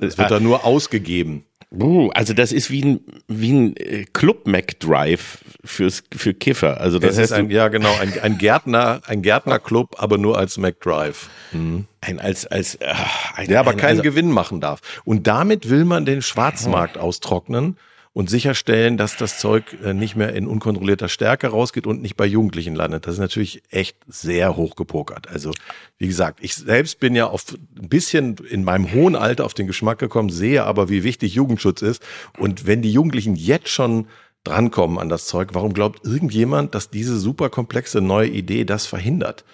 Es 0.00 0.18
wird 0.18 0.30
da 0.30 0.40
nur 0.40 0.64
ausgegeben. 0.64 1.46
Uh, 1.74 2.10
also 2.10 2.34
das 2.34 2.52
ist 2.52 2.70
wie 2.70 2.82
ein, 2.84 3.00
wie 3.28 3.50
ein 3.50 3.76
äh, 3.78 4.04
Club 4.12 4.46
McDrive 4.46 5.38
fürs, 5.64 6.02
für 6.14 6.34
Kiffer. 6.34 6.78
Also 6.80 6.98
das 6.98 7.12
es 7.12 7.30
ist 7.30 7.32
ein, 7.32 7.48
ja 7.48 7.68
genau, 7.68 7.94
ein, 7.98 8.12
ein 8.20 8.36
Gärtner, 8.36 9.00
ein 9.06 9.22
Gärtnerclub, 9.22 9.94
aber 9.96 10.18
nur 10.18 10.36
als 10.36 10.58
McDrive. 10.58 11.30
Mhm. 11.52 11.86
Ein, 12.02 12.20
als, 12.20 12.46
als, 12.46 12.74
äh, 12.74 12.92
ein, 13.36 13.48
Der 13.48 13.60
aber 13.60 13.70
ein, 13.70 13.78
keinen 13.78 14.00
also, 14.00 14.02
Gewinn 14.02 14.30
machen 14.30 14.60
darf. 14.60 14.80
Und 15.04 15.26
damit 15.26 15.70
will 15.70 15.86
man 15.86 16.04
den 16.04 16.20
Schwarzmarkt 16.20 16.98
austrocknen 16.98 17.78
und 18.14 18.28
sicherstellen, 18.28 18.98
dass 18.98 19.16
das 19.16 19.38
Zeug 19.38 19.76
äh, 19.82 19.94
nicht 19.94 20.16
mehr 20.16 20.34
in 20.34 20.46
unkontrollierter 20.46 21.08
Stärke 21.08 21.48
rausgeht 21.48 21.86
und 21.86 22.02
nicht 22.02 22.16
bei 22.16 22.26
Jugendlichen 22.26 22.74
landet. 22.74 23.06
Das 23.06 23.14
ist 23.14 23.20
natürlich 23.20 23.62
echt 23.70 23.96
sehr 24.06 24.56
hoch 24.56 24.76
gepokert. 24.76 25.28
Also 25.28 25.52
wie 25.98 26.08
gesagt, 26.08 26.40
ich 26.42 26.54
selbst 26.54 27.00
bin 27.00 27.14
ja 27.14 27.28
auf 27.28 27.44
ein 27.78 27.88
bisschen 27.88 28.36
in 28.50 28.64
meinem 28.64 28.92
hohen 28.92 29.16
Alter 29.16 29.46
auf 29.46 29.54
den 29.54 29.66
Geschmack 29.66 29.98
gekommen, 29.98 30.28
sehe 30.28 30.64
aber, 30.64 30.90
wie 30.90 31.04
wichtig 31.04 31.34
Jugendschutz 31.34 31.80
ist. 31.80 32.02
Und 32.38 32.66
wenn 32.66 32.82
die 32.82 32.92
Jugendlichen 32.92 33.34
jetzt 33.34 33.68
schon 33.68 34.06
drankommen 34.44 34.98
an 34.98 35.08
das 35.08 35.26
Zeug. 35.26 35.50
Warum 35.52 35.72
glaubt 35.72 36.04
irgendjemand, 36.04 36.74
dass 36.74 36.90
diese 36.90 37.18
super 37.18 37.48
komplexe 37.48 38.00
neue 38.00 38.28
Idee 38.28 38.64
das 38.64 38.86
verhindert? 38.86 39.44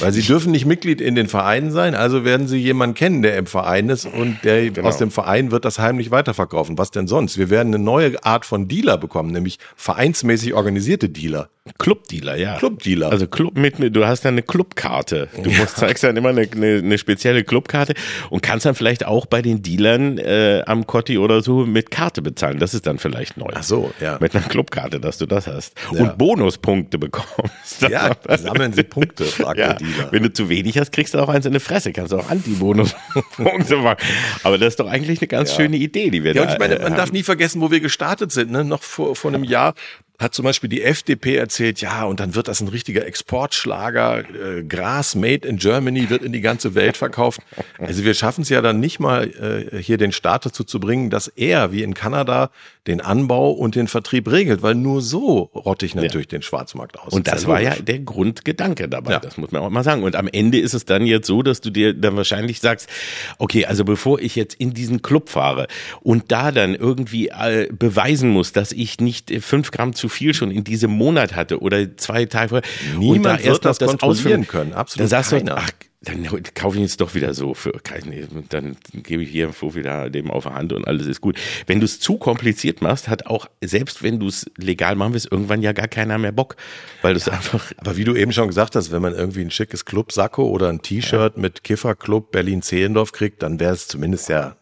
Weil 0.00 0.12
sie 0.12 0.22
dürfen 0.22 0.52
nicht 0.52 0.66
Mitglied 0.66 1.00
in 1.00 1.16
den 1.16 1.28
Vereinen 1.28 1.72
sein, 1.72 1.94
also 1.94 2.24
werden 2.24 2.46
sie 2.46 2.58
jemanden 2.58 2.94
kennen, 2.94 3.22
der 3.22 3.36
im 3.36 3.46
Verein 3.46 3.88
ist 3.88 4.06
und 4.06 4.38
der 4.44 4.70
genau. 4.70 4.88
aus 4.88 4.98
dem 4.98 5.10
Verein 5.10 5.50
wird 5.50 5.64
das 5.64 5.78
heimlich 5.78 6.10
weiterverkaufen. 6.10 6.78
Was 6.78 6.90
denn 6.92 7.08
sonst? 7.08 7.38
Wir 7.38 7.50
werden 7.50 7.74
eine 7.74 7.82
neue 7.82 8.24
Art 8.24 8.46
von 8.46 8.68
Dealer 8.68 8.98
bekommen, 8.98 9.32
nämlich 9.32 9.58
vereinsmäßig 9.74 10.54
organisierte 10.54 11.08
Dealer. 11.08 11.48
Clubdealer, 11.78 12.36
ja. 12.36 12.56
Clubdealer. 12.58 13.10
Also 13.10 13.26
Club 13.26 13.56
mit, 13.56 13.74
du 13.78 14.06
hast 14.06 14.24
ja 14.24 14.30
eine 14.30 14.42
Clubkarte. 14.42 15.28
Du 15.42 15.50
ja. 15.50 15.58
musst, 15.58 15.76
zeigst 15.76 16.04
dann 16.04 16.16
immer 16.16 16.28
eine, 16.28 16.42
eine, 16.42 16.78
eine, 16.78 16.96
spezielle 16.96 17.42
Clubkarte 17.42 17.94
und 18.30 18.42
kannst 18.42 18.66
dann 18.66 18.76
vielleicht 18.76 19.04
auch 19.04 19.26
bei 19.26 19.42
den 19.42 19.62
Dealern 19.62 20.18
äh, 20.18 20.62
am 20.66 20.86
Kotti 20.86 21.18
oder 21.18 21.42
so 21.42 21.66
mit 21.66 21.90
Karte 21.90 22.22
bezahlen. 22.22 22.60
Das 22.60 22.72
ist 22.72 22.86
dann 22.86 22.98
vielleicht 22.98 23.36
neu. 23.36 23.50
Ach 23.52 23.64
so, 23.64 23.92
ja. 24.00 24.18
Mit 24.20 24.35
einer 24.36 24.48
Clubkarte, 24.48 25.00
dass 25.00 25.18
du 25.18 25.26
das 25.26 25.46
hast. 25.46 25.74
Ja. 25.92 26.02
Und 26.02 26.18
Bonuspunkte 26.18 26.98
bekommst. 26.98 27.82
Ja, 27.88 28.12
sammeln 28.36 28.72
sie 28.72 28.82
Punkte, 28.82 29.24
fragt 29.24 29.58
ja. 29.58 29.74
der 29.74 29.86
Dealer. 29.86 30.12
Wenn 30.12 30.22
du 30.22 30.32
zu 30.32 30.48
wenig 30.48 30.78
hast, 30.78 30.92
kriegst 30.92 31.14
du 31.14 31.18
auch 31.18 31.28
eins 31.28 31.46
in 31.46 31.52
die 31.52 31.60
Fresse. 31.60 31.92
Kannst 31.92 32.12
du 32.12 32.18
auch 32.18 32.30
Anti-Bonuspunkte 32.30 33.76
machen. 33.82 33.98
Aber 34.42 34.58
das 34.58 34.68
ist 34.68 34.80
doch 34.80 34.88
eigentlich 34.88 35.20
eine 35.20 35.28
ganz 35.28 35.50
ja. 35.50 35.56
schöne 35.56 35.76
Idee, 35.76 36.10
die 36.10 36.22
wir 36.22 36.34
ja, 36.34 36.42
da 36.42 36.48
und 36.48 36.52
ich 36.54 36.58
meine, 36.58 36.78
man 36.78 36.92
äh, 36.92 36.96
darf 36.96 37.12
nie 37.12 37.22
vergessen, 37.22 37.60
wo 37.60 37.70
wir 37.70 37.80
gestartet 37.80 38.32
sind. 38.32 38.50
Ne? 38.50 38.64
Noch 38.64 38.82
vor, 38.82 39.16
vor 39.16 39.32
einem 39.32 39.44
Jahr 39.44 39.74
hat 40.18 40.34
zum 40.34 40.44
Beispiel 40.44 40.70
die 40.70 40.82
FDP 40.82 41.36
erzählt, 41.36 41.80
ja, 41.80 42.04
und 42.04 42.20
dann 42.20 42.34
wird 42.34 42.48
das 42.48 42.60
ein 42.60 42.68
richtiger 42.68 43.06
Exportschlager. 43.06 44.20
Äh, 44.20 44.62
Gras 44.64 45.14
made 45.14 45.46
in 45.46 45.58
Germany 45.58 46.08
wird 46.08 46.22
in 46.22 46.32
die 46.32 46.40
ganze 46.40 46.74
Welt 46.74 46.96
verkauft. 46.96 47.40
Also 47.78 48.04
wir 48.04 48.14
schaffen 48.14 48.42
es 48.42 48.48
ja 48.48 48.62
dann 48.62 48.80
nicht 48.80 48.98
mal, 48.98 49.68
äh, 49.72 49.82
hier 49.82 49.98
den 49.98 50.12
Staat 50.12 50.46
dazu 50.46 50.64
zu 50.64 50.80
bringen, 50.80 51.10
dass 51.10 51.28
er, 51.28 51.72
wie 51.72 51.82
in 51.82 51.92
Kanada, 51.92 52.50
den 52.86 53.00
Anbau 53.00 53.50
und 53.50 53.74
den 53.74 53.88
Vertrieb 53.88 54.30
regelt, 54.30 54.62
weil 54.62 54.74
nur 54.74 55.02
so 55.02 55.50
rotte 55.54 55.86
ich 55.86 55.94
natürlich 55.94 56.26
ja. 56.26 56.38
den 56.38 56.42
Schwarzmarkt 56.42 56.98
aus. 56.98 57.12
Und 57.12 57.26
das, 57.26 57.34
das 57.34 57.46
war 57.46 57.60
ja 57.60 57.74
der 57.74 57.98
Grundgedanke 57.98 58.88
dabei, 58.88 59.12
ja. 59.12 59.20
das 59.20 59.36
muss 59.36 59.50
man 59.50 59.62
auch 59.62 59.70
mal 59.70 59.82
sagen. 59.82 60.02
Und 60.02 60.16
am 60.16 60.28
Ende 60.28 60.58
ist 60.58 60.74
es 60.74 60.84
dann 60.84 61.04
jetzt 61.06 61.26
so, 61.26 61.42
dass 61.42 61.60
du 61.60 61.70
dir 61.70 61.94
dann 61.94 62.16
wahrscheinlich 62.16 62.60
sagst, 62.60 62.88
okay, 63.38 63.66
also 63.66 63.84
bevor 63.84 64.20
ich 64.20 64.36
jetzt 64.36 64.54
in 64.54 64.72
diesen 64.74 65.02
Club 65.02 65.28
fahre 65.28 65.66
und 66.00 66.30
da 66.30 66.52
dann 66.52 66.74
irgendwie 66.74 67.28
äh, 67.28 67.68
beweisen 67.72 68.30
muss, 68.30 68.52
dass 68.52 68.72
ich 68.72 69.00
nicht 69.00 69.32
fünf 69.40 69.70
Gramm 69.70 69.94
zu 69.94 70.08
viel 70.08 70.34
schon 70.34 70.50
in 70.50 70.64
diesem 70.64 70.90
Monat 70.90 71.34
hatte 71.34 71.60
oder 71.60 71.96
zwei 71.96 72.24
Tage 72.26 72.62
Niemand 72.98 73.16
und 73.16 73.24
da 73.24 73.30
erst 73.36 73.46
wird 73.46 73.64
das, 73.64 73.78
das 73.78 73.90
kontrollieren 73.98 74.46
können, 74.46 74.72
absolut 74.72 75.00
Dann 75.00 75.08
sagst 75.08 75.30
keiner. 75.30 75.56
du, 75.56 75.60
ach, 75.60 75.70
dann 76.06 76.24
kaufe 76.54 76.76
ich 76.76 76.82
jetzt 76.82 77.00
doch 77.00 77.14
wieder 77.14 77.34
so 77.34 77.54
für, 77.54 77.72
dann 78.48 78.76
gebe 78.92 79.24
ich 79.24 79.30
hier 79.30 79.50
so 79.52 79.74
wieder 79.74 80.08
dem 80.08 80.30
auf 80.30 80.44
der 80.44 80.54
Hand 80.54 80.72
und 80.72 80.86
alles 80.86 81.06
ist 81.06 81.20
gut. 81.20 81.36
Wenn 81.66 81.80
du 81.80 81.84
es 81.84 81.98
zu 81.98 82.16
kompliziert 82.16 82.80
machst, 82.80 83.08
hat 83.08 83.26
auch, 83.26 83.46
selbst 83.60 84.04
wenn 84.04 84.20
du 84.20 84.28
es 84.28 84.46
legal 84.56 84.94
machen 84.94 85.14
willst, 85.14 85.30
irgendwann 85.30 85.62
ja 85.62 85.72
gar 85.72 85.88
keiner 85.88 86.16
mehr 86.18 86.30
Bock, 86.30 86.56
weil 87.02 87.14
du 87.14 87.18
es 87.18 87.26
ja, 87.26 87.32
einfach. 87.32 87.72
Aber 87.78 87.96
wie 87.96 88.04
du 88.04 88.14
eben 88.14 88.32
schon 88.32 88.46
gesagt 88.46 88.76
hast, 88.76 88.92
wenn 88.92 89.02
man 89.02 89.14
irgendwie 89.14 89.40
ein 89.40 89.50
schickes 89.50 89.84
Club-Sakko 89.84 90.48
oder 90.48 90.68
ein 90.68 90.80
T-Shirt 90.80 91.34
ja. 91.34 91.42
mit 91.42 91.64
Kiffer-Club 91.64 92.30
Berlin-Zehlendorf 92.30 93.10
kriegt, 93.10 93.42
dann 93.42 93.58
wäre 93.58 93.74
es 93.74 93.88
zumindest 93.88 94.28
ja 94.28 94.56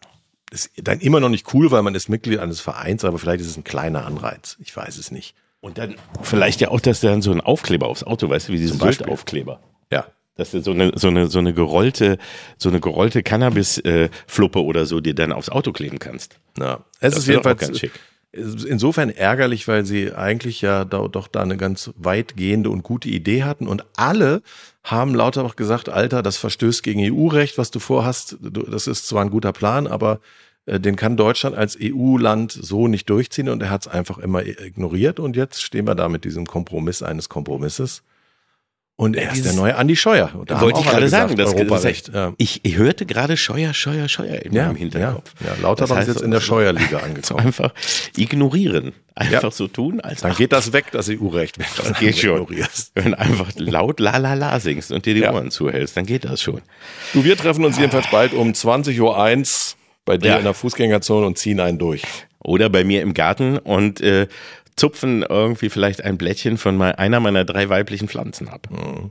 ist 0.50 0.70
dann 0.76 1.00
immer 1.00 1.18
noch 1.18 1.30
nicht 1.30 1.52
cool, 1.52 1.72
weil 1.72 1.82
man 1.82 1.94
ist 1.96 2.08
Mitglied 2.08 2.38
eines 2.38 2.60
Vereins, 2.60 3.04
aber 3.04 3.18
vielleicht 3.18 3.40
ist 3.40 3.48
es 3.48 3.56
ein 3.56 3.64
kleiner 3.64 4.06
Anreiz. 4.06 4.56
Ich 4.60 4.74
weiß 4.74 4.98
es 4.98 5.10
nicht. 5.10 5.34
Und 5.60 5.78
dann 5.78 5.96
vielleicht 6.22 6.60
ja 6.60 6.68
auch, 6.68 6.80
dass 6.80 7.00
dann 7.00 7.22
so 7.22 7.32
ein 7.32 7.40
Aufkleber 7.40 7.88
aufs 7.88 8.04
Auto, 8.04 8.28
weißt 8.28 8.48
du, 8.48 8.52
wie 8.52 8.58
diese 8.58 8.78
Aufkleber. 9.08 9.60
Ja 9.90 10.06
dass 10.36 10.50
du 10.50 10.60
so 10.60 10.72
eine 10.72 10.92
so 10.96 11.08
eine 11.08 11.28
so 11.28 11.38
eine 11.38 11.54
gerollte 11.54 12.18
so 12.58 12.68
eine 12.68 12.80
gerollte 12.80 13.22
Cannabis 13.22 13.78
äh, 13.78 14.08
Fluppe 14.26 14.62
oder 14.62 14.86
so 14.86 15.00
dir 15.00 15.14
dann 15.14 15.32
aufs 15.32 15.48
Auto 15.48 15.72
kleben 15.72 15.98
kannst. 15.98 16.38
Ja, 16.58 16.84
es 17.00 17.14
das 17.14 17.18
ist 17.20 17.28
jedenfalls 17.28 17.60
ganz 17.60 17.78
schick. 17.78 17.92
Insofern 18.32 19.10
ärgerlich, 19.10 19.68
weil 19.68 19.84
sie 19.84 20.12
eigentlich 20.12 20.60
ja 20.60 20.84
da, 20.84 21.06
doch 21.06 21.28
da 21.28 21.42
eine 21.42 21.56
ganz 21.56 21.92
weitgehende 21.96 22.68
und 22.68 22.82
gute 22.82 23.08
Idee 23.08 23.44
hatten 23.44 23.68
und 23.68 23.84
alle 23.96 24.42
haben 24.82 25.14
lauter 25.14 25.48
gesagt, 25.54 25.88
Alter, 25.88 26.20
das 26.20 26.36
verstößt 26.36 26.82
gegen 26.82 27.00
EU-Recht, 27.00 27.58
was 27.58 27.70
du 27.70 27.78
vorhast. 27.78 28.36
Das 28.40 28.88
ist 28.88 29.06
zwar 29.06 29.22
ein 29.22 29.30
guter 29.30 29.52
Plan, 29.52 29.86
aber 29.86 30.18
äh, 30.66 30.80
den 30.80 30.96
kann 30.96 31.16
Deutschland 31.16 31.56
als 31.56 31.78
EU-Land 31.80 32.50
so 32.50 32.88
nicht 32.88 33.08
durchziehen 33.08 33.48
und 33.48 33.62
er 33.62 33.70
hat 33.70 33.82
es 33.82 33.88
einfach 33.88 34.18
immer 34.18 34.44
ignoriert 34.44 35.20
und 35.20 35.36
jetzt 35.36 35.62
stehen 35.62 35.86
wir 35.86 35.94
da 35.94 36.08
mit 36.08 36.24
diesem 36.24 36.46
Kompromiss 36.46 37.04
eines 37.04 37.28
Kompromisses. 37.28 38.02
Und 38.96 39.16
er 39.16 39.32
ist 39.32 39.44
der 39.44 39.54
neue 39.54 39.74
Andi 39.74 39.96
Scheuer. 39.96 40.30
Da 40.46 40.60
wollte 40.60 40.78
ich 40.78 40.86
gerade 40.86 41.08
sagen, 41.08 41.34
das, 41.34 41.52
Europarecht. 41.52 42.08
Das, 42.08 42.14
ja. 42.14 42.32
ich, 42.38 42.60
ich 42.62 42.76
hörte 42.76 43.06
gerade 43.06 43.36
Scheuer, 43.36 43.74
Scheuer, 43.74 44.08
Scheuer 44.08 44.42
in 44.42 44.52
ja, 44.52 44.66
meinem 44.66 44.76
Hinterkopf. 44.76 45.34
Ja, 45.40 45.48
ja 45.48 45.54
lauter 45.60 45.86
das 45.86 45.96
heißt, 45.96 46.08
ist 46.08 46.14
jetzt 46.14 46.22
in 46.22 46.30
der 46.30 46.40
Scheuerliga 46.40 46.98
angekommen. 47.02 47.40
Einfach 47.40 47.74
ignorieren. 48.16 48.92
Einfach 49.16 49.42
ja. 49.42 49.50
so 49.50 49.66
tun, 49.66 50.00
als 50.00 50.20
Dann 50.20 50.32
ach, 50.32 50.36
geht 50.36 50.52
das 50.52 50.72
weg, 50.72 50.86
das 50.92 51.08
EU-Recht, 51.08 51.58
wenn 51.58 51.66
das 51.76 51.98
geht 51.98 52.18
schon. 52.18 52.42
Ignorierst. 52.42 52.92
Wenn 52.94 53.10
du 53.12 53.18
einfach 53.18 53.48
laut 53.56 53.98
la 53.98 54.16
la 54.18 54.34
la 54.34 54.60
singst 54.60 54.92
und 54.92 55.06
dir 55.06 55.14
die. 55.14 55.24
Ohren 55.24 55.50
zuhältst, 55.50 55.96
dann 55.96 56.06
geht 56.06 56.24
das 56.24 56.40
schon. 56.40 56.60
Du, 57.14 57.24
wir 57.24 57.36
treffen 57.36 57.64
uns 57.64 57.76
jedenfalls 57.76 58.08
bald 58.10 58.32
um 58.32 58.52
20.01 58.52 59.00
Uhr 59.00 59.76
bei 60.04 60.18
dir 60.18 60.38
in 60.38 60.44
der 60.44 60.54
Fußgängerzone 60.54 61.26
und 61.26 61.36
ziehen 61.36 61.58
einen 61.58 61.78
durch. 61.78 62.02
Oder 62.38 62.68
bei 62.68 62.84
mir 62.84 63.02
im 63.02 63.14
Garten 63.14 63.58
und 63.58 64.00
äh, 64.02 64.28
zupfen 64.76 65.22
irgendwie 65.22 65.70
vielleicht 65.70 66.04
ein 66.04 66.18
Blättchen 66.18 66.58
von 66.58 66.80
einer 66.80 67.20
meiner 67.20 67.44
drei 67.44 67.68
weiblichen 67.68 68.08
Pflanzen 68.08 68.48
ab. 68.48 68.68
Mhm. 68.70 69.10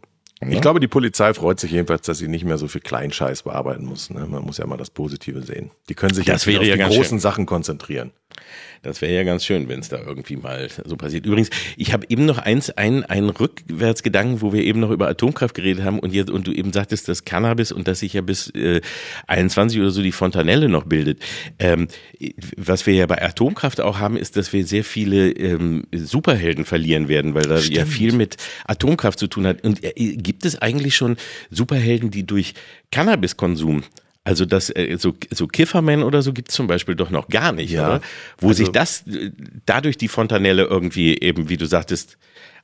Ich 0.49 0.61
glaube, 0.61 0.79
die 0.79 0.87
Polizei 0.87 1.33
freut 1.33 1.59
sich 1.59 1.71
jedenfalls, 1.71 2.05
dass 2.05 2.17
sie 2.17 2.27
nicht 2.27 2.45
mehr 2.45 2.57
so 2.57 2.67
viel 2.67 2.81
Kleinscheiß 2.81 3.43
bearbeiten 3.43 3.85
muss. 3.85 4.09
Ne? 4.09 4.25
Man 4.25 4.43
muss 4.43 4.57
ja 4.57 4.65
mal 4.65 4.77
das 4.77 4.89
Positive 4.89 5.41
sehen. 5.41 5.71
Die 5.89 5.95
können 5.95 6.13
sich 6.13 6.25
Das 6.25 6.45
jetzt 6.45 6.57
auf 6.57 6.65
ja 6.65 6.75
die 6.75 6.81
großen 6.83 7.03
schön. 7.03 7.19
Sachen 7.19 7.45
konzentrieren. 7.45 8.11
Das 8.83 9.01
wäre 9.01 9.13
ja 9.13 9.23
ganz 9.23 9.45
schön, 9.45 9.69
wenn 9.69 9.79
es 9.79 9.87
da 9.87 9.97
irgendwie 9.97 10.35
mal 10.35 10.67
so 10.83 10.97
passiert. 10.97 11.25
Übrigens, 11.25 11.49
ich 11.77 11.93
habe 11.93 12.05
eben 12.09 12.25
noch 12.25 12.37
eins, 12.37 12.69
ein, 12.69 13.05
einen 13.05 13.29
Rückwärtsgedanken, 13.29 14.41
wo 14.41 14.51
wir 14.51 14.61
eben 14.63 14.81
noch 14.81 14.91
über 14.91 15.07
Atomkraft 15.07 15.55
geredet 15.55 15.85
haben 15.85 15.99
und, 15.99 16.13
jetzt, 16.13 16.29
und 16.29 16.47
du 16.47 16.51
eben 16.51 16.73
sagtest, 16.73 17.07
dass 17.07 17.23
Cannabis 17.23 17.71
und 17.71 17.87
dass 17.87 17.99
sich 17.99 18.13
ja 18.13 18.21
bis 18.21 18.49
äh, 18.49 18.81
21 19.27 19.79
oder 19.79 19.89
so 19.91 20.01
die 20.01 20.11
Fontanelle 20.11 20.67
noch 20.67 20.83
bildet. 20.83 21.21
Ähm, 21.59 21.87
was 22.57 22.85
wir 22.85 22.93
ja 22.93 23.05
bei 23.05 23.21
Atomkraft 23.21 23.79
auch 23.79 23.99
haben, 23.99 24.17
ist, 24.17 24.35
dass 24.35 24.51
wir 24.51 24.65
sehr 24.65 24.83
viele 24.83 25.31
ähm, 25.31 25.83
Superhelden 25.93 26.65
verlieren 26.65 27.07
werden, 27.07 27.35
weil 27.35 27.43
da 27.43 27.59
ja 27.59 27.85
viel 27.85 28.11
mit 28.11 28.35
Atomkraft 28.65 29.17
zu 29.17 29.27
tun 29.27 29.47
hat. 29.47 29.63
Und 29.63 29.81
äh, 29.81 30.17
gibt 30.33 30.45
es 30.45 30.61
eigentlich 30.61 30.95
schon 30.95 31.17
Superhelden, 31.51 32.09
die 32.11 32.25
durch 32.25 32.53
Cannabiskonsum 32.91 33.83
also 34.25 34.45
das, 34.45 34.69
äh, 34.69 34.95
so, 34.97 35.13
so 35.31 35.47
Kifferman 35.47 36.01
oder 36.01 36.21
so 36.21 36.31
gibt's 36.31 36.53
zum 36.55 36.65
Beispiel 36.65 36.95
doch 36.95 37.09
noch 37.09 37.27
gar 37.27 37.51
nicht, 37.51 37.71
Ja. 37.71 37.87
oder? 37.97 38.01
Wo 38.37 38.47
Also- 38.47 38.59
sich 38.63 38.69
das 38.71 39.05
äh, 39.05 39.31
dadurch 39.65 39.97
die 39.97 40.07
Fontanelle 40.07 40.63
irgendwie 40.63 41.19
eben, 41.19 41.49
wie 41.49 41.57
du 41.57 41.65
sagtest, 41.65 42.17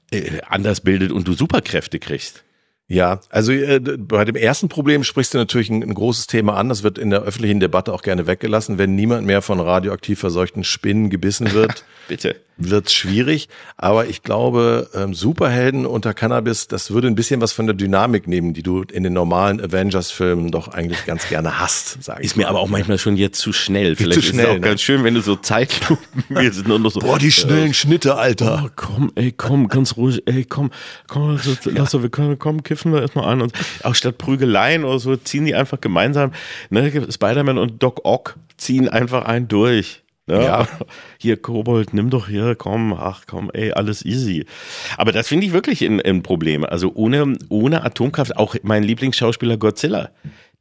äh, 0.09 0.39
anders 0.47 0.79
bildet 0.79 1.11
und 1.11 1.27
du 1.27 1.33
Superkräfte 1.33 1.99
kriegst. 1.99 2.45
Ja, 2.87 3.19
also 3.29 3.51
äh, 3.51 3.79
bei 3.81 4.23
dem 4.23 4.37
ersten 4.37 4.69
Problem 4.69 5.03
sprichst 5.03 5.33
du 5.33 5.37
natürlich 5.37 5.69
ein, 5.69 5.83
ein 5.83 5.93
großes 5.93 6.27
Thema 6.27 6.55
an. 6.55 6.69
Das 6.69 6.81
wird 6.83 6.97
in 6.97 7.09
der 7.09 7.23
öffentlichen 7.23 7.59
Debatte 7.59 7.91
auch 7.93 8.03
gerne 8.03 8.25
weggelassen. 8.25 8.77
Wenn 8.77 8.95
niemand 8.95 9.27
mehr 9.27 9.41
von 9.41 9.59
radioaktiv 9.59 10.17
verseuchten 10.17 10.63
Spinnen 10.63 11.09
gebissen 11.09 11.51
wird, 11.51 11.83
Bitte. 12.07 12.37
Wird's 12.59 12.93
schwierig. 12.93 13.49
Aber 13.77 14.07
ich 14.07 14.21
glaube, 14.23 14.89
ähm, 14.93 15.13
Superhelden 15.13 15.85
unter 15.85 16.13
Cannabis, 16.13 16.67
das 16.67 16.91
würde 16.91 17.07
ein 17.07 17.15
bisschen 17.15 17.41
was 17.41 17.51
von 17.51 17.65
der 17.65 17.75
Dynamik 17.75 18.27
nehmen, 18.27 18.53
die 18.53 18.63
du 18.63 18.83
in 18.83 19.03
den 19.03 19.13
normalen 19.13 19.59
Avengers-Filmen 19.61 20.51
doch 20.51 20.67
eigentlich 20.67 21.05
ganz 21.05 21.27
gerne 21.29 21.59
hast, 21.59 22.03
sag 22.03 22.19
ich 22.19 22.25
Ist 22.25 22.37
mir 22.37 22.47
aber 22.49 22.59
auch 22.59 22.67
manchmal 22.69 22.97
schon 22.97 23.17
jetzt 23.17 23.39
zu 23.39 23.53
schnell. 23.53 23.95
Vielleicht 23.95 24.13
zu 24.13 24.19
ist 24.19 24.25
es 24.25 24.31
schnell, 24.31 24.47
auch 24.47 24.53
ne? 24.53 24.59
ganz 24.59 24.81
schön, 24.81 25.03
wenn 25.03 25.13
du 25.15 25.21
so 25.21 25.35
Zeitlupen, 25.35 26.05
wir 26.29 26.51
sind 26.53 26.67
nur 26.67 26.79
noch 26.79 26.91
so. 26.91 26.99
Boah, 26.99 27.17
die 27.17 27.31
schnellen 27.31 27.73
Schnitte, 27.73 28.15
Alter. 28.15 28.63
Oh, 28.65 28.69
komm, 28.75 29.11
ey, 29.15 29.31
komm, 29.31 29.67
ganz 29.67 29.95
ruhig, 29.97 30.21
ey, 30.25 30.45
komm, 30.45 30.71
komm, 31.07 31.35
lass, 31.35 31.47
uns- 31.47 31.65
lass 31.65 31.93
uns, 31.93 32.03
wir 32.03 32.09
können, 32.09 32.37
komm, 32.37 32.63
kiffen 32.63 32.91
wir 32.93 33.01
erstmal 33.01 33.25
an. 33.25 33.41
Und 33.41 33.53
auch 33.83 33.95
statt 33.95 34.17
Prügeleien 34.17 34.83
oder 34.83 34.99
so, 34.99 35.15
ziehen 35.15 35.45
die 35.45 35.55
einfach 35.55 35.79
gemeinsam, 35.81 36.31
ne, 36.69 37.07
Spider-Man 37.11 37.57
und 37.57 37.81
Doc 37.81 38.01
Ock 38.05 38.35
ziehen 38.57 38.89
einfach 38.89 39.25
einen 39.25 39.47
durch. 39.47 40.01
Ne? 40.29 40.43
Ja. 40.43 40.67
Hier, 41.17 41.37
Kobold, 41.37 41.93
nimm 41.93 42.11
doch 42.11 42.27
hier, 42.27 42.53
komm, 42.55 42.93
ach 42.93 43.23
komm, 43.27 43.49
ey, 43.51 43.71
alles 43.71 44.05
easy. 44.05 44.45
Aber 44.95 45.11
das 45.11 45.27
finde 45.27 45.47
ich 45.47 45.53
wirklich 45.53 45.81
ein, 45.83 45.99
ein 45.99 46.21
Problem. 46.21 46.63
Also 46.63 46.91
ohne, 46.93 47.35
ohne 47.49 47.83
Atomkraft, 47.83 48.37
auch 48.37 48.55
mein 48.61 48.83
Lieblingsschauspieler 48.83 49.57
Godzilla, 49.57 50.11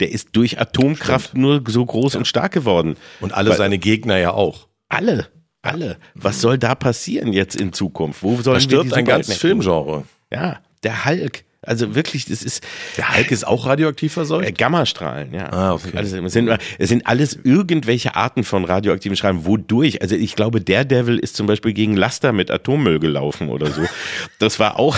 der 0.00 0.10
ist 0.10 0.30
durch 0.32 0.58
Atomkraft 0.58 1.36
nur 1.36 1.62
so 1.68 1.84
groß 1.84 2.16
und 2.16 2.26
stark 2.26 2.52
geworden. 2.52 2.96
Und 3.20 3.34
alle 3.34 3.50
Weil- 3.50 3.58
seine 3.58 3.78
Gegner 3.78 4.16
ja 4.16 4.32
auch. 4.32 4.68
Alle, 4.88 5.28
alle. 5.60 5.98
Was 6.14 6.40
soll 6.40 6.56
da 6.56 6.74
passieren 6.74 7.34
jetzt 7.34 7.54
in 7.54 7.74
Zukunft? 7.74 8.22
Wo 8.22 8.40
sollen 8.40 8.56
Da 8.56 8.60
stirbt 8.60 8.94
ein 8.94 9.04
ganzes 9.04 9.36
Filmgenre. 9.36 10.04
Ja, 10.32 10.60
der 10.82 11.04
Hulk. 11.04 11.44
Also 11.62 11.94
wirklich, 11.96 12.24
das 12.26 12.42
ist 12.44 12.62
Der 12.96 13.16
Hulk 13.16 13.32
ist 13.32 13.44
auch 13.46 13.66
radioaktiv 13.66 14.12
äh, 14.12 14.14
verseucht? 14.14 14.56
Gammastrahlen, 14.58 15.34
ja. 15.34 15.52
Ah, 15.52 15.72
okay. 15.74 15.90
Alles, 15.96 16.12
es, 16.12 16.32
sind, 16.32 16.48
es 16.78 16.88
sind 16.88 17.06
alles 17.06 17.36
irgendwelche 17.42 18.14
Arten 18.14 18.44
von 18.44 18.64
radioaktiven 18.64 19.16
Strahlen. 19.16 19.44
Wodurch? 19.44 20.00
Also 20.00 20.14
ich 20.14 20.36
glaube, 20.36 20.60
der 20.60 20.84
Devil 20.84 21.18
ist 21.18 21.34
zum 21.34 21.46
Beispiel 21.48 21.72
gegen 21.72 21.96
Laster 21.96 22.32
mit 22.32 22.50
Atommüll 22.50 23.00
gelaufen 23.00 23.48
oder 23.48 23.70
so. 23.70 23.82
Das 24.38 24.60
war 24.60 24.78
auch. 24.78 24.96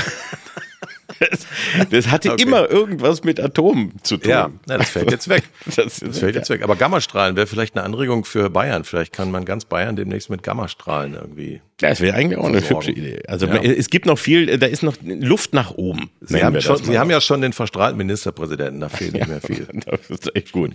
Das, 1.19 1.47
das 1.91 2.09
hatte 2.09 2.33
Okay. 2.33 2.43
immer 2.43 2.71
irgendwas 2.71 3.25
mit 3.25 3.41
Atom 3.41 3.93
zu 4.03 4.17
tun. 4.17 4.31
Ja, 4.31 4.51
na, 4.67 4.79
das 4.79 4.91
fällt 4.91 5.11
jetzt 5.11 5.29
weg. 5.29 5.45
Das, 5.77 6.01
Das 6.01 6.19
fällt 6.19 6.35
jetzt 6.35 6.49
weg. 6.51 6.63
Aber 6.63 6.77
Gammastrahlen 6.77 7.37
wäre 7.37 7.47
vielleicht 7.47 7.77
eine 7.77 7.85
Anregung 7.85 8.25
für 8.25 8.49
Bayern. 8.51 8.85
Vielleicht 8.85 9.13
kann 9.13 9.31
man 9.31 9.45
ganz 9.45 9.65
Bayern 9.65 9.97
demnächst 9.97 10.31
mit 10.31 10.43
Gammastrahlen 10.43 11.15
irgendwie. 11.15 11.61
Das 11.81 12.01
wäre 12.01 12.15
eigentlich 12.17 12.39
auch 12.39 12.47
eine 12.47 12.61
hübsche 12.69 12.91
Idee. 12.91 13.21
Also 13.27 13.47
Ja. 13.47 13.57
es 13.63 13.91
gibt 13.91 14.07
noch 14.07 14.19
viel, 14.19 14.59
da 14.59 14.67
ist 14.67 14.83
noch 14.83 14.97
Luft 15.03 15.55
nach 15.55 15.73
oben. 15.73 16.11
Sie, 16.21 16.43
haben, 16.43 16.61
schon. 16.61 16.83
Sie 16.85 16.99
haben 16.99 17.11
ja 17.11 17.21
schon 17.21 17.41
den 17.41 17.53
verstrahlten 17.53 17.97
Ministerpräsidenten, 17.99 18.81
da 18.81 18.89
fehlt 18.89 19.15
nicht 19.15 19.29
mehr 19.29 19.41
viel. 19.41 19.67
Das 19.87 20.11
ist 20.11 20.37
echt 20.37 20.53
gut. 20.53 20.73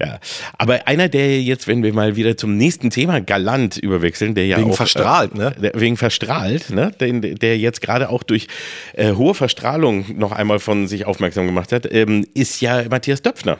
Ja. 0.00 0.18
Aber 0.58 0.86
einer, 0.86 1.08
der 1.08 1.42
jetzt, 1.42 1.66
wenn 1.68 1.82
wir 1.82 1.92
mal 1.92 2.16
wieder 2.16 2.36
zum 2.36 2.56
nächsten 2.56 2.90
Thema 2.90 3.20
galant 3.20 3.76
überwechseln, 3.76 4.34
der 4.34 4.46
ja 4.46 4.58
Wegen 4.58 4.70
auch, 4.70 4.76
verstrahlt, 4.76 5.34
ne? 5.34 5.54
Der, 5.60 5.72
wegen 5.74 5.96
verstrahlt, 5.96 6.70
ne? 6.70 6.92
Den, 7.00 7.20
der 7.22 7.58
jetzt 7.58 7.80
gerade 7.82 8.08
auch 8.10 8.22
durch 8.22 8.46
äh, 8.94 9.12
hohe 9.12 9.34
Verstrahlung 9.34 10.04
noch 10.16 10.32
einmal 10.32 10.58
von 10.58 10.86
sich 10.86 11.06
aufmerksam 11.06 11.46
gemacht 11.46 11.72
hat, 11.72 11.90
ähm, 11.92 12.24
ist 12.34 12.60
ja 12.60 12.84
Matthias 12.88 13.22
Döpfner. 13.22 13.58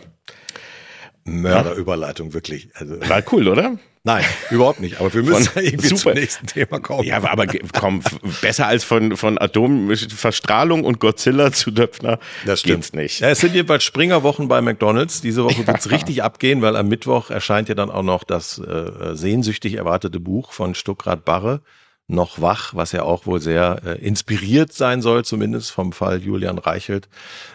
Mörderüberleitung, 1.27 2.33
wirklich. 2.35 2.69
Also, 2.75 3.01
War 3.09 3.23
cool, 3.33 3.49
oder? 3.49 3.79
nein, 4.05 4.25
überhaupt 4.51 4.79
nicht. 4.81 5.01
Aber 5.01 5.13
wir 5.13 5.23
müssen 5.25 5.45
Von- 5.47 5.63
irgendwie 5.65 5.89
super. 5.89 6.01
zum 6.01 6.13
nächsten 6.15 6.47
Thema 6.47 6.79
kommen. 6.79 7.03
Ja, 7.05 7.17
aber, 7.17 7.33
aber 7.33 7.47
komm, 7.79 8.03
besser 8.41 8.69
als 8.69 8.85
von, 8.85 9.17
von 9.17 9.37
Atomverstrahlung 9.37 10.85
und 10.85 11.01
Godzilla 11.01 11.51
zu 11.53 11.71
Döpfner 11.73 12.19
Das 12.45 12.61
stimmt 12.61 12.77
geht's 12.77 12.93
nicht. 12.93 13.21
Ja, 13.21 13.31
es 13.31 13.41
sind 13.41 13.55
jedenfalls 13.55 13.83
Springerwochen 13.85 14.49
bei 14.49 14.61
McDonalds. 14.61 15.21
Diese 15.23 15.43
Woche 15.45 15.67
wird's 15.67 15.91
richtig 15.91 16.23
abgehen, 16.23 16.63
weil 16.63 16.77
am 16.77 16.89
Mittwoch 16.89 17.31
erscheint 17.31 17.69
ja 17.69 17.75
dann 17.75 17.91
auch 17.91 18.03
noch 18.05 18.23
das 18.25 18.59
äh, 18.59 19.15
sehnsüchtig 19.17 19.75
erwartete 19.75 20.21
Buch 20.21 20.53
von 20.53 20.75
Stuckrad 20.75 21.25
Barre, 21.25 21.61
Noch 22.09 22.41
wach, 22.41 22.73
was 22.73 22.93
ja 22.93 23.03
auch 23.03 23.27
wohl 23.27 23.41
sehr 23.41 23.81
äh, 23.85 23.99
inspiriert 23.99 24.73
sein 24.73 25.03
soll, 25.03 25.25
zumindest 25.25 25.73
vom 25.73 25.93
Fall 25.93 26.23
Julian 26.23 26.57
Reichelt. 26.59 27.09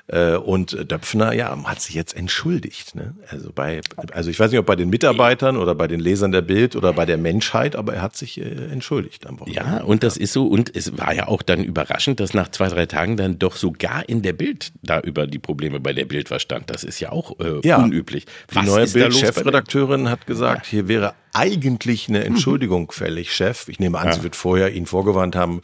Äh, 0.08 0.36
und 0.36 0.92
Döpfner, 0.92 1.32
ja, 1.32 1.58
hat 1.64 1.80
sich 1.80 1.96
jetzt 1.96 2.14
entschuldigt. 2.18 2.94
Ne? 2.96 3.16
Also 3.30 3.54
bei, 3.56 3.80
also 4.12 4.30
ich 4.30 4.38
weiß 4.38 4.52
nicht, 4.52 4.60
ob 4.60 4.66
bei 4.66 4.76
den 4.76 4.90
Mitarbeitern 4.90 5.56
oder 5.56 5.74
bei 5.74 5.88
den 5.88 6.02
Lesern 6.02 6.34
der 6.34 6.42
Bild 6.42 6.76
oder 6.76 6.92
bei 6.92 7.06
der 7.06 7.18
Menschheit, 7.18 7.78
aber 7.78 7.94
er 7.94 8.02
hat 8.02 8.18
sich 8.18 8.42
äh, 8.42 8.44
entschuldigt 8.44 9.26
am 9.26 9.40
Wochenende. 9.40 9.62
Ja, 9.62 9.84
und 9.84 10.04
das 10.04 10.18
ist 10.18 10.34
so, 10.34 10.48
und 10.48 10.76
es 10.76 10.98
war 10.98 11.14
ja 11.14 11.30
auch 11.30 11.44
dann 11.44 11.64
überraschend, 11.64 12.20
dass 12.20 12.34
nach 12.34 12.50
zwei, 12.50 12.68
drei 12.68 12.88
Tagen 12.88 13.16
dann 13.16 13.40
doch 13.40 13.56
sogar 13.56 14.10
in 14.10 14.22
der 14.22 14.34
Bild 14.34 14.74
da 14.84 15.00
über 15.00 15.28
die 15.28 15.40
Probleme 15.40 15.80
bei 15.80 15.94
der 15.94 16.04
Bild 16.04 16.28
verstand. 16.28 16.70
Das 16.70 16.84
ist 16.84 17.00
ja 17.00 17.14
auch 17.14 17.40
äh, 17.40 17.66
Ja. 17.66 17.78
unüblich. 17.78 18.26
Die 18.54 18.66
neue 18.66 18.86
Bild-Chefredakteurin 18.86 20.10
hat 20.10 20.28
gesagt, 20.28 20.66
hier 20.66 20.90
wäre 20.90 21.14
eigentlich 21.34 22.10
eine 22.10 22.24
Entschuldigung 22.24 22.92
fällig, 22.92 23.34
Chef. 23.34 23.68
Ich 23.68 23.80
nehme 23.80 24.00
an, 24.00 24.12
sie 24.14 24.24
wird 24.24 24.36
vorher 24.36 24.74
ihn 24.74 24.86
vorgewarnt 24.86 25.36
haben, 25.36 25.62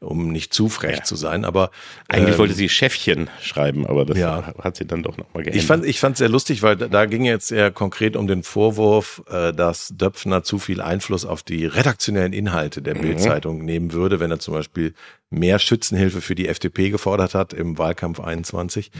um 0.00 0.30
nicht 0.30 0.54
zu 0.54 0.68
frech 0.68 1.02
zu 1.02 1.16
sein, 1.16 1.44
aber 1.44 1.70
Eigentlich 2.06 2.34
ähm, 2.34 2.38
wollte 2.38 2.54
sie 2.54 2.68
Chefchen 2.68 3.28
schreiben, 3.42 3.84
aber 3.86 4.04
das 4.04 4.16
Ja. 4.16 4.54
hat 4.62 4.76
sie 4.76 4.86
dann 4.86 5.02
doch 5.02 5.16
nochmal 5.16 5.42
geändert. 5.42 5.60
Ich 5.60 5.66
fand 5.66 5.84
ich 5.84 5.98
fand 5.98 6.16
sehr 6.16 6.28
lustig, 6.28 6.62
weil 6.62 6.76
da, 6.76 6.86
da 6.86 7.06
ging 7.06 7.24
jetzt 7.24 7.50
eher 7.50 7.70
konkret 7.72 8.16
um 8.16 8.26
den 8.28 8.44
Vorwurf, 8.44 9.22
äh, 9.28 9.52
dass 9.52 9.88
Döpfner 9.88 10.44
zu 10.44 10.58
viel 10.60 10.80
Einfluss 10.80 11.24
auf 11.24 11.42
die 11.42 11.66
redaktionellen 11.66 12.32
Inhalte 12.32 12.80
der 12.80 12.94
Bild-Zeitung 12.94 13.64
nehmen 13.64 13.92
würde, 13.92 14.20
wenn 14.20 14.30
er 14.30 14.38
zum 14.38 14.54
Beispiel 14.54 14.94
mehr 15.30 15.58
Schützenhilfe 15.58 16.20
für 16.20 16.34
die 16.34 16.48
FDP 16.48 16.90
gefordert 16.90 17.34
hat 17.34 17.52
im 17.52 17.76
Wahlkampf 17.76 18.20
21. 18.20 18.90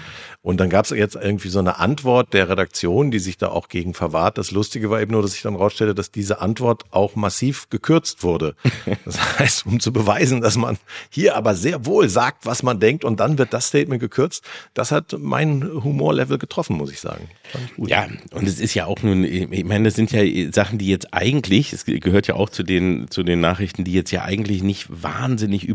Und 0.42 0.60
dann 0.60 0.68
gab 0.68 0.84
es 0.84 0.90
jetzt 0.90 1.16
irgendwie 1.16 1.48
so 1.48 1.58
eine 1.58 1.78
Antwort 1.78 2.34
der 2.34 2.48
Redaktion, 2.48 3.10
die 3.10 3.18
sich 3.18 3.38
da 3.38 3.48
auch 3.48 3.68
gegen 3.68 3.94
verwahrt. 3.94 4.36
Das 4.36 4.50
Lustige 4.50 4.90
war 4.90 5.00
eben 5.00 5.12
nur, 5.12 5.22
dass 5.22 5.34
ich 5.34 5.42
dann 5.42 5.56
rausstellte, 5.56 5.94
dass 5.94 6.10
diese 6.10 6.40
Antwort 6.40 6.84
auch 6.90 7.16
massiv 7.16 7.68
gekürzt 7.70 8.22
wurde. 8.22 8.54
Das 9.04 9.38
heißt, 9.38 9.66
um 9.66 9.80
zu 9.80 9.92
beweisen, 9.92 10.40
dass 10.40 10.56
man 10.56 10.76
hier 11.08 11.36
aber 11.36 11.54
sehr 11.54 11.86
wohl 11.86 12.08
sagt, 12.08 12.44
was 12.44 12.62
man 12.62 12.80
denkt 12.80 13.04
und 13.04 13.20
dann 13.20 13.38
wird 13.38 13.54
das 13.54 13.68
Statement 13.68 14.00
gekürzt, 14.00 14.44
das 14.74 14.90
hat 14.90 15.14
mein 15.18 15.62
Humorlevel 15.62 16.36
getroffen, 16.36 16.76
muss 16.76 16.90
ich 16.90 17.00
sagen. 17.00 17.30
Ich 17.54 17.76
gut. 17.76 17.88
Ja, 17.88 18.06
und 18.32 18.46
es 18.46 18.60
ist 18.60 18.74
ja 18.74 18.86
auch 18.86 19.02
nun, 19.02 19.24
ich 19.24 19.64
meine, 19.64 19.84
das 19.84 19.94
sind 19.94 20.12
ja 20.12 20.22
Sachen, 20.52 20.78
die 20.78 20.88
jetzt 20.88 21.14
eigentlich, 21.14 21.72
es 21.72 21.84
gehört 21.84 22.26
ja 22.26 22.34
auch 22.34 22.50
zu 22.50 22.62
den, 22.62 23.10
zu 23.10 23.22
den 23.22 23.40
Nachrichten, 23.40 23.84
die 23.84 23.92
jetzt 23.92 24.10
ja 24.10 24.24
eigentlich 24.24 24.62
nicht 24.62 24.86
wahnsinnig 24.90 25.68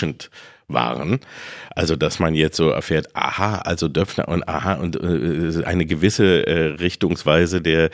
überraschend 0.00 0.30
waren. 0.68 1.18
Also, 1.74 1.96
dass 1.96 2.20
man 2.20 2.36
jetzt 2.36 2.56
so 2.56 2.68
erfährt, 2.68 3.08
aha, 3.14 3.56
also 3.58 3.88
Döpfner 3.88 4.28
und 4.28 4.48
aha, 4.48 4.74
und 4.74 4.96
äh, 5.02 5.64
eine 5.64 5.84
gewisse 5.84 6.46
äh, 6.46 6.64
Richtungsweise 6.80 7.60
der, 7.60 7.90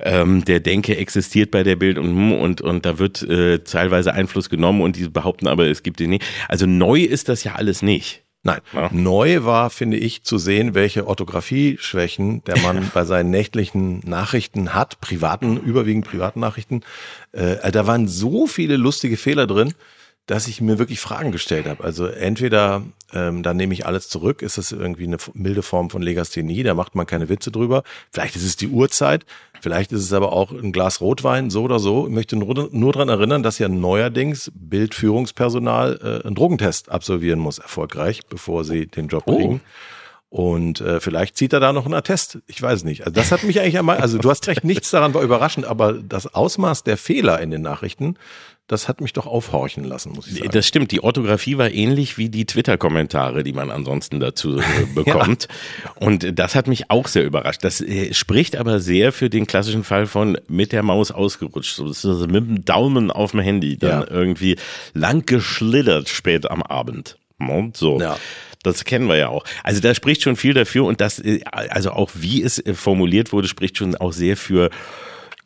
ähm, 0.00 0.44
der 0.44 0.60
Denke 0.60 0.98
existiert 0.98 1.50
bei 1.50 1.62
der 1.62 1.76
Bild 1.76 1.96
und, 1.96 2.08
hm, 2.08 2.32
und, 2.32 2.60
und 2.60 2.84
da 2.84 2.98
wird 2.98 3.22
äh, 3.22 3.60
teilweise 3.60 4.12
Einfluss 4.12 4.50
genommen 4.50 4.82
und 4.82 4.96
die 4.96 5.08
behaupten 5.08 5.48
aber, 5.48 5.68
es 5.68 5.82
gibt 5.82 5.98
den 5.98 6.10
nicht. 6.10 6.24
Also 6.48 6.66
neu 6.66 7.00
ist 7.00 7.30
das 7.30 7.42
ja 7.42 7.54
alles 7.54 7.80
nicht. 7.80 8.22
Nein, 8.42 8.60
Ja. 8.74 8.88
neu 8.92 9.44
war, 9.44 9.68
finde 9.70 9.98
ich, 9.98 10.22
zu 10.22 10.36
sehen, 10.38 10.74
welche 10.74 11.06
Orthographie-Schwächen 11.06 12.42
der 12.44 12.58
Mann 12.58 12.90
bei 12.94 13.04
seinen 13.04 13.30
nächtlichen 13.30 14.00
Nachrichten 14.00 14.74
hat, 14.74 15.00
privaten, 15.02 15.58
überwiegend 15.58 16.06
privaten 16.06 16.40
Nachrichten. 16.40 16.80
Äh, 17.32 17.70
da 17.70 17.86
waren 17.86 18.08
so 18.08 18.46
viele 18.46 18.76
lustige 18.76 19.18
Fehler 19.18 19.46
drin, 19.46 19.74
dass 20.30 20.46
ich 20.46 20.60
mir 20.60 20.78
wirklich 20.78 21.00
Fragen 21.00 21.32
gestellt 21.32 21.66
habe. 21.66 21.82
Also 21.82 22.06
entweder 22.06 22.82
ähm, 23.12 23.42
dann 23.42 23.56
nehme 23.56 23.74
ich 23.74 23.84
alles 23.84 24.08
zurück, 24.08 24.42
ist 24.42 24.58
das 24.58 24.70
irgendwie 24.70 25.02
eine 25.02 25.16
milde 25.34 25.62
Form 25.62 25.90
von 25.90 26.02
Legasthenie, 26.02 26.62
da 26.62 26.74
macht 26.74 26.94
man 26.94 27.04
keine 27.04 27.28
Witze 27.28 27.50
drüber. 27.50 27.82
Vielleicht 28.12 28.36
ist 28.36 28.44
es 28.44 28.54
die 28.56 28.68
Uhrzeit, 28.68 29.26
vielleicht 29.60 29.90
ist 29.90 30.02
es 30.02 30.12
aber 30.12 30.32
auch 30.32 30.52
ein 30.52 30.70
Glas 30.70 31.00
Rotwein, 31.00 31.50
so 31.50 31.64
oder 31.64 31.80
so. 31.80 32.06
Ich 32.06 32.12
möchte 32.12 32.36
nur, 32.36 32.68
nur 32.70 32.92
daran 32.92 33.08
erinnern, 33.08 33.42
dass 33.42 33.58
ja 33.58 33.68
neuerdings 33.68 34.52
Bildführungspersonal 34.54 35.98
äh, 36.22 36.26
einen 36.26 36.36
Drogentest 36.36 36.90
absolvieren 36.90 37.40
muss, 37.40 37.58
erfolgreich, 37.58 38.20
bevor 38.28 38.62
sie 38.64 38.86
den 38.86 39.08
Job 39.08 39.24
Oh. 39.26 39.36
kriegen. 39.36 39.60
Und 40.30 40.80
äh, 40.80 41.00
vielleicht 41.00 41.36
zieht 41.36 41.52
er 41.52 41.58
da 41.60 41.72
noch 41.72 41.86
einen 41.86 41.94
Attest. 41.94 42.38
Ich 42.46 42.62
weiß 42.62 42.84
nicht. 42.84 43.00
Also 43.00 43.12
das 43.12 43.32
hat 43.32 43.42
mich 43.42 43.60
eigentlich 43.60 43.78
einmal, 43.78 43.98
also 43.98 44.16
du 44.16 44.30
hast 44.30 44.46
recht, 44.46 44.62
nichts 44.62 44.90
daran 44.90 45.12
war 45.12 45.22
überraschend, 45.22 45.66
aber 45.66 45.92
das 45.94 46.32
Ausmaß 46.32 46.84
der 46.84 46.96
Fehler 46.96 47.40
in 47.40 47.50
den 47.50 47.62
Nachrichten, 47.62 48.14
das 48.68 48.86
hat 48.86 49.00
mich 49.00 49.12
doch 49.12 49.26
aufhorchen 49.26 49.82
lassen, 49.82 50.12
muss 50.12 50.28
ich 50.28 50.34
sagen. 50.38 50.50
Das 50.52 50.68
stimmt, 50.68 50.92
die 50.92 51.02
Orthographie 51.02 51.58
war 51.58 51.72
ähnlich 51.72 52.16
wie 52.16 52.28
die 52.28 52.46
Twitter-Kommentare, 52.46 53.42
die 53.42 53.52
man 53.52 53.72
ansonsten 53.72 54.20
dazu 54.20 54.58
äh, 54.58 54.62
bekommt. 54.94 55.48
Und 55.96 56.38
das 56.38 56.54
hat 56.54 56.68
mich 56.68 56.88
auch 56.92 57.08
sehr 57.08 57.24
überrascht. 57.24 57.64
Das 57.64 57.80
äh, 57.80 58.14
spricht 58.14 58.54
aber 58.54 58.78
sehr 58.78 59.10
für 59.10 59.30
den 59.30 59.48
klassischen 59.48 59.82
Fall 59.82 60.06
von 60.06 60.38
mit 60.46 60.70
der 60.70 60.84
Maus 60.84 61.10
ausgerutscht. 61.10 61.74
So, 61.74 61.88
das 61.88 61.98
ist 61.98 62.04
also 62.04 62.28
mit 62.28 62.46
dem 62.46 62.64
Daumen 62.64 63.10
auf 63.10 63.32
dem 63.32 63.40
Handy 63.40 63.76
dann 63.76 64.02
Ja. 64.02 64.06
irgendwie 64.08 64.54
lang 64.94 65.26
geschlittert 65.26 66.08
spät 66.08 66.48
am 66.48 66.62
Abend. 66.62 67.18
Und 67.40 67.76
so. 67.76 67.98
Ja. 67.98 68.16
Das 68.62 68.84
kennen 68.84 69.08
wir 69.08 69.16
ja 69.16 69.28
auch. 69.28 69.44
Also 69.62 69.80
da 69.80 69.94
spricht 69.94 70.22
schon 70.22 70.36
viel 70.36 70.54
dafür 70.54 70.84
und 70.84 71.00
das, 71.00 71.18
äh, 71.18 71.40
also 71.50 71.92
auch 71.92 72.10
wie 72.14 72.42
es 72.42 72.58
äh, 72.58 72.74
formuliert 72.74 73.32
wurde, 73.32 73.48
spricht 73.48 73.78
schon 73.78 73.96
auch 73.96 74.12
sehr 74.12 74.36
für 74.36 74.70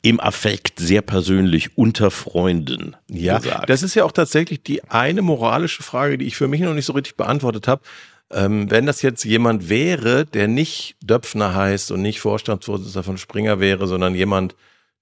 im 0.02 0.20
Affekt 0.20 0.80
sehr 0.80 1.00
persönlich 1.00 1.78
unter 1.78 2.10
Freunden. 2.10 2.94
Ja, 3.08 3.38
gesagt. 3.38 3.70
das 3.70 3.82
ist 3.82 3.94
ja 3.94 4.04
auch 4.04 4.12
tatsächlich 4.12 4.62
die 4.62 4.84
eine 4.84 5.22
moralische 5.22 5.82
Frage, 5.82 6.18
die 6.18 6.26
ich 6.26 6.36
für 6.36 6.46
mich 6.46 6.60
noch 6.60 6.74
nicht 6.74 6.84
so 6.84 6.92
richtig 6.92 7.16
beantwortet 7.16 7.68
habe. 7.68 7.82
Ähm, 8.30 8.70
wenn 8.70 8.84
das 8.84 9.00
jetzt 9.00 9.24
jemand 9.24 9.68
wäre, 9.68 10.26
der 10.26 10.46
nicht 10.46 10.96
Döpfner 11.02 11.54
heißt 11.54 11.90
und 11.90 12.02
nicht 12.02 12.20
Vorstandsvorsitzender 12.20 13.02
von 13.02 13.16
Springer 13.16 13.60
wäre, 13.60 13.86
sondern 13.86 14.14
jemand, 14.14 14.56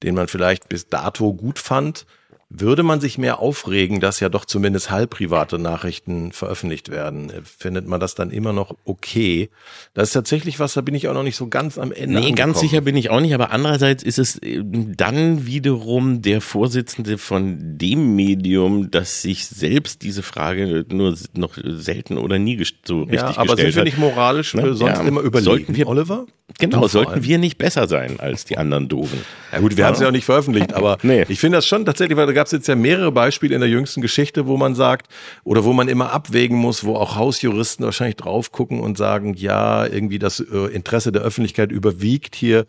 den 0.05 0.15
man 0.15 0.29
vielleicht 0.29 0.69
bis 0.69 0.89
dato 0.89 1.33
gut 1.33 1.59
fand, 1.59 2.07
würde 2.55 2.83
man 2.83 3.01
sich 3.01 3.17
mehr 3.19 3.39
aufregen, 3.39 4.01
dass 4.01 4.21
ja 4.21 4.29
doch 4.29 4.45
zumindest 4.45 4.91
halbprivate 4.91 5.59
Nachrichten 5.59 6.33
veröffentlicht 6.33 6.91
werden? 6.91 7.33
Findet 7.45 7.87
man 7.87 7.99
das 7.99 8.15
dann 8.15 8.31
immer 8.31 8.53
noch 8.53 8.77
okay? 8.85 9.49
Das 9.95 10.09
ist 10.09 10.13
tatsächlich 10.13 10.61
was, 10.61 10.75
da 10.75 10.81
bin 10.83 10.95
ich 10.95 11.09
auch 11.09 11.15
noch 11.15 11.23
nicht 11.23 11.37
so 11.37 11.49
ganz 11.49 11.79
am 11.79 11.93
Ende. 11.93 12.21
Nee, 12.21 12.31
ganz 12.33 12.41
angekommen. 12.41 12.55
sicher 12.61 12.81
bin 12.83 12.97
ich 12.97 13.11
auch 13.11 13.21
nicht, 13.21 13.33
aber 13.35 13.51
andererseits 13.53 14.03
ist 14.03 14.19
es 14.19 14.37
äh, 14.43 14.63
dann 14.65 15.47
wiederum 15.47 16.21
der 16.23 16.41
Vorsitzende 16.41 17.17
von 17.19 17.79
dem 17.79 18.15
Medium, 18.17 18.91
das 18.91 19.23
sich 19.23 19.47
selbst 19.47 20.03
diese 20.03 20.23
Frage 20.23 20.85
nur 20.91 21.17
noch 21.35 21.57
selten 21.63 22.19
oder 22.19 22.39
nie 22.39 22.63
so 22.87 23.01
richtig 23.05 23.21
Ja, 23.21 23.29
aber 23.39 23.57
sind 23.57 23.67
gestellt 23.67 23.75
wir 23.75 23.81
hat. 23.81 23.85
nicht 23.87 23.99
moralisch 23.99 24.55
Ne? 24.55 24.63
äh, 24.63 24.75
sonst 24.75 24.99
Ja. 24.99 25.03
immer 25.07 25.21
überlegen, 25.23 25.45
Sollten 25.45 25.77
wir- 25.77 25.89
Oliver? 25.89 26.27
Genau, 26.59 26.87
sollten 26.87 27.13
allem. 27.13 27.25
wir 27.25 27.39
nicht 27.39 27.57
besser 27.57 27.89
sein 27.89 28.21
als 28.21 28.45
die 28.45 28.59
anderen 28.59 28.87
Doofen. 28.89 29.19
Ja 29.53 29.61
gut, 29.61 29.79
wir 29.79 29.87
haben 29.87 29.95
es 29.95 30.01
ja 30.01 30.09
auch 30.09 30.13
nicht 30.13 30.27
veröffentlicht, 30.27 30.75
aber 30.75 30.99
Nee. 31.03 31.25
ich 31.29 31.41
finde 31.41 31.57
das 31.57 31.67
schon 31.67 31.87
tatsächlich, 31.87 32.19
weil 32.19 32.27
gab 32.43 32.47
es 32.47 32.53
jetzt 32.53 32.67
ja 32.67 32.75
mehrere 32.75 33.13
Beispiele 33.13 33.55
in 33.55 33.61
der 33.61 33.71
jüngsten 33.71 34.01
Geschichte, 34.01 34.49
wo 34.49 34.57
man 34.57 34.75
sagt, 34.75 35.07
oder 35.45 35.63
wo 35.63 35.73
man 35.73 35.87
immer 35.87 36.11
abwägen 36.13 36.59
muss, 36.59 36.83
wo 36.83 36.97
auch 36.97 37.15
Hausjuristen 37.15 37.85
wahrscheinlich 37.85 38.17
drauf 38.17 38.51
gucken 38.51 38.81
und 38.81 38.99
sagen, 38.99 39.35
ja, 39.35 39.87
irgendwie 39.87 40.19
das 40.19 40.41
äh, 40.41 40.67
Interesse 40.75 41.13
der 41.13 41.23
Öffentlichkeit 41.23 41.71
überwiegt 41.71 42.35
hier 42.35 42.67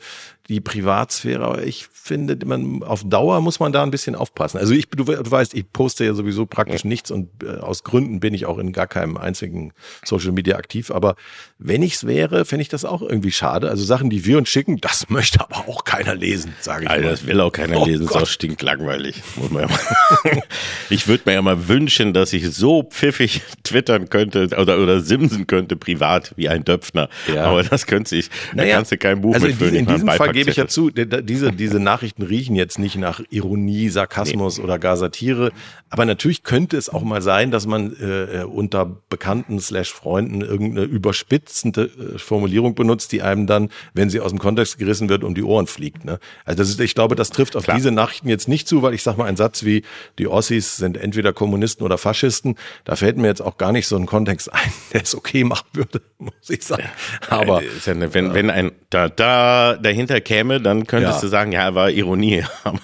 die 0.50 0.60
Privatsphäre. 0.60 1.44
Aber 1.44 1.64
ich 1.64 1.88
finde, 1.92 2.38
man, 2.46 2.84
auf 2.84 3.04
Dauer 3.06 3.40
muss 3.42 3.60
man 3.60 3.72
da 3.72 3.82
ein 3.84 3.92
bisschen 3.92 4.16
aufpassen. 4.16 4.58
Also 4.58 4.74
ich, 4.74 4.90
du, 4.90 5.06
du 5.06 5.32
weißt, 5.32 5.54
ich 5.54 5.72
poste 5.72 6.04
ja 6.04 6.14
sowieso 6.14 6.46
praktisch 6.46 6.84
nichts 6.84 7.12
und 7.12 7.30
äh, 7.44 7.60
aus 7.60 7.84
Gründen 7.84 8.20
bin 8.20 8.34
ich 8.34 8.46
auch 8.46 8.58
in 8.58 8.74
gar 8.74 8.88
keinem 8.88 9.16
einzigen 9.16 9.72
Social 10.04 10.34
Media 10.34 10.58
aktiv. 10.58 10.92
Aber 10.92 11.16
wenn 11.60 11.82
ich's 11.82 12.06
wäre, 12.06 12.44
fände 12.44 12.62
ich 12.62 12.70
das 12.70 12.84
auch 12.84 13.02
irgendwie 13.02 13.32
schade. 13.32 13.70
Also 13.70 13.86
Sachen, 13.86 14.10
die 14.10 14.26
wir 14.26 14.38
uns 14.38 14.50
schicken, 14.50 14.78
das 14.82 15.10
möchte 15.10 15.40
aber 15.40 15.70
auch 15.70 15.86
keiner 15.86 16.16
lesen, 16.16 16.54
sage 16.60 16.86
ich 16.86 16.90
Alter, 16.90 17.04
mal. 17.06 17.12
das 17.12 17.26
will 17.26 17.40
auch 17.40 17.52
keiner 17.52 17.78
Oh 17.80 17.86
lesen, 17.86 18.04
ist 18.04 18.10
Gott. 18.12 18.24
auch 18.24 18.28
stinklangweilig. 18.28 19.24
Muss 19.38 19.50
man 19.50 19.70
ja 19.70 19.70
ich 20.90 21.08
würde 21.08 21.24
mir 21.26 21.34
ja 21.34 21.42
mal 21.42 21.70
wünschen, 21.70 22.14
dass 22.14 22.34
ich 22.34 22.50
so 22.52 22.84
pfiffig 22.84 23.42
twittern 23.64 24.10
könnte 24.10 24.50
oder, 24.60 24.78
oder 24.80 25.00
simsen 25.00 25.48
könnte, 25.48 25.78
privat, 25.78 26.34
wie 26.36 26.50
ein 26.50 26.66
Döpfner. 26.66 27.08
Ja. 27.34 27.46
Aber 27.46 27.64
das 27.64 27.86
könnte 27.86 28.10
sich, 28.10 28.30
da 28.54 28.66
kannst 28.66 28.92
du 28.92 28.98
kein 28.98 29.22
Buch 29.22 29.36
also 29.36 29.48
mit 29.48 29.62
in, 29.62 29.76
in 29.76 29.86
diesem 29.86 30.10
Fall 30.10 30.33
gebe 30.34 30.52
ich 30.52 30.58
ja 30.58 30.68
zu, 30.68 30.90
diese, 30.90 31.52
diese 31.52 31.80
Nachrichten 31.80 32.24
riechen 32.24 32.56
jetzt 32.56 32.78
nicht 32.78 32.98
nach 32.98 33.22
Ironie, 33.30 33.90
Sarkasmus 33.90 34.60
oder 34.60 34.78
gar 34.78 34.98
Satire. 34.98 35.52
Aber 35.90 36.06
natürlich 36.06 36.44
könnte 36.44 36.78
es 36.78 36.90
auch 36.90 37.04
mal 37.04 37.22
sein, 37.22 37.52
dass 37.52 37.66
man 37.66 37.96
äh, 37.96 38.42
äh, 38.42 38.44
unter 38.44 38.86
Bekannten 38.86 39.60
slash 39.60 39.94
Freunden 39.94 40.42
irgendeine 40.42 40.86
überspitzende 40.86 41.84
äh, 41.84 42.20
Formulierung 42.20 42.76
benutzt, 42.76 43.12
die 43.12 43.22
einem 43.22 43.48
dann, 43.48 43.70
wenn 43.94 44.10
sie 44.10 44.20
aus 44.20 44.32
dem 44.32 44.40
Kontext 44.40 44.78
gerissen 44.78 45.10
wird, 45.10 45.24
um 45.24 45.36
die 45.36 45.44
Ohren 45.44 45.68
fliegt. 45.68 46.06
Ne? 46.06 46.20
Also 46.46 46.58
das 46.58 46.70
ist, 46.70 46.80
ich 46.80 46.96
glaube, 46.96 47.16
das 47.16 47.30
trifft 47.30 47.56
auf 47.56 47.64
Klar. 47.64 47.78
diese 47.78 47.92
Nachrichten 47.92 48.30
jetzt 48.30 48.48
nicht 48.48 48.68
zu, 48.68 48.82
weil 48.82 48.94
ich 48.94 49.04
sag 49.04 49.18
mal, 49.18 49.26
ein 49.26 49.38
Satz 49.38 49.64
wie 49.64 49.84
die 50.20 50.28
Ossis 50.28 50.78
sind 50.78 50.98
entweder 50.98 51.34
Kommunisten 51.34 51.86
oder 51.86 51.98
Faschisten, 51.98 52.56
da 52.84 52.96
fällt 52.96 53.18
mir 53.18 53.28
jetzt 53.28 53.42
auch 53.42 53.58
gar 53.58 53.72
nicht 53.72 53.88
so 53.88 53.96
ein 53.96 54.06
Kontext 54.06 54.54
ein, 54.54 54.74
der 54.94 55.04
es 55.04 55.16
okay 55.16 55.44
machen 55.44 55.68
würde, 55.74 56.02
muss 56.18 56.50
ich 56.50 56.64
sagen. 56.64 56.90
Aber 57.30 57.64
Äh, 57.64 57.78
ist 57.78 57.88
ja 57.88 57.94
eine, 57.94 58.14
wenn, 58.14 58.34
wenn 58.34 58.50
ein 58.50 58.72
da 58.90 59.10
da 59.10 59.76
dahinter 59.76 60.22
käme, 60.24 60.60
dann 60.60 60.88
könntest 60.88 61.18
Ja. 61.18 61.22
du 61.22 61.28
sagen, 61.28 61.52
ja, 61.52 61.76
war 61.76 61.92
Ironie. 61.92 62.44
Aber 62.64 62.80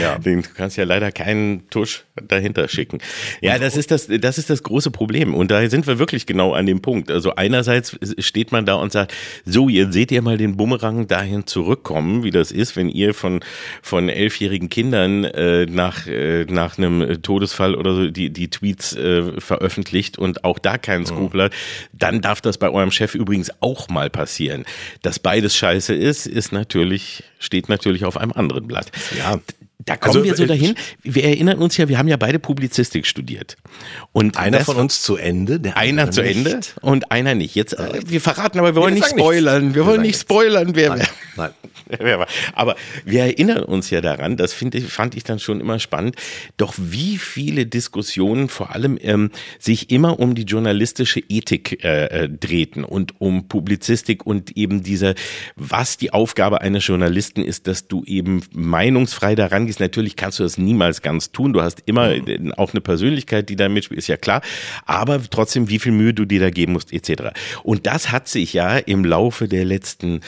Ja. 0.00 0.18
du 0.18 0.42
kannst 0.54 0.76
ja 0.76 0.84
leider 0.84 1.10
keinen 1.12 1.70
Tusch 1.70 2.04
dahinter 2.20 2.68
schicken. 2.68 2.98
Ja, 3.40 3.58
das 3.58 3.76
ist 3.76 3.90
das, 3.90 4.08
das 4.08 4.36
ist 4.36 4.50
das 4.50 4.62
große 4.62 4.90
Problem. 4.90 5.32
Und 5.34 5.50
da 5.50 5.66
sind 5.70 5.86
wir 5.86 5.98
wirklich 5.98 6.26
genau 6.26 6.52
an 6.52 6.66
dem 6.66 6.82
Punkt. 6.82 7.10
Also 7.10 7.34
einerseits 7.36 7.96
steht 8.18 8.52
man 8.52 8.66
da 8.66 8.74
und 8.74 8.92
sagt, 8.92 9.14
so, 9.46 9.68
ihr 9.68 9.90
seht 9.92 10.12
ihr 10.12 10.20
mal 10.20 10.36
den 10.36 10.56
Bumerang 10.56 11.06
dahin 11.08 11.46
zurückkommen, 11.46 12.24
wie 12.24 12.30
das 12.30 12.52
ist, 12.52 12.76
wenn 12.76 12.88
ihr 12.90 13.14
von, 13.14 13.40
von 13.82 14.08
elfjährigen 14.08 14.68
Kindern 14.68 15.24
äh, 15.24 15.66
nach, 15.66 16.06
äh, 16.06 16.44
nach 16.44 16.76
einem 16.76 17.22
Todesfall 17.22 17.74
oder 17.74 17.94
so 17.94 18.10
die, 18.10 18.30
die 18.30 18.50
Tweets 18.50 18.94
äh, 18.96 19.40
veröffentlicht 19.40 20.18
und 20.18 20.44
auch 20.44 20.58
da 20.58 20.76
keinen 20.78 21.06
Skrupel 21.06 21.44
hat, 21.44 21.52
dann 21.92 22.20
darf 22.20 22.40
das 22.40 22.58
bei 22.58 22.68
eurem 22.68 22.90
Chef 22.90 23.14
übrigens 23.14 23.50
auch 23.60 23.88
mal 23.88 24.10
passieren. 24.10 24.64
Dass 25.02 25.18
beides 25.18 25.56
scheiße 25.56 25.94
ist, 25.94 26.26
ist 26.26 26.52
natürlich, 26.52 26.79
steht 27.38 27.68
natürlich 27.68 28.04
auf 28.04 28.16
einem 28.16 28.32
anderen 28.32 28.66
Blatt. 28.66 28.90
Ja. 29.16 29.40
Da 29.90 29.96
kommen 29.96 30.18
Also, 30.18 30.24
wir 30.24 30.36
so 30.36 30.44
äh, 30.44 30.46
dahin. 30.46 30.76
Wir 31.02 31.24
erinnern 31.24 31.58
uns 31.58 31.76
ja, 31.76 31.88
wir 31.88 31.98
haben 31.98 32.06
ja 32.06 32.16
beide 32.16 32.38
Publizistik 32.38 33.08
studiert. 33.08 33.56
Und 34.12 34.36
einer 34.36 34.60
von 34.60 34.76
uns 34.76 35.02
zu 35.02 35.16
Ende, 35.16 35.58
der 35.58 35.76
einer 35.76 36.12
zu 36.12 36.22
nicht. 36.22 36.36
Ende 36.36 36.60
und 36.80 37.10
einer 37.10 37.34
nicht. 37.34 37.56
Jetzt, 37.56 37.72
äh, 37.72 38.00
wir 38.06 38.20
verraten 38.20 38.60
aber, 38.60 38.76
wir 38.76 38.80
wollen 38.80 38.94
wir 38.94 39.00
nicht 39.00 39.08
sagen 39.08 39.16
nichts. 39.16 39.28
spoilern. 39.28 39.68
Wir 39.70 39.74
Wir 39.74 39.86
wollen 39.86 39.96
sagen 39.96 40.06
nicht 40.06 40.20
spoilern, 40.20 40.76
wer, 40.76 40.90
Nein, 40.90 41.08
nein. 41.34 41.50
Wer 41.98 42.20
war. 42.20 42.28
Aber 42.54 42.76
wir 43.04 43.22
erinnern 43.22 43.64
uns 43.64 43.90
ja 43.90 44.00
daran, 44.00 44.36
das 44.36 44.52
finde 44.52 44.78
ich, 44.78 44.84
fand 44.84 45.16
ich 45.16 45.24
dann 45.24 45.38
schon 45.38 45.60
immer 45.60 45.78
spannend, 45.78 46.16
doch 46.56 46.74
wie 46.76 47.18
viele 47.18 47.66
Diskussionen 47.66 48.48
vor 48.48 48.74
allem 48.74 48.98
ähm, 49.00 49.30
sich 49.58 49.90
immer 49.90 50.20
um 50.20 50.34
die 50.34 50.42
journalistische 50.42 51.20
Ethik 51.28 51.82
äh, 51.84 52.04
äh, 52.06 52.28
drehten 52.28 52.84
und 52.84 53.20
um 53.20 53.48
Publizistik 53.48 54.24
und 54.24 54.56
eben 54.56 54.82
diese, 54.82 55.14
was 55.56 55.96
die 55.96 56.12
Aufgabe 56.12 56.60
eines 56.60 56.86
Journalisten 56.86 57.42
ist, 57.42 57.66
dass 57.66 57.88
du 57.88 58.04
eben 58.04 58.42
meinungsfrei 58.52 59.34
daran 59.34 59.66
gehst. 59.66 59.79
Natürlich 59.80 60.16
kannst 60.16 60.38
du 60.38 60.42
das 60.42 60.58
niemals 60.58 61.02
ganz 61.02 61.32
tun. 61.32 61.52
Du 61.52 61.62
hast 61.62 61.82
immer 61.86 62.12
äh, 62.12 62.52
auch 62.56 62.72
eine 62.72 62.80
Persönlichkeit, 62.80 63.48
die 63.48 63.56
da 63.56 63.68
mitspielt, 63.68 63.98
ist 63.98 64.06
ja 64.06 64.16
klar. 64.16 64.42
Aber 64.86 65.20
trotzdem, 65.28 65.68
wie 65.68 65.78
viel 65.78 65.92
Mühe 65.92 66.14
du 66.14 66.24
dir 66.24 66.40
da 66.40 66.50
geben 66.50 66.72
musst, 66.72 66.92
etc. 66.92 67.32
Und 67.62 67.86
das 67.86 68.12
hat 68.12 68.28
sich 68.28 68.52
ja 68.52 68.76
im 68.76 69.04
Laufe 69.04 69.48
der 69.48 69.64
letzten 69.64 70.20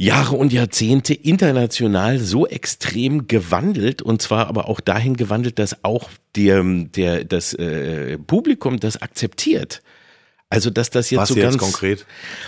Jahre 0.00 0.36
und 0.36 0.52
Jahrzehnte 0.52 1.12
international 1.12 2.20
so 2.20 2.46
extrem 2.46 3.26
gewandelt 3.26 4.00
und 4.00 4.22
zwar 4.22 4.46
aber 4.46 4.68
auch 4.68 4.78
dahin 4.78 5.16
gewandelt, 5.16 5.58
dass 5.58 5.84
auch 5.84 6.08
der, 6.36 6.62
der, 6.62 7.24
das 7.24 7.52
äh, 7.54 8.16
Publikum 8.16 8.78
das 8.78 9.02
akzeptiert. 9.02 9.82
Also 10.50 10.70
dass 10.70 10.88
das 10.88 11.10
jetzt 11.10 11.20
Was 11.20 11.28
so 11.28 11.34
jetzt 11.34 11.42
ganz 11.44 11.58
konkret? 11.58 12.06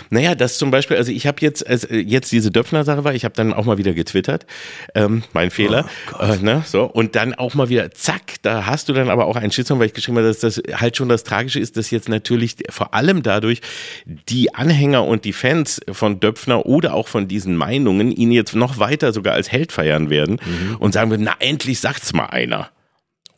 Naja, 0.09 0.33
das 0.33 0.57
zum 0.57 0.71
Beispiel, 0.71 0.97
also 0.97 1.11
ich 1.11 1.27
habe 1.27 1.37
jetzt, 1.41 1.65
als 1.67 1.83
äh, 1.83 1.97
jetzt 1.97 2.31
diese 2.31 2.49
Döpfner-Sache 2.49 3.03
war, 3.03 3.13
ich 3.13 3.25
habe 3.25 3.35
dann 3.35 3.53
auch 3.53 3.65
mal 3.65 3.77
wieder 3.77 3.93
getwittert, 3.93 4.47
ähm, 4.95 5.23
mein 5.33 5.51
Fehler, 5.51 5.87
Oh 6.19 6.23
äh, 6.23 6.37
ne, 6.37 6.63
so 6.65 6.85
und 6.85 7.15
dann 7.15 7.35
auch 7.35 7.53
mal 7.53 7.69
wieder, 7.69 7.91
zack, 7.91 8.41
da 8.41 8.65
hast 8.65 8.89
du 8.89 8.93
dann 8.93 9.11
aber 9.11 9.27
auch 9.27 9.35
einen 9.35 9.51
Shitstorm, 9.51 9.79
weil 9.79 9.85
ich 9.85 9.93
geschrieben 9.93 10.17
habe, 10.17 10.27
dass 10.27 10.39
das 10.39 10.61
halt 10.73 10.97
schon 10.97 11.09
das 11.09 11.23
Tragische 11.23 11.59
ist, 11.59 11.77
dass 11.77 11.91
jetzt 11.91 12.09
natürlich 12.09 12.55
vor 12.69 12.95
allem 12.95 13.21
dadurch 13.21 13.61
die 14.05 14.55
Anhänger 14.55 15.05
und 15.05 15.23
die 15.23 15.33
Fans 15.33 15.79
von 15.91 16.19
Döpfner 16.19 16.65
oder 16.65 16.95
auch 16.95 17.07
von 17.07 17.27
diesen 17.27 17.55
Meinungen 17.55 18.11
ihn 18.11 18.31
jetzt 18.31 18.55
noch 18.55 18.79
weiter 18.79 19.13
sogar 19.13 19.35
als 19.35 19.51
Held 19.51 19.71
feiern 19.71 20.09
werden 20.09 20.39
Mhm. 20.43 20.77
und 20.79 20.93
sagen 20.93 21.11
würden, 21.11 21.23
na 21.23 21.35
endlich 21.37 21.79
sagt's 21.79 22.13
mal 22.13 22.25
einer. 22.25 22.71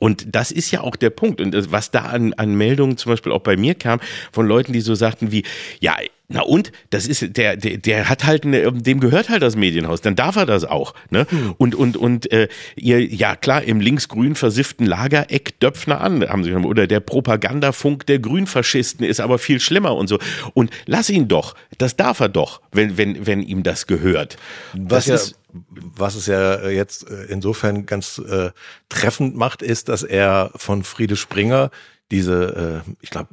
Und 0.03 0.35
das 0.35 0.51
ist 0.51 0.69
ja 0.71 0.81
auch 0.81 0.97
der 0.97 1.11
Punkt. 1.11 1.39
Und 1.39 1.55
was 1.71 1.89
da 1.89 2.01
an, 2.01 2.33
an 2.33 2.55
Meldungen 2.55 2.97
zum 2.97 3.13
Beispiel 3.13 3.31
auch 3.31 3.39
bei 3.39 3.55
mir 3.55 3.73
kam, 3.73 4.01
von 4.33 4.45
Leuten, 4.45 4.73
die 4.73 4.81
so 4.81 4.95
sagten 4.95 5.31
wie, 5.31 5.45
ja, 5.79 5.95
Na 6.29 6.41
und? 6.41 6.71
Das 6.89 7.05
ist, 7.05 7.37
der, 7.37 7.57
der, 7.57 7.77
der 7.77 8.07
hat 8.07 8.23
halt, 8.23 8.45
eine, 8.45 8.71
dem 8.71 9.01
gehört 9.01 9.29
halt 9.29 9.43
das 9.43 9.57
Medienhaus, 9.57 9.99
dann 9.99 10.15
darf 10.15 10.37
er 10.37 10.45
das 10.45 10.63
auch. 10.63 10.93
Ne? 11.09 11.27
Hm. 11.29 11.53
Und, 11.57 11.75
und, 11.75 11.97
und 11.97 12.31
äh, 12.31 12.47
ihr, 12.75 13.05
ja 13.05 13.35
klar, 13.35 13.63
im 13.63 13.81
linksgrün 13.81 14.35
versifften 14.35 14.85
Lager 14.85 15.29
eckt 15.29 15.61
Döpfner 15.61 15.99
an, 15.99 16.27
haben 16.27 16.45
sie 16.45 16.51
schon, 16.51 16.65
oder 16.65 16.87
der 16.87 17.01
Propagandafunk 17.01 18.05
der 18.05 18.19
Grünfaschisten 18.19 19.05
ist 19.05 19.19
aber 19.19 19.37
viel 19.37 19.59
schlimmer 19.59 19.95
und 19.95 20.07
so. 20.07 20.17
Und 20.53 20.71
lass 20.85 21.09
ihn 21.09 21.27
doch, 21.27 21.55
das 21.77 21.97
darf 21.97 22.21
er 22.21 22.29
doch, 22.29 22.61
wenn, 22.71 22.97
wenn, 22.97 23.27
wenn 23.27 23.43
ihm 23.43 23.63
das 23.63 23.85
gehört. 23.85 24.37
Was 24.73 25.05
das 25.05 25.31
ja, 25.31 25.35
was 25.73 26.15
es 26.15 26.25
ja 26.25 26.69
jetzt 26.69 27.07
äh, 27.09 27.25
insofern 27.25 27.85
ganz 27.85 28.17
äh, 28.17 28.51
treffend 28.89 29.35
macht, 29.35 29.61
ist, 29.61 29.89
dass 29.89 30.03
er 30.03 30.51
von 30.55 30.83
Friede 30.83 31.15
Springer 31.15 31.69
diese, 32.11 32.83
äh, 32.85 32.91
ich 33.01 33.09
glaube, 33.09 33.29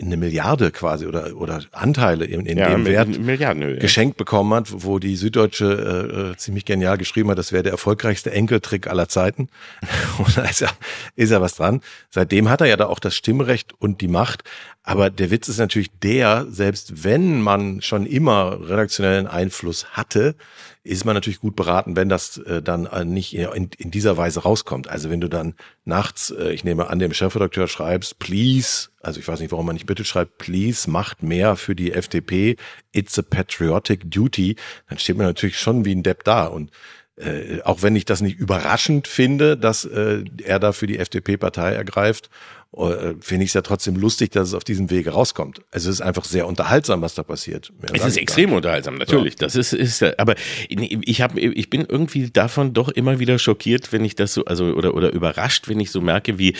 eine 0.00 0.16
Milliarde 0.16 0.70
quasi 0.70 1.06
oder, 1.06 1.36
oder 1.36 1.62
Anteile 1.72 2.24
in, 2.26 2.46
in 2.46 2.58
ja, 2.58 2.70
dem 2.70 2.86
Wert 2.86 3.18
Milliarden, 3.18 3.78
geschenkt 3.78 4.16
bekommen 4.16 4.54
hat, 4.54 4.68
wo 4.72 4.98
die 4.98 5.16
Süddeutsche 5.16 5.64
äh, 5.66 6.30
äh, 6.30 6.36
ziemlich 6.36 6.64
genial 6.64 6.98
geschrieben 6.98 7.30
hat, 7.30 7.38
das 7.38 7.52
wäre 7.52 7.64
der 7.64 7.72
erfolgreichste 7.72 8.30
Enkeltrick 8.30 8.86
aller 8.86 9.08
Zeiten. 9.08 9.48
und 10.18 10.36
da 10.36 10.44
ist 10.44 10.60
ja, 10.60 10.68
ist 11.16 11.30
ja 11.30 11.40
was 11.40 11.56
dran. 11.56 11.80
Seitdem 12.10 12.48
hat 12.48 12.60
er 12.60 12.68
ja 12.68 12.76
da 12.76 12.86
auch 12.86 13.00
das 13.00 13.16
Stimmrecht 13.16 13.72
und 13.78 14.00
die 14.00 14.08
Macht. 14.08 14.44
Aber 14.88 15.10
der 15.10 15.30
Witz 15.30 15.48
ist 15.48 15.58
natürlich 15.58 15.90
der, 16.02 16.46
selbst 16.48 17.04
wenn 17.04 17.42
man 17.42 17.82
schon 17.82 18.06
immer 18.06 18.58
redaktionellen 18.70 19.26
Einfluss 19.26 19.90
hatte, 19.90 20.34
ist 20.82 21.04
man 21.04 21.14
natürlich 21.14 21.40
gut 21.40 21.56
beraten, 21.56 21.94
wenn 21.94 22.08
das 22.08 22.38
äh, 22.38 22.62
dann 22.62 22.86
äh, 22.86 23.04
nicht 23.04 23.34
in, 23.34 23.68
dieser 23.90 24.16
Weise 24.16 24.44
rauskommt. 24.44 24.88
Also 24.88 25.10
wenn 25.10 25.20
du 25.20 25.28
dann 25.28 25.52
nachts, 25.84 26.30
äh, 26.30 26.52
ich 26.52 26.64
nehme 26.64 26.88
an, 26.88 27.00
dem 27.00 27.12
Chefredakteur 27.12 27.68
schreibst, 27.68 28.18
please, 28.18 28.88
also 29.02 29.20
ich 29.20 29.28
weiß 29.28 29.40
nicht, 29.40 29.52
warum 29.52 29.66
man 29.66 29.74
nicht 29.74 29.84
bitte 29.84 30.06
schreibt, 30.06 30.38
please, 30.38 30.90
macht 30.90 31.22
mehr 31.22 31.56
für 31.56 31.74
die 31.74 31.92
FDP, 31.92 32.56
it's 32.92 33.18
a 33.18 33.22
patriotic 33.22 34.10
duty, 34.10 34.56
dann 34.88 34.98
steht 34.98 35.18
man 35.18 35.26
natürlich 35.26 35.58
schon 35.58 35.84
wie 35.84 35.94
ein 35.94 36.02
Depp 36.02 36.24
da 36.24 36.46
und 36.46 36.70
äh, 37.16 37.60
auch 37.62 37.82
wenn 37.82 37.94
ich 37.94 38.06
das 38.06 38.22
nicht 38.22 38.38
überraschend 38.38 39.06
finde, 39.06 39.58
dass 39.58 39.84
äh, 39.84 40.24
er 40.42 40.58
da 40.58 40.72
für 40.72 40.86
die 40.86 40.98
FDP-Partei 40.98 41.72
ergreift 41.72 42.30
finde 42.74 43.44
ich 43.44 43.50
es 43.50 43.54
ja 43.54 43.62
trotzdem 43.62 43.96
lustig, 43.96 44.30
dass 44.30 44.48
es 44.48 44.54
auf 44.54 44.62
diesem 44.62 44.90
Wege 44.90 45.10
rauskommt. 45.10 45.62
Also 45.70 45.88
es 45.88 45.96
ist 45.96 46.00
einfach 46.02 46.24
sehr 46.24 46.46
unterhaltsam, 46.46 47.00
was 47.00 47.14
da 47.14 47.22
passiert. 47.22 47.72
Mehr 47.80 47.90
es 47.94 48.04
ist 48.04 48.18
extrem 48.18 48.52
unterhaltsam, 48.52 48.98
natürlich. 48.98 49.34
Ja. 49.34 49.38
Das 49.46 49.56
ist, 49.56 49.72
ist, 49.72 50.02
aber 50.18 50.34
ich 50.68 51.22
habe, 51.22 51.40
ich 51.40 51.70
bin 51.70 51.86
irgendwie 51.88 52.30
davon 52.30 52.74
doch 52.74 52.90
immer 52.90 53.18
wieder 53.20 53.38
schockiert, 53.38 53.90
wenn 53.92 54.04
ich 54.04 54.16
das 54.16 54.34
so, 54.34 54.44
also 54.44 54.66
oder 54.66 54.94
oder 54.94 55.14
überrascht, 55.14 55.66
wenn 55.68 55.80
ich 55.80 55.90
so 55.90 56.02
merke, 56.02 56.38
wie 56.38 56.56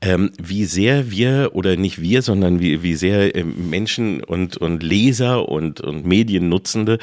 ähm, 0.00 0.30
wie 0.40 0.64
sehr 0.64 1.10
wir 1.10 1.50
oder 1.54 1.76
nicht 1.76 2.00
wir, 2.00 2.22
sondern 2.22 2.60
wie 2.60 2.84
wie 2.84 2.94
sehr 2.94 3.34
äh, 3.34 3.42
Menschen 3.42 4.22
und 4.22 4.56
und 4.58 4.84
Leser 4.84 5.48
und 5.48 5.80
und 5.80 6.06
Mediennutzende 6.06 6.98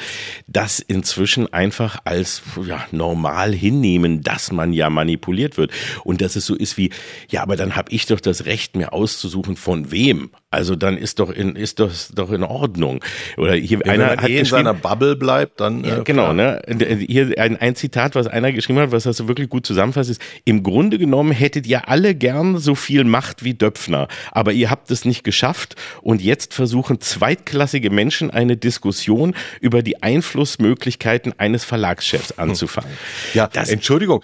das 0.46 0.80
inzwischen 0.80 1.52
einfach 1.52 1.98
als 2.04 2.40
ja 2.66 2.86
normal 2.90 3.52
hinnehmen, 3.52 4.22
dass 4.22 4.50
man 4.50 4.72
ja 4.72 4.88
manipuliert 4.88 5.58
wird 5.58 5.72
und 6.04 6.22
dass 6.22 6.36
es 6.36 6.46
so 6.46 6.54
ist 6.54 6.78
wie 6.78 6.90
ja, 7.28 7.42
aber 7.42 7.56
dann 7.56 7.76
habe 7.76 7.92
ich 7.92 8.06
doch 8.06 8.20
das 8.20 8.45
Recht, 8.46 8.76
mir 8.76 8.92
auszusuchen, 8.92 9.56
von 9.56 9.90
wem. 9.90 10.30
Also 10.52 10.76
dann 10.76 10.96
ist 10.96 11.18
doch 11.18 11.30
in, 11.30 11.56
ist 11.56 11.80
das 11.80 12.12
doch 12.14 12.30
in 12.30 12.44
Ordnung. 12.44 13.04
Oder 13.36 13.54
hier 13.54 13.80
Wenn 13.80 14.00
einer 14.00 14.22
hat 14.22 14.28
eh 14.28 14.38
in 14.38 14.44
seiner 14.44 14.74
Bubble 14.74 15.16
bleibt, 15.16 15.60
dann 15.60 15.82
ja, 15.82 15.98
äh, 15.98 16.04
genau. 16.04 16.32
Ne? 16.32 16.62
Hier 17.08 17.34
ein, 17.36 17.56
ein 17.56 17.74
Zitat, 17.74 18.14
was 18.14 18.28
einer 18.28 18.52
geschrieben 18.52 18.78
hat, 18.78 18.92
was 18.92 19.02
das 19.02 19.16
so 19.16 19.26
wirklich 19.26 19.48
gut 19.48 19.66
zusammenfasst, 19.66 20.08
ist: 20.08 20.22
Im 20.44 20.62
Grunde 20.62 20.98
genommen 20.98 21.32
hättet 21.32 21.66
ihr 21.66 21.88
alle 21.88 22.14
gern 22.14 22.58
so 22.58 22.76
viel 22.76 23.02
Macht 23.02 23.42
wie 23.42 23.54
Döpfner, 23.54 24.06
aber 24.30 24.52
ihr 24.52 24.70
habt 24.70 24.88
es 24.92 25.04
nicht 25.04 25.24
geschafft 25.24 25.74
und 26.00 26.22
jetzt 26.22 26.54
versuchen 26.54 27.00
zweitklassige 27.00 27.90
Menschen 27.90 28.30
eine 28.30 28.56
Diskussion 28.56 29.34
über 29.60 29.82
die 29.82 30.00
Einflussmöglichkeiten 30.00 31.34
eines 31.38 31.64
Verlagschefs 31.64 32.30
hm. 32.30 32.50
anzufangen. 32.50 32.92
Ja, 33.34 33.48
das, 33.52 33.68
Entschuldigung, 33.68 34.22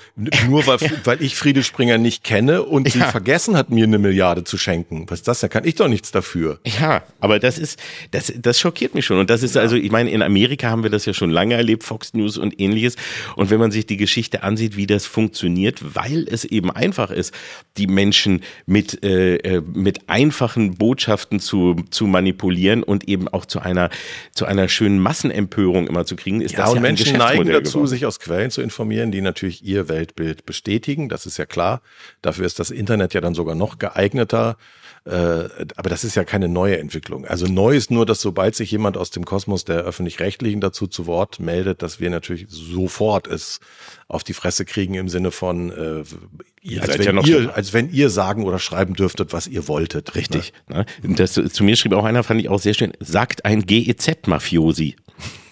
nur 0.49 0.65
weil, 0.69 0.79
weil 1.05 1.21
ich 1.21 1.35
Friede 1.35 1.65
Springer 1.65 1.99
nicht 1.99 2.23
kenne 2.23 2.63
und 2.63 2.95
ja. 2.95 3.07
sie 3.07 3.11
vergessen 3.11 3.57
hat, 3.57 3.71
mir 3.71 3.85
eine 3.85 3.99
Milliarde 3.99 4.45
zu 4.45 4.57
schenken. 4.57 5.07
Was 5.09 5.19
ist 5.21 5.29
das? 5.29 5.41
Da 5.41 5.49
kann 5.49 5.65
ich 5.65 5.75
doch 5.75 5.89
nichts 5.89 6.12
dafür. 6.15 6.61
Ja, 6.81 7.03
aber 7.21 7.39
das 7.39 7.59
ist, 7.59 7.79
das, 8.11 8.33
das 8.37 8.61
schockiert 8.61 8.95
mich 8.95 9.05
schon. 9.05 9.19
Und 9.19 9.31
das 9.31 9.43
ist 9.43 9.57
also, 9.57 9.77
ich 9.77 9.91
meine, 9.91 10.11
in 10.11 10.23
Amerika 10.23 10.71
haben 10.71 10.83
wir 10.83 10.91
das 10.91 11.07
ja 11.07 11.15
schon 11.15 11.31
lange 11.31 11.55
erlebt, 11.55 11.85
Fox 11.85 12.15
News 12.15 12.39
und 12.39 12.61
ähnliches. 12.61 12.97
Und 13.37 13.51
wenn 13.51 13.59
man 13.59 13.71
sich 13.71 13.87
die 13.87 13.97
Geschichte 13.97 14.43
ansieht, 14.43 14.77
wie 14.77 14.87
das 14.87 15.07
funktioniert, 15.07 15.95
weil 15.95 16.27
es 16.29 16.45
eben 16.45 16.71
einfach 16.71 17.11
ist, 17.11 17.35
die 17.77 17.87
Menschen 17.87 18.43
mit, 18.67 19.05
äh, 19.05 19.37
äh 19.37 19.63
mit 19.63 20.09
einfachen 20.09 20.75
Botschaften 20.75 21.41
zu, 21.41 21.77
zu 21.91 22.07
manipulieren 22.07 22.83
und 22.83 23.09
eben 23.09 23.29
auch 23.29 23.47
zu 23.47 23.61
einer, 23.61 23.91
zu 24.33 24.45
einer 24.45 24.69
schönen 24.69 24.99
Massenempörung 24.99 25.87
immer 25.87 26.05
zu 26.05 26.17
kriegen, 26.17 26.41
ist 26.41 26.53
ja, 26.53 26.59
das 26.59 26.71
und 26.71 26.77
ja 26.77 26.83
Menschen 26.83 27.19
neigen 27.19 27.49
dazu, 27.49 27.73
geworden. 27.73 27.87
sich 27.89 28.07
aus 28.07 28.21
Quellen 28.21 28.51
zu 28.51 28.63
informieren, 28.63 29.13
die 29.13 29.21
natürlich 29.21 29.65
ihr 29.65 29.89
Weltbild 29.89 30.47
bestätigen. 30.47 31.09
Das 31.09 31.27
ist 31.27 31.39
ja 31.39 31.47
klar. 31.47 31.83
Dafür 32.21 32.47
ist 32.47 32.59
das 32.59 32.71
Internet 32.71 33.15
ja 33.15 33.21
dann 33.21 33.35
sogar 33.35 33.55
noch 33.55 33.79
geeigneter. 33.79 34.57
Äh, 35.05 35.49
aber 35.77 35.91
das 35.91 36.05
ist 36.05 36.15
ja 36.15 36.25
keine 36.25 36.49
neue 36.49 36.79
Entwicklung. 36.79 37.25
Also 37.25 37.47
neu 37.47 37.75
ist 37.75 37.91
nur, 37.91 38.07
dass 38.07 38.21
sobald 38.21 38.55
sich 38.55 38.71
jemand 38.71 38.97
aus 38.97 39.11
dem 39.11 39.25
Kosmos 39.25 39.65
der 39.65 39.79
öffentlich-rechtlichen 39.79 40.61
dazu 40.61 40.87
zu 40.87 41.07
Wort 41.07 41.41
meldet, 41.41 41.83
dass 41.83 41.99
wir 41.99 42.09
natürlich 42.09 42.47
sofort 42.49 43.27
es 43.27 43.59
auf 44.07 44.23
die 44.23 44.33
Fresse 44.33 44.65
kriegen 44.65 44.95
im 44.95 45.09
Sinne 45.09 45.33
von, 45.33 45.71
äh, 45.71 46.05
ihr 46.63 46.83
als, 46.83 46.99
wenn 46.99 47.17
ja 47.17 47.25
ihr, 47.25 47.57
als 47.57 47.73
wenn 47.73 47.91
ihr 47.91 48.11
sagen 48.11 48.45
oder 48.45 48.61
schreiben 48.61 48.95
dürftet, 48.95 49.33
was 49.33 49.49
ihr 49.49 49.67
wolltet. 49.67 50.15
Richtig. 50.15 50.53
Ne? 50.69 50.87
Das, 51.03 51.33
zu 51.35 51.65
mir 51.65 51.77
schrieb 51.77 51.95
auch 51.95 52.05
einer, 52.05 52.23
fand 52.23 52.41
ich 52.41 52.49
auch 52.49 52.61
sehr 52.61 52.75
schön, 52.75 52.93
sagt 53.01 53.45
ein 53.45 53.67
GEZ-Mafiosi 53.67 54.97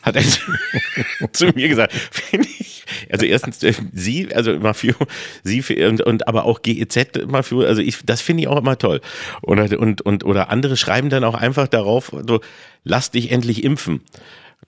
hat 0.03 0.17
er 0.17 0.23
zu 1.33 1.47
mir 1.49 1.69
gesagt. 1.69 1.93
Finde 1.93 2.49
ich, 2.59 2.80
also 3.11 3.27
erstens 3.27 3.63
äh, 3.63 3.75
sie, 3.93 4.35
also 4.35 4.59
Mafio, 4.59 4.95
sie 5.43 5.63
und, 5.85 6.03
und 6.03 6.29
aber 6.29 6.45
auch 6.45 6.63
GEZ 6.63 7.27
Mafio, 7.27 7.61
also 7.61 7.83
ich, 7.83 7.99
das 8.05 8.21
finde 8.21 8.43
ich 8.43 8.49
auch 8.49 8.59
immer 8.59 8.79
toll. 8.79 9.01
Und, 9.43 9.61
und, 9.75 10.03
und, 10.03 10.25
oder 10.25 10.51
andere 10.51 10.77
schreiben 10.77 11.11
dann 11.11 11.25
auch 11.25 11.35
einfach 11.35 11.69
darauf, 11.69 12.13
so, 12.27 12.41
lass 12.85 13.11
dich 13.11 13.31
endlich 13.31 13.65
impfen 13.65 14.01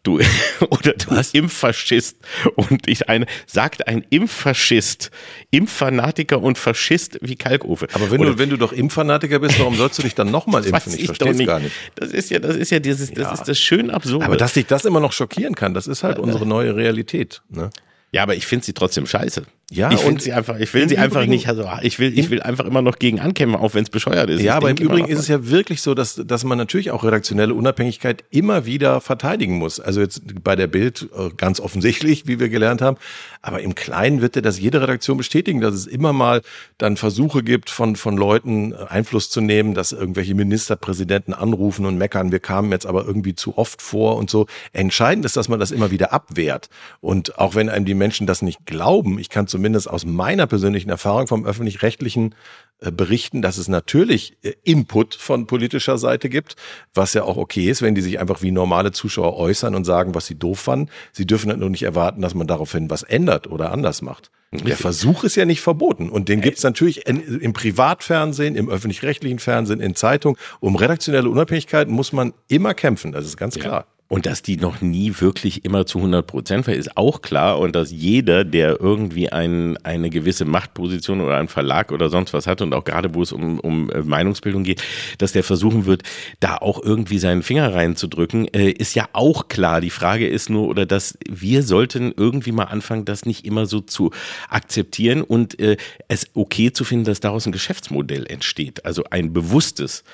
du 0.02 0.18
oder 0.70 0.92
du 0.92 1.10
Was? 1.10 1.32
Impffaschist 1.32 2.16
und 2.56 2.88
ich 2.88 3.08
eine 3.08 3.26
sagt 3.46 3.86
ein 3.88 4.04
Impffaschist, 4.10 5.10
Impffanatiker 5.50 6.40
und 6.40 6.58
Faschist 6.58 7.18
wie 7.22 7.36
Kalkofe. 7.36 7.88
Aber 7.92 8.10
wenn 8.10 8.20
oder, 8.20 8.30
du 8.30 8.38
wenn 8.38 8.50
du 8.50 8.56
doch 8.56 8.72
Impffanatiker 8.72 9.38
bist, 9.38 9.58
warum 9.58 9.76
sollst 9.76 9.98
du 9.98 10.02
dich 10.02 10.14
dann 10.14 10.30
nochmal 10.30 10.64
impfen? 10.66 10.94
Ich, 10.94 11.00
ich 11.00 11.06
verstehe 11.06 11.46
gar 11.46 11.60
nicht. 11.60 11.74
Das 11.94 12.12
ist 12.12 12.30
ja 12.30 12.38
das 12.38 12.56
ist 12.56 12.70
ja 12.70 12.80
dieses 12.80 13.10
das 13.10 13.24
ja. 13.24 13.32
ist 13.32 13.44
das 13.44 13.58
schön 13.58 13.90
absurd. 13.90 14.24
Aber 14.24 14.36
dass 14.36 14.54
dich 14.54 14.66
das 14.66 14.84
immer 14.84 15.00
noch 15.00 15.12
schockieren 15.12 15.54
kann, 15.54 15.74
das 15.74 15.86
ist 15.86 16.02
halt 16.02 16.18
unsere 16.18 16.46
neue 16.46 16.74
Realität, 16.76 17.42
ne? 17.48 17.70
Ja, 18.12 18.22
aber 18.22 18.36
ich 18.36 18.46
finde 18.46 18.64
sie 18.64 18.74
trotzdem 18.74 19.06
scheiße. 19.06 19.44
Ja, 19.72 19.90
ich 19.90 20.04
und 20.04 20.20
sie 20.20 20.34
einfach, 20.34 20.58
ich 20.58 20.74
will 20.74 20.86
sie 20.86 20.98
einfach 20.98 21.24
nicht, 21.24 21.48
also 21.48 21.66
ich 21.80 21.98
will, 21.98 22.18
ich 22.18 22.28
will 22.28 22.42
einfach 22.42 22.66
immer 22.66 22.82
noch 22.82 22.98
gegen 22.98 23.20
ankämpfen, 23.20 23.58
auch 23.58 23.72
wenn 23.72 23.84
es 23.84 23.88
bescheuert 23.88 24.28
ist. 24.28 24.42
Ja, 24.42 24.52
ich 24.52 24.56
aber 24.56 24.68
im 24.68 24.76
Übrigen 24.76 25.08
ist 25.08 25.18
es 25.18 25.28
ja 25.28 25.48
wirklich 25.48 25.80
so, 25.80 25.94
dass, 25.94 26.16
dass 26.16 26.44
man 26.44 26.58
natürlich 26.58 26.90
auch 26.90 27.04
redaktionelle 27.04 27.54
Unabhängigkeit 27.54 28.22
immer 28.28 28.66
wieder 28.66 29.00
verteidigen 29.00 29.56
muss. 29.56 29.80
Also 29.80 30.02
jetzt 30.02 30.22
bei 30.44 30.56
der 30.56 30.66
Bild 30.66 31.08
äh, 31.16 31.30
ganz 31.38 31.58
offensichtlich, 31.58 32.26
wie 32.26 32.38
wir 32.38 32.50
gelernt 32.50 32.82
haben. 32.82 32.98
Aber 33.40 33.62
im 33.62 33.74
Kleinen 33.74 34.20
wird 34.20 34.36
ja 34.36 34.42
das 34.42 34.60
jede 34.60 34.82
Redaktion 34.82 35.16
bestätigen, 35.16 35.62
dass 35.62 35.74
es 35.74 35.86
immer 35.86 36.12
mal 36.12 36.42
dann 36.76 36.98
Versuche 36.98 37.42
gibt, 37.42 37.70
von, 37.70 37.96
von 37.96 38.18
Leuten 38.18 38.72
äh, 38.72 38.76
Einfluss 38.90 39.30
zu 39.30 39.40
nehmen, 39.40 39.72
dass 39.72 39.92
irgendwelche 39.92 40.34
Ministerpräsidenten 40.34 41.32
anrufen 41.32 41.86
und 41.86 41.96
meckern, 41.96 42.30
wir 42.30 42.40
kamen 42.40 42.70
jetzt 42.72 42.84
aber 42.84 43.06
irgendwie 43.06 43.34
zu 43.34 43.56
oft 43.56 43.80
vor 43.80 44.16
und 44.16 44.28
so. 44.28 44.46
Entscheidend 44.74 45.24
ist, 45.24 45.38
dass 45.38 45.48
man 45.48 45.58
das 45.58 45.70
immer 45.70 45.90
wieder 45.90 46.12
abwehrt. 46.12 46.68
Und 47.00 47.38
auch 47.38 47.54
wenn 47.54 47.70
einem 47.70 47.86
die 47.86 48.01
Menschen 48.02 48.26
das 48.26 48.42
nicht 48.42 48.66
glauben, 48.66 49.18
ich 49.18 49.30
kann 49.30 49.46
zum 49.46 49.62
zumindest 49.62 49.88
aus 49.88 50.04
meiner 50.04 50.48
persönlichen 50.48 50.90
Erfahrung 50.90 51.28
vom 51.28 51.46
öffentlich-rechtlichen 51.46 52.34
äh, 52.80 52.90
berichten, 52.90 53.42
dass 53.42 53.58
es 53.58 53.68
natürlich 53.68 54.36
äh, 54.42 54.54
Input 54.64 55.14
von 55.14 55.46
politischer 55.46 55.98
Seite 55.98 56.28
gibt, 56.28 56.56
was 56.94 57.14
ja 57.14 57.22
auch 57.22 57.36
okay 57.36 57.70
ist, 57.70 57.80
wenn 57.80 57.94
die 57.94 58.00
sich 58.00 58.18
einfach 58.18 58.42
wie 58.42 58.50
normale 58.50 58.90
Zuschauer 58.90 59.36
äußern 59.36 59.76
und 59.76 59.84
sagen, 59.84 60.16
was 60.16 60.26
sie 60.26 60.34
doof 60.34 60.58
fanden. 60.58 60.90
Sie 61.12 61.28
dürfen 61.28 61.48
halt 61.48 61.60
nur 61.60 61.70
nicht 61.70 61.84
erwarten, 61.84 62.22
dass 62.22 62.34
man 62.34 62.48
daraufhin 62.48 62.90
was 62.90 63.04
ändert 63.04 63.46
oder 63.46 63.70
anders 63.70 64.02
macht. 64.02 64.32
Der 64.50 64.76
Versuch 64.76 65.22
ist 65.22 65.36
ja 65.36 65.44
nicht 65.44 65.60
verboten. 65.60 66.10
Und 66.10 66.28
den 66.28 66.40
gibt's 66.40 66.64
natürlich 66.64 67.06
in, 67.06 67.20
im 67.38 67.52
Privatfernsehen, 67.52 68.56
im 68.56 68.68
öffentlich-rechtlichen 68.68 69.38
Fernsehen, 69.38 69.78
in 69.78 69.94
Zeitungen. 69.94 70.36
Um 70.58 70.74
redaktionelle 70.74 71.30
Unabhängigkeit 71.30 71.88
muss 71.88 72.12
man 72.12 72.34
immer 72.48 72.74
kämpfen, 72.74 73.12
das 73.12 73.26
ist 73.26 73.36
ganz 73.36 73.54
klar. 73.54 73.86
Ja. 73.86 73.91
Und 74.12 74.26
dass 74.26 74.42
die 74.42 74.58
noch 74.58 74.82
nie 74.82 75.14
wirklich 75.20 75.64
immer 75.64 75.86
zu 75.86 75.96
100 75.96 76.26
Prozent 76.26 76.66
war, 76.66 76.74
ist 76.74 76.98
auch 76.98 77.22
klar. 77.22 77.58
Und 77.58 77.74
dass 77.74 77.90
jeder, 77.90 78.44
der 78.44 78.78
irgendwie 78.78 79.32
ein, 79.32 79.78
eine 79.84 80.10
gewisse 80.10 80.44
Machtposition 80.44 81.22
oder 81.22 81.38
einen 81.38 81.48
Verlag 81.48 81.90
oder 81.92 82.10
sonst 82.10 82.34
was 82.34 82.46
hat 82.46 82.60
und 82.60 82.74
auch 82.74 82.84
gerade, 82.84 83.14
wo 83.14 83.22
es 83.22 83.32
um, 83.32 83.58
um 83.58 83.88
äh, 83.88 84.02
Meinungsbildung 84.02 84.64
geht, 84.64 84.82
dass 85.16 85.32
der 85.32 85.42
versuchen 85.42 85.86
wird, 85.86 86.02
da 86.40 86.58
auch 86.58 86.82
irgendwie 86.82 87.18
seinen 87.18 87.42
Finger 87.42 87.72
reinzudrücken, 87.72 88.48
äh, 88.52 88.72
ist 88.72 88.94
ja 88.94 89.08
auch 89.14 89.48
klar. 89.48 89.80
Die 89.80 89.88
Frage 89.88 90.28
ist 90.28 90.50
nur, 90.50 90.68
oder 90.68 90.84
dass 90.84 91.16
wir 91.26 91.62
sollten 91.62 92.12
irgendwie 92.14 92.52
mal 92.52 92.64
anfangen, 92.64 93.06
das 93.06 93.24
nicht 93.24 93.46
immer 93.46 93.64
so 93.64 93.80
zu 93.80 94.10
akzeptieren 94.50 95.22
und 95.22 95.58
äh, 95.58 95.78
es 96.08 96.26
okay 96.34 96.70
zu 96.70 96.84
finden, 96.84 97.06
dass 97.06 97.20
daraus 97.20 97.46
ein 97.46 97.52
Geschäftsmodell 97.52 98.26
entsteht. 98.26 98.84
Also 98.84 99.04
ein 99.08 99.32
bewusstes 99.32 100.04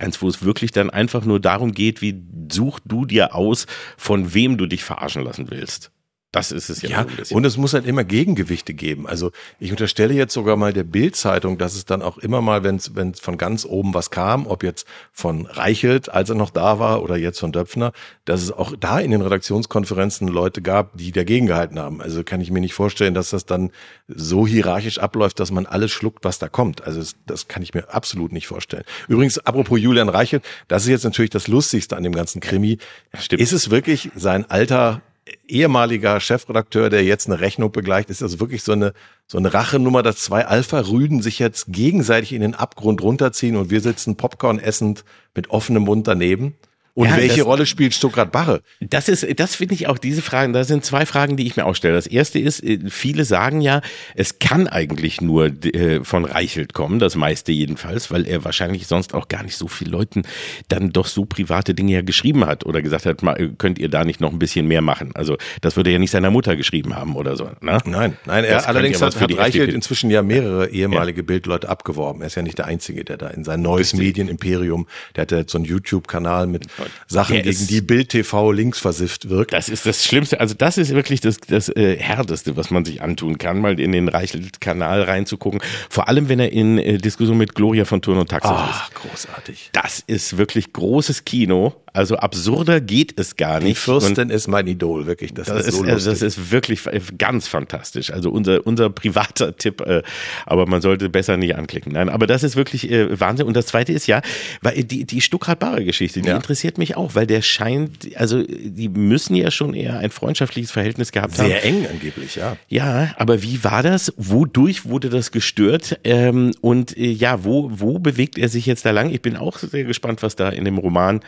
eins, 0.00 0.22
wo 0.22 0.28
es 0.28 0.42
wirklich 0.42 0.72
dann 0.72 0.90
einfach 0.90 1.24
nur 1.24 1.40
darum 1.40 1.72
geht, 1.72 2.02
wie 2.02 2.22
such 2.50 2.80
du 2.84 3.04
dir 3.04 3.34
aus, 3.34 3.66
von 3.96 4.34
wem 4.34 4.58
du 4.58 4.66
dich 4.66 4.84
verarschen 4.84 5.22
lassen 5.22 5.50
willst. 5.50 5.92
Das 6.32 6.52
ist 6.52 6.70
es 6.70 6.82
ja. 6.82 6.90
Ja, 6.90 7.06
und 7.30 7.44
es 7.44 7.56
muss 7.56 7.74
halt 7.74 7.86
immer 7.86 8.04
Gegengewichte 8.04 8.72
geben. 8.72 9.08
Also 9.08 9.32
ich 9.58 9.72
unterstelle 9.72 10.14
jetzt 10.14 10.32
sogar 10.32 10.56
mal 10.56 10.72
der 10.72 10.84
Bild-Zeitung, 10.84 11.58
dass 11.58 11.74
es 11.74 11.86
dann 11.86 12.02
auch 12.02 12.18
immer 12.18 12.40
mal, 12.40 12.62
wenn 12.62 12.76
es 12.76 13.20
von 13.20 13.36
ganz 13.36 13.64
oben 13.64 13.94
was 13.94 14.12
kam, 14.12 14.46
ob 14.46 14.62
jetzt 14.62 14.86
von 15.12 15.46
Reichelt, 15.46 16.08
als 16.08 16.28
er 16.28 16.36
noch 16.36 16.50
da 16.50 16.78
war, 16.78 17.02
oder 17.02 17.16
jetzt 17.16 17.40
von 17.40 17.50
Döpfner, 17.50 17.92
dass 18.26 18.42
es 18.42 18.52
auch 18.52 18.74
da 18.78 19.00
in 19.00 19.10
den 19.10 19.22
Redaktionskonferenzen 19.22 20.28
Leute 20.28 20.62
gab, 20.62 20.96
die 20.96 21.10
dagegen 21.10 21.46
gehalten 21.46 21.80
haben. 21.80 22.00
Also 22.00 22.22
kann 22.22 22.40
ich 22.40 22.52
mir 22.52 22.60
nicht 22.60 22.74
vorstellen, 22.74 23.14
dass 23.14 23.30
das 23.30 23.44
dann 23.44 23.72
so 24.06 24.46
hierarchisch 24.46 24.98
abläuft, 24.98 25.40
dass 25.40 25.50
man 25.50 25.66
alles 25.66 25.90
schluckt, 25.90 26.24
was 26.24 26.38
da 26.38 26.48
kommt. 26.48 26.84
Also 26.84 27.00
das, 27.00 27.16
das 27.26 27.48
kann 27.48 27.64
ich 27.64 27.74
mir 27.74 27.92
absolut 27.92 28.30
nicht 28.30 28.46
vorstellen. 28.46 28.84
Übrigens, 29.08 29.38
apropos 29.38 29.80
Julian 29.80 30.08
Reichelt, 30.08 30.44
das 30.68 30.84
ist 30.84 30.90
jetzt 30.90 31.04
natürlich 31.04 31.30
das 31.30 31.48
Lustigste 31.48 31.96
an 31.96 32.04
dem 32.04 32.14
ganzen 32.14 32.40
Krimi. 32.40 32.78
Stimmt. 33.18 33.42
Ist 33.42 33.52
es 33.52 33.70
wirklich 33.70 34.10
sein 34.14 34.48
alter 34.48 35.02
ehemaliger 35.46 36.20
Chefredakteur, 36.20 36.90
der 36.90 37.04
jetzt 37.04 37.26
eine 37.26 37.40
Rechnung 37.40 37.72
begleicht, 37.72 38.10
ist 38.10 38.22
das 38.22 38.40
wirklich 38.40 38.62
so 38.62 38.72
eine, 38.72 38.92
so 39.26 39.38
eine 39.38 39.52
Rachenummer, 39.52 40.02
dass 40.02 40.16
zwei 40.16 40.46
Alpha-Rüden 40.46 41.22
sich 41.22 41.38
jetzt 41.38 41.66
gegenseitig 41.68 42.32
in 42.32 42.40
den 42.40 42.54
Abgrund 42.54 43.02
runterziehen 43.02 43.56
und 43.56 43.70
wir 43.70 43.80
sitzen 43.80 44.16
Popcorn 44.16 44.58
essend 44.58 45.04
mit 45.34 45.50
offenem 45.50 45.84
Mund 45.84 46.06
daneben? 46.06 46.54
Und 46.94 47.08
ja, 47.08 47.16
welche 47.16 47.38
das, 47.38 47.46
Rolle 47.46 47.66
spielt 47.66 47.94
Stuttgart 47.94 48.32
Barre? 48.32 48.62
Das 48.80 49.08
ist, 49.08 49.26
das 49.38 49.54
finde 49.54 49.74
ich 49.74 49.86
auch 49.86 49.98
diese 49.98 50.22
Fragen. 50.22 50.52
Da 50.52 50.64
sind 50.64 50.84
zwei 50.84 51.06
Fragen, 51.06 51.36
die 51.36 51.46
ich 51.46 51.56
mir 51.56 51.66
auch 51.66 51.74
stelle. 51.74 51.94
Das 51.94 52.06
erste 52.06 52.38
ist, 52.38 52.62
äh, 52.64 52.78
viele 52.88 53.24
sagen 53.24 53.60
ja, 53.60 53.80
es 54.16 54.38
kann 54.38 54.66
eigentlich 54.66 55.20
nur 55.20 55.46
äh, 55.64 56.02
von 56.02 56.24
Reichelt 56.24 56.74
kommen, 56.74 56.98
das 56.98 57.14
meiste 57.14 57.52
jedenfalls, 57.52 58.10
weil 58.10 58.26
er 58.26 58.44
wahrscheinlich 58.44 58.86
sonst 58.86 59.14
auch 59.14 59.28
gar 59.28 59.42
nicht 59.42 59.56
so 59.56 59.68
viel 59.68 59.88
Leuten 59.88 60.22
dann 60.68 60.90
doch 60.90 61.06
so 61.06 61.24
private 61.24 61.74
Dinge 61.74 61.92
ja 61.92 62.02
geschrieben 62.02 62.44
hat 62.44 62.66
oder 62.66 62.82
gesagt 62.82 63.06
hat, 63.06 63.20
könnt 63.58 63.78
ihr 63.78 63.88
da 63.88 64.04
nicht 64.04 64.20
noch 64.20 64.32
ein 64.32 64.38
bisschen 64.38 64.66
mehr 64.66 64.82
machen? 64.82 65.12
Also 65.14 65.36
das 65.60 65.76
würde 65.76 65.90
er 65.90 65.94
ja 65.94 65.98
nicht 65.98 66.10
seiner 66.10 66.30
Mutter 66.30 66.56
geschrieben 66.56 66.96
haben 66.96 67.16
oder 67.16 67.36
so. 67.36 67.44
Ne? 67.60 67.78
Nein, 67.84 68.16
nein. 68.26 68.44
Er 68.44 68.66
allerdings 68.68 69.00
hat, 69.00 69.18
hat 69.20 69.30
Reichelt 69.36 69.62
FDP. 69.62 69.74
inzwischen 69.74 70.10
ja 70.10 70.22
mehrere 70.22 70.70
ehemalige 70.70 71.20
ja. 71.20 71.26
Bildleute 71.26 71.68
abgeworben. 71.68 72.22
Er 72.22 72.26
ist 72.26 72.34
ja 72.34 72.42
nicht 72.42 72.58
der 72.58 72.66
Einzige, 72.66 73.04
der 73.04 73.16
da 73.16 73.28
in 73.28 73.44
sein 73.44 73.62
neues 73.62 73.94
Medienimperium, 73.94 74.86
der 75.14 75.22
hat 75.22 75.32
ja 75.32 75.38
jetzt 75.38 75.52
so 75.52 75.58
einen 75.58 75.64
YouTube-Kanal 75.64 76.46
mit 76.46 76.66
Sachen, 77.06 77.34
der 77.34 77.42
gegen 77.42 77.66
die 77.66 77.80
Bild 77.80 78.10
TV 78.10 78.52
links 78.52 78.78
versifft 78.78 79.28
wirkt. 79.28 79.52
Das 79.52 79.68
ist 79.68 79.86
das 79.86 80.04
Schlimmste. 80.04 80.40
Also 80.40 80.54
das 80.54 80.78
ist 80.78 80.94
wirklich 80.94 81.20
das, 81.20 81.38
das 81.38 81.68
äh, 81.68 81.96
Härteste, 81.96 82.56
was 82.56 82.70
man 82.70 82.84
sich 82.84 83.02
antun 83.02 83.38
kann, 83.38 83.60
mal 83.60 83.78
in 83.78 83.92
den 83.92 84.08
Reichelt-Kanal 84.08 85.02
reinzugucken. 85.02 85.60
Vor 85.88 86.08
allem, 86.08 86.28
wenn 86.28 86.40
er 86.40 86.52
in 86.52 86.78
äh, 86.78 86.98
Diskussion 86.98 87.38
mit 87.38 87.54
Gloria 87.54 87.84
von 87.84 88.02
Turn 88.02 88.18
und 88.18 88.30
Taxis 88.30 88.50
Ach, 88.52 88.88
ist. 88.88 88.94
großartig. 88.94 89.70
Das 89.72 90.02
ist 90.06 90.38
wirklich 90.38 90.72
großes 90.72 91.24
Kino. 91.24 91.74
Also 91.92 92.16
absurder 92.16 92.80
geht 92.80 93.18
es 93.18 93.36
gar 93.36 93.60
nicht. 93.60 93.70
Die 93.70 93.80
Fürstin 93.80 94.24
und 94.24 94.30
ist 94.30 94.48
mein 94.48 94.66
Idol, 94.66 95.06
wirklich. 95.06 95.34
Das, 95.34 95.48
das 95.48 95.66
ist, 95.66 95.76
so 95.76 95.82
lustig. 95.82 96.04
das 96.04 96.22
ist 96.22 96.50
wirklich 96.50 96.80
ganz 97.18 97.48
fantastisch. 97.48 98.12
Also 98.12 98.30
unser, 98.30 98.66
unser 98.66 98.90
privater 98.90 99.56
Tipp, 99.56 99.80
äh, 99.80 100.02
aber 100.46 100.66
man 100.66 100.80
sollte 100.80 101.08
besser 101.08 101.36
nicht 101.36 101.56
anklicken. 101.56 101.92
Nein, 101.92 102.08
aber 102.08 102.26
das 102.26 102.42
ist 102.42 102.56
wirklich 102.56 102.90
äh, 102.90 103.18
Wahnsinn. 103.18 103.46
Und 103.46 103.54
das 103.54 103.66
zweite 103.66 103.92
ist 103.92 104.06
ja, 104.06 104.22
weil 104.62 104.84
die, 104.84 105.04
die 105.04 105.20
Stuttgart-Bare-Geschichte, 105.20 106.20
die 106.22 106.28
ja. 106.28 106.36
interessiert 106.36 106.78
mich 106.78 106.96
auch, 106.96 107.14
weil 107.14 107.26
der 107.26 107.42
scheint, 107.42 108.08
also 108.16 108.42
die 108.42 108.88
müssen 108.88 109.34
ja 109.34 109.50
schon 109.50 109.74
eher 109.74 109.98
ein 109.98 110.10
freundschaftliches 110.10 110.70
Verhältnis 110.70 111.12
gehabt 111.12 111.34
Sehr 111.34 111.44
haben. 111.44 111.50
Sehr 111.50 111.64
eng 111.64 111.86
angeblich, 111.90 112.36
ja. 112.36 112.56
Ja, 112.68 113.14
aber 113.16 113.42
wie 113.42 113.64
war 113.64 113.82
das? 113.82 114.12
Wodurch 114.16 114.84
wurde 114.84 115.10
das 115.10 115.32
gestört? 115.32 115.98
Ähm, 116.04 116.52
und 116.60 116.96
äh, 116.96 117.10
ja, 117.10 117.44
wo, 117.44 117.70
wo 117.72 117.98
bewegt 117.98 118.38
er 118.38 118.48
sich 118.48 118.66
jetzt 118.66 118.84
da 118.84 118.92
lang? 118.92 119.10
Ich 119.10 119.22
bin 119.22 119.36
auch 119.36 119.58
sehr 119.58 119.84
gespannt, 119.84 120.22
was 120.22 120.36
da 120.36 120.50
in 120.50 120.64
dem 120.64 120.78
Roman 120.78 121.20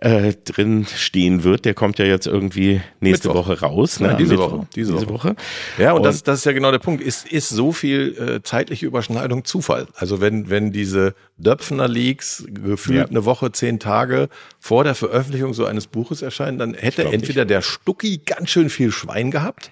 äh, 0.00 0.34
drin 0.44 0.86
stehen 0.94 1.42
wird. 1.44 1.64
Der 1.64 1.74
kommt 1.74 1.98
ja 1.98 2.04
jetzt 2.04 2.26
irgendwie 2.26 2.80
nächste 3.00 3.28
Mittwoch. 3.28 3.48
Woche 3.48 3.60
raus. 3.60 4.00
Ne? 4.00 4.08
Ja, 4.08 4.14
diese, 4.14 4.36
Woche. 4.38 4.66
diese, 4.74 4.92
diese 4.92 5.08
Woche. 5.08 5.30
Woche. 5.30 5.36
Ja, 5.78 5.92
und, 5.92 5.98
und 5.98 6.02
das, 6.04 6.22
das 6.22 6.40
ist 6.40 6.44
ja 6.44 6.52
genau 6.52 6.70
der 6.70 6.78
Punkt. 6.78 7.02
Ist, 7.02 7.26
ist 7.26 7.48
so 7.48 7.72
viel 7.72 8.16
äh, 8.18 8.42
zeitliche 8.42 8.86
Überschneidung 8.86 9.44
Zufall? 9.44 9.88
Also 9.94 10.20
wenn, 10.20 10.50
wenn 10.50 10.72
diese 10.72 11.14
Döpfner 11.38 11.88
Leaks 11.88 12.44
gefühlt 12.48 12.98
ja. 12.98 13.04
eine 13.06 13.24
Woche, 13.24 13.52
zehn 13.52 13.78
Tage 13.78 14.28
vor 14.58 14.84
der 14.84 14.94
Veröffentlichung 14.94 15.54
so 15.54 15.64
eines 15.64 15.86
Buches 15.86 16.22
erscheinen, 16.22 16.58
dann 16.58 16.74
hätte 16.74 17.04
entweder 17.04 17.42
nicht. 17.42 17.50
der 17.50 17.62
Stucki 17.62 18.20
ganz 18.24 18.50
schön 18.50 18.70
viel 18.70 18.90
Schwein 18.90 19.30
gehabt 19.30 19.70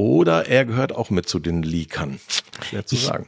oder 0.00 0.46
er 0.48 0.64
gehört 0.64 0.96
auch 0.96 1.10
mit 1.10 1.28
zu 1.28 1.38
den 1.38 1.62
Leakern. 1.62 2.20
Schwer 2.66 2.86
zu 2.86 2.96
sagen. 2.96 3.26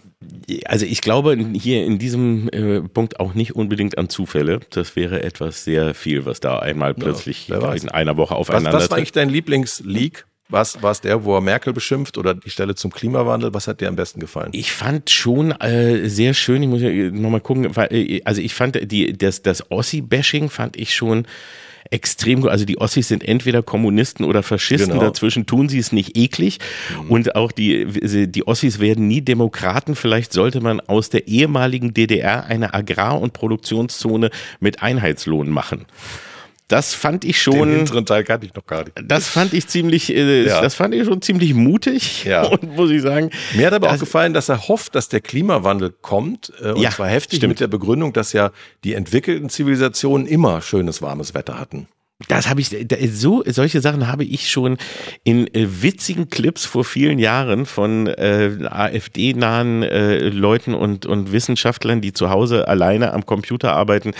also 0.64 0.86
ich 0.86 1.02
glaube 1.02 1.36
hier 1.52 1.84
in 1.84 1.98
diesem 1.98 2.48
äh, 2.48 2.80
Punkt 2.80 3.20
auch 3.20 3.34
nicht 3.34 3.54
unbedingt 3.54 3.98
an 3.98 4.08
Zufälle. 4.08 4.60
Das 4.70 4.96
wäre 4.96 5.22
etwas 5.22 5.64
sehr 5.64 5.94
viel, 5.94 6.24
was 6.24 6.40
da 6.40 6.60
einmal 6.60 6.94
plötzlich 6.94 7.48
ja, 7.48 7.74
in 7.74 7.90
einer 7.90 8.16
Woche 8.16 8.34
aufeinander 8.34 8.72
Was, 8.72 8.84
was 8.84 8.90
war 8.90 8.96
eigentlich 8.96 9.12
dein 9.12 9.28
Lieblingsleak? 9.28 10.24
Was 10.48 10.82
war 10.82 10.92
es 10.92 11.02
der, 11.02 11.24
wo 11.24 11.34
er 11.34 11.42
Merkel 11.42 11.74
beschimpft 11.74 12.16
oder 12.16 12.34
die 12.34 12.50
Stelle 12.50 12.74
zum 12.74 12.90
Klimawandel? 12.90 13.52
Was 13.52 13.68
hat 13.68 13.82
dir 13.82 13.88
am 13.88 13.96
besten 13.96 14.20
gefallen? 14.20 14.50
Ich 14.52 14.72
fand 14.72 15.10
schon 15.10 15.52
äh, 15.52 16.08
sehr 16.08 16.32
schön, 16.32 16.62
ich 16.62 16.68
muss 16.70 16.80
ja 16.80 16.90
nochmal 16.90 17.40
gucken, 17.40 17.76
weil, 17.76 17.88
äh, 17.92 18.22
also 18.24 18.40
ich 18.40 18.54
fand 18.54 18.90
die, 18.90 19.12
das, 19.12 19.42
das 19.42 19.70
Ossi-Bashing 19.70 20.48
fand 20.48 20.78
ich 20.78 20.94
schon 20.94 21.26
extrem 21.90 22.40
gut. 22.42 22.50
Also 22.50 22.64
die 22.64 22.78
Ossis 22.78 23.08
sind 23.08 23.26
entweder 23.26 23.62
Kommunisten 23.62 24.24
oder 24.24 24.42
Faschisten, 24.42 24.92
genau. 24.92 25.02
dazwischen 25.02 25.46
tun 25.46 25.68
sie 25.68 25.78
es 25.78 25.92
nicht 25.92 26.16
eklig. 26.16 26.58
Mhm. 27.04 27.10
Und 27.10 27.36
auch 27.36 27.52
die, 27.52 27.86
die 28.28 28.46
Ossis 28.46 28.78
werden 28.78 29.08
nie 29.08 29.20
Demokraten. 29.20 29.94
Vielleicht 29.94 30.32
sollte 30.32 30.60
man 30.60 30.80
aus 30.80 31.10
der 31.10 31.28
ehemaligen 31.28 31.94
DDR 31.94 32.44
eine 32.44 32.74
Agrar- 32.74 33.20
und 33.20 33.32
Produktionszone 33.32 34.30
mit 34.60 34.82
Einheitslohn 34.82 35.50
machen. 35.50 35.86
Das 36.72 36.94
fand 36.94 37.26
ich 37.26 37.42
schon. 37.42 37.68
Den 37.68 37.76
hinteren 37.76 38.06
Teil 38.06 38.24
kannte 38.24 38.46
ich 38.46 38.54
noch 38.54 38.64
gar 38.64 38.84
nicht. 38.84 38.92
Das 39.04 39.28
fand 39.28 39.52
ich 39.52 39.66
ziemlich, 39.68 40.08
äh, 40.08 40.46
ja. 40.46 40.62
das 40.62 40.74
fand 40.74 40.94
ich 40.94 41.04
schon 41.04 41.20
ziemlich 41.20 41.52
mutig. 41.52 42.24
Ja. 42.24 42.44
Und 42.46 42.76
muss 42.76 42.90
ich 42.90 43.02
sagen. 43.02 43.28
Mir 43.54 43.66
hat 43.66 43.74
aber 43.74 43.92
auch 43.92 43.98
gefallen, 43.98 44.32
dass 44.32 44.48
er 44.48 44.68
hofft, 44.68 44.94
dass 44.94 45.10
der 45.10 45.20
Klimawandel 45.20 45.90
kommt. 46.00 46.50
Äh, 46.62 46.70
und 46.70 46.80
ja, 46.80 46.88
zwar 46.88 47.08
heftig 47.08 47.40
stimmt. 47.40 47.50
mit 47.50 47.60
der 47.60 47.66
Begründung, 47.66 48.14
dass 48.14 48.32
ja 48.32 48.52
die 48.84 48.94
entwickelten 48.94 49.50
Zivilisationen 49.50 50.26
immer 50.26 50.62
schönes 50.62 51.02
warmes 51.02 51.34
Wetter 51.34 51.60
hatten. 51.60 51.88
Das 52.28 52.48
habe 52.48 52.60
ich 52.60 52.70
so 53.12 53.42
solche 53.46 53.80
Sachen 53.80 54.08
habe 54.08 54.24
ich 54.24 54.50
schon 54.50 54.78
in 55.24 55.46
äh, 55.54 55.66
witzigen 55.82 56.28
Clips 56.28 56.64
vor 56.64 56.84
vielen 56.84 57.18
Jahren 57.18 57.66
von 57.66 58.06
äh, 58.06 58.50
AfD-nahen 58.64 59.82
äh, 59.82 60.28
Leuten 60.28 60.74
und 60.74 61.06
und 61.06 61.32
Wissenschaftlern, 61.32 62.00
die 62.00 62.12
zu 62.12 62.30
Hause 62.30 62.68
alleine 62.68 63.12
am 63.12 63.26
Computer 63.26 63.72
arbeiten, 63.72 64.12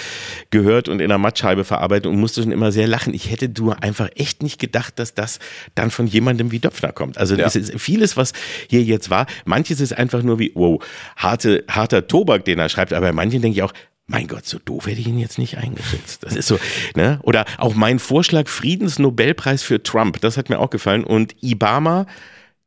gehört 0.50 0.88
und 0.88 1.00
in 1.00 1.08
der 1.08 1.18
Mattscheibe 1.18 1.64
verarbeiten 1.64 2.10
und 2.10 2.18
musste 2.18 2.42
schon 2.42 2.52
immer 2.52 2.72
sehr 2.72 2.86
lachen. 2.86 3.14
Ich 3.14 3.30
hätte 3.30 3.48
du 3.48 3.70
einfach 3.70 4.08
echt 4.16 4.42
nicht 4.42 4.58
gedacht, 4.58 4.98
dass 4.98 5.14
das 5.14 5.38
dann 5.74 5.90
von 5.90 6.06
jemandem 6.06 6.50
wie 6.50 6.58
Döpfner 6.58 6.92
kommt. 6.92 7.18
Also 7.18 7.36
ja. 7.36 7.46
es 7.46 7.56
ist 7.56 7.78
vieles, 7.80 8.16
was 8.16 8.32
hier 8.68 8.82
jetzt 8.82 9.10
war. 9.10 9.26
Manches 9.44 9.80
ist 9.80 9.96
einfach 9.96 10.22
nur 10.22 10.38
wie 10.38 10.52
wow 10.54 10.82
harte 11.16 11.64
harter 11.68 12.06
Tobak, 12.06 12.44
den 12.44 12.58
er 12.58 12.68
schreibt. 12.68 12.92
Aber 12.92 13.06
bei 13.06 13.12
manchen 13.12 13.42
denke 13.42 13.56
ich 13.56 13.62
auch 13.62 13.72
mein 14.12 14.28
Gott, 14.28 14.44
so 14.46 14.58
doof 14.58 14.86
hätte 14.86 15.00
ich 15.00 15.08
ihn 15.08 15.18
jetzt 15.18 15.38
nicht 15.38 15.56
eingeschätzt. 15.56 16.22
Das 16.22 16.36
ist 16.36 16.46
so, 16.46 16.58
ne? 16.94 17.18
Oder 17.22 17.46
auch 17.56 17.74
mein 17.74 17.98
Vorschlag 17.98 18.46
Friedensnobelpreis 18.46 19.62
für 19.62 19.82
Trump, 19.82 20.20
das 20.20 20.36
hat 20.36 20.50
mir 20.50 20.58
auch 20.58 20.70
gefallen. 20.70 21.02
Und 21.02 21.34
Ibama, 21.42 22.06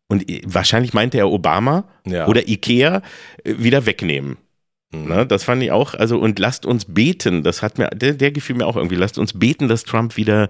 und 0.08 0.26
wahrscheinlich 0.46 0.94
meinte 0.94 1.18
er 1.18 1.30
Obama 1.30 1.86
ja. 2.06 2.28
oder 2.28 2.48
Ikea, 2.48 3.02
äh, 3.44 3.54
wieder 3.58 3.86
wegnehmen. 3.86 4.38
Mhm. 4.92 5.08
Ne, 5.08 5.26
das 5.28 5.44
fand 5.44 5.62
ich 5.62 5.72
auch, 5.72 5.94
also 5.94 6.18
und 6.18 6.40
lasst 6.40 6.66
uns 6.66 6.86
beten, 6.86 7.44
das 7.44 7.62
hat 7.62 7.78
mir, 7.78 7.90
der, 7.90 8.14
der 8.14 8.32
gefiel 8.32 8.56
mir 8.56 8.66
auch 8.66 8.76
irgendwie, 8.76 8.96
lasst 8.96 9.18
uns 9.18 9.38
beten, 9.38 9.68
dass 9.68 9.84
Trump 9.84 10.18
wieder, 10.18 10.50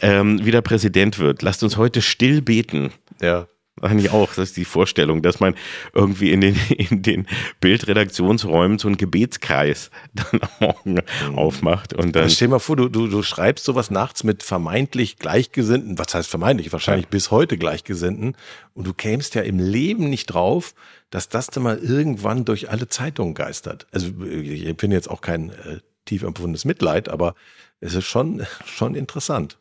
ähm, 0.00 0.44
wieder 0.44 0.62
Präsident 0.62 1.18
wird. 1.18 1.42
Lasst 1.42 1.62
uns 1.62 1.76
heute 1.76 2.02
still 2.02 2.42
beten. 2.42 2.92
Ja. 3.20 3.46
Eigentlich 3.80 4.10
auch, 4.10 4.34
das 4.34 4.50
ist 4.50 4.56
die 4.58 4.66
Vorstellung, 4.66 5.22
dass 5.22 5.40
man 5.40 5.54
irgendwie 5.94 6.30
in 6.30 6.42
den, 6.42 6.56
in 6.76 7.02
den 7.02 7.26
Bildredaktionsräumen 7.60 8.78
so 8.78 8.86
einen 8.86 8.98
Gebetskreis 8.98 9.90
dann 10.12 10.40
am 10.42 10.50
Morgen 10.60 10.94
mhm. 11.30 11.38
aufmacht 11.38 11.94
und 11.94 12.14
dann. 12.14 12.28
stell 12.28 12.48
dir 12.48 12.52
mal 12.52 12.58
vor, 12.58 12.76
du, 12.76 12.88
du, 12.88 13.06
du 13.06 13.22
schreibst 13.22 13.64
sowas 13.64 13.90
nachts 13.90 14.24
mit 14.24 14.42
vermeintlich 14.42 15.16
Gleichgesinnten, 15.16 15.98
was 15.98 16.14
heißt 16.14 16.28
vermeintlich, 16.28 16.70
wahrscheinlich 16.72 17.06
ja. 17.06 17.10
bis 17.10 17.30
heute 17.30 17.56
Gleichgesinnten 17.56 18.36
und 18.74 18.86
du 18.86 18.92
kämst 18.92 19.34
ja 19.34 19.42
im 19.42 19.58
Leben 19.58 20.10
nicht 20.10 20.26
drauf, 20.26 20.74
dass 21.08 21.30
das 21.30 21.46
dann 21.46 21.62
mal 21.62 21.78
irgendwann 21.78 22.44
durch 22.44 22.68
alle 22.70 22.88
Zeitungen 22.88 23.34
geistert. 23.34 23.86
Also 23.90 24.08
ich 24.22 24.66
empfinde 24.66 24.96
jetzt 24.96 25.10
auch 25.10 25.22
kein 25.22 25.50
äh, 25.50 25.80
tief 26.04 26.24
empfundenes 26.24 26.66
Mitleid, 26.66 27.08
aber 27.08 27.34
es 27.80 27.94
ist 27.94 28.04
schon, 28.04 28.46
schon 28.66 28.94
interessant. 28.94 29.58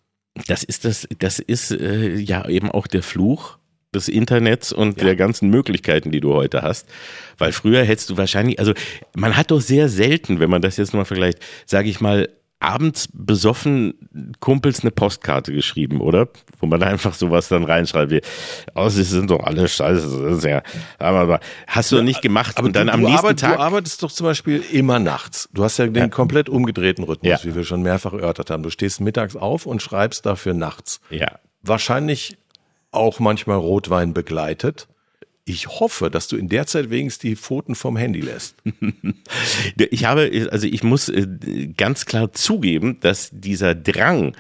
Das 0.47 0.63
ist 0.63 0.85
das, 0.85 1.07
das 1.19 1.39
ist 1.39 1.71
äh, 1.71 2.15
ja 2.15 2.47
eben 2.47 2.71
auch 2.71 2.87
der 2.87 3.03
Fluch 3.03 3.57
des 3.93 4.07
Internets 4.07 4.71
und 4.71 4.97
ja. 4.99 5.05
der 5.05 5.15
ganzen 5.15 5.49
Möglichkeiten, 5.49 6.11
die 6.11 6.21
du 6.21 6.33
heute 6.33 6.61
hast. 6.61 6.87
Weil 7.37 7.51
früher 7.51 7.83
hättest 7.83 8.09
du 8.09 8.17
wahrscheinlich, 8.17 8.59
also 8.59 8.73
man 9.15 9.35
hat 9.35 9.51
doch 9.51 9.61
sehr 9.61 9.89
selten, 9.89 10.39
wenn 10.39 10.49
man 10.49 10.61
das 10.61 10.77
jetzt 10.77 10.93
mal 10.93 11.05
vergleicht, 11.05 11.39
sage 11.65 11.89
ich 11.89 11.99
mal, 12.01 12.29
abends 12.63 13.09
besoffen 13.11 13.95
Kumpels 14.39 14.81
eine 14.81 14.91
Postkarte 14.91 15.51
geschrieben, 15.51 15.99
oder? 15.99 16.29
Wo 16.59 16.67
man 16.67 16.83
einfach 16.83 17.15
sowas 17.15 17.47
dann 17.47 17.63
reinschreibt 17.63 18.11
wie, 18.11 18.21
oh, 18.75 18.87
sie 18.87 19.01
sind 19.01 19.31
doch 19.31 19.39
alle 19.39 19.67
scheiße. 19.67 20.21
Das 20.29 20.37
ist 20.37 20.43
ja, 20.43 20.61
aber 20.99 21.39
hast 21.65 21.91
du 21.91 22.03
nicht 22.03 22.21
gemacht 22.21 22.59
Aber 22.59 22.67
und 22.67 22.75
dann 22.75 22.85
du, 22.85 22.93
am 22.93 22.99
nächsten 23.01 23.17
arbeit, 23.17 23.39
Tag. 23.39 23.55
Du 23.55 23.61
arbeitest 23.63 24.03
doch 24.03 24.11
zum 24.11 24.27
Beispiel 24.27 24.63
immer 24.71 24.99
nachts. 24.99 25.49
Du 25.53 25.63
hast 25.63 25.79
ja 25.79 25.87
den 25.87 25.95
Ja. 25.95 26.07
komplett 26.07 26.49
umgedrehten 26.49 27.03
Rhythmus, 27.03 27.43
Ja. 27.43 27.49
wie 27.49 27.55
wir 27.55 27.63
schon 27.65 27.81
mehrfach 27.81 28.13
erörtert 28.13 28.51
haben. 28.51 28.61
Du 28.61 28.69
stehst 28.69 29.01
mittags 29.01 29.35
auf 29.35 29.65
und 29.65 29.81
schreibst 29.81 30.25
dafür 30.27 30.53
nachts. 30.53 31.01
ja. 31.09 31.39
Wahrscheinlich 31.63 32.37
auch 32.91 33.19
manchmal 33.19 33.57
Rotwein 33.57 34.13
begleitet. 34.13 34.87
Ich 35.43 35.67
hoffe, 35.67 36.11
dass 36.11 36.27
du 36.27 36.37
in 36.37 36.49
der 36.49 36.67
Zeit 36.67 36.89
wenigstens 36.89 37.21
die 37.21 37.35
Pfoten 37.35 37.75
vom 37.75 37.97
Handy 37.97 38.21
lässt. 38.21 38.55
Ich 39.89 40.05
habe, 40.05 40.49
also 40.51 40.67
ich 40.67 40.83
muss 40.83 41.09
äh, 41.09 41.27
ganz 41.75 42.05
klar 42.05 42.31
zugeben, 42.33 42.99
dass 43.01 43.29
dieser 43.31 43.73
Drang, 43.73 44.35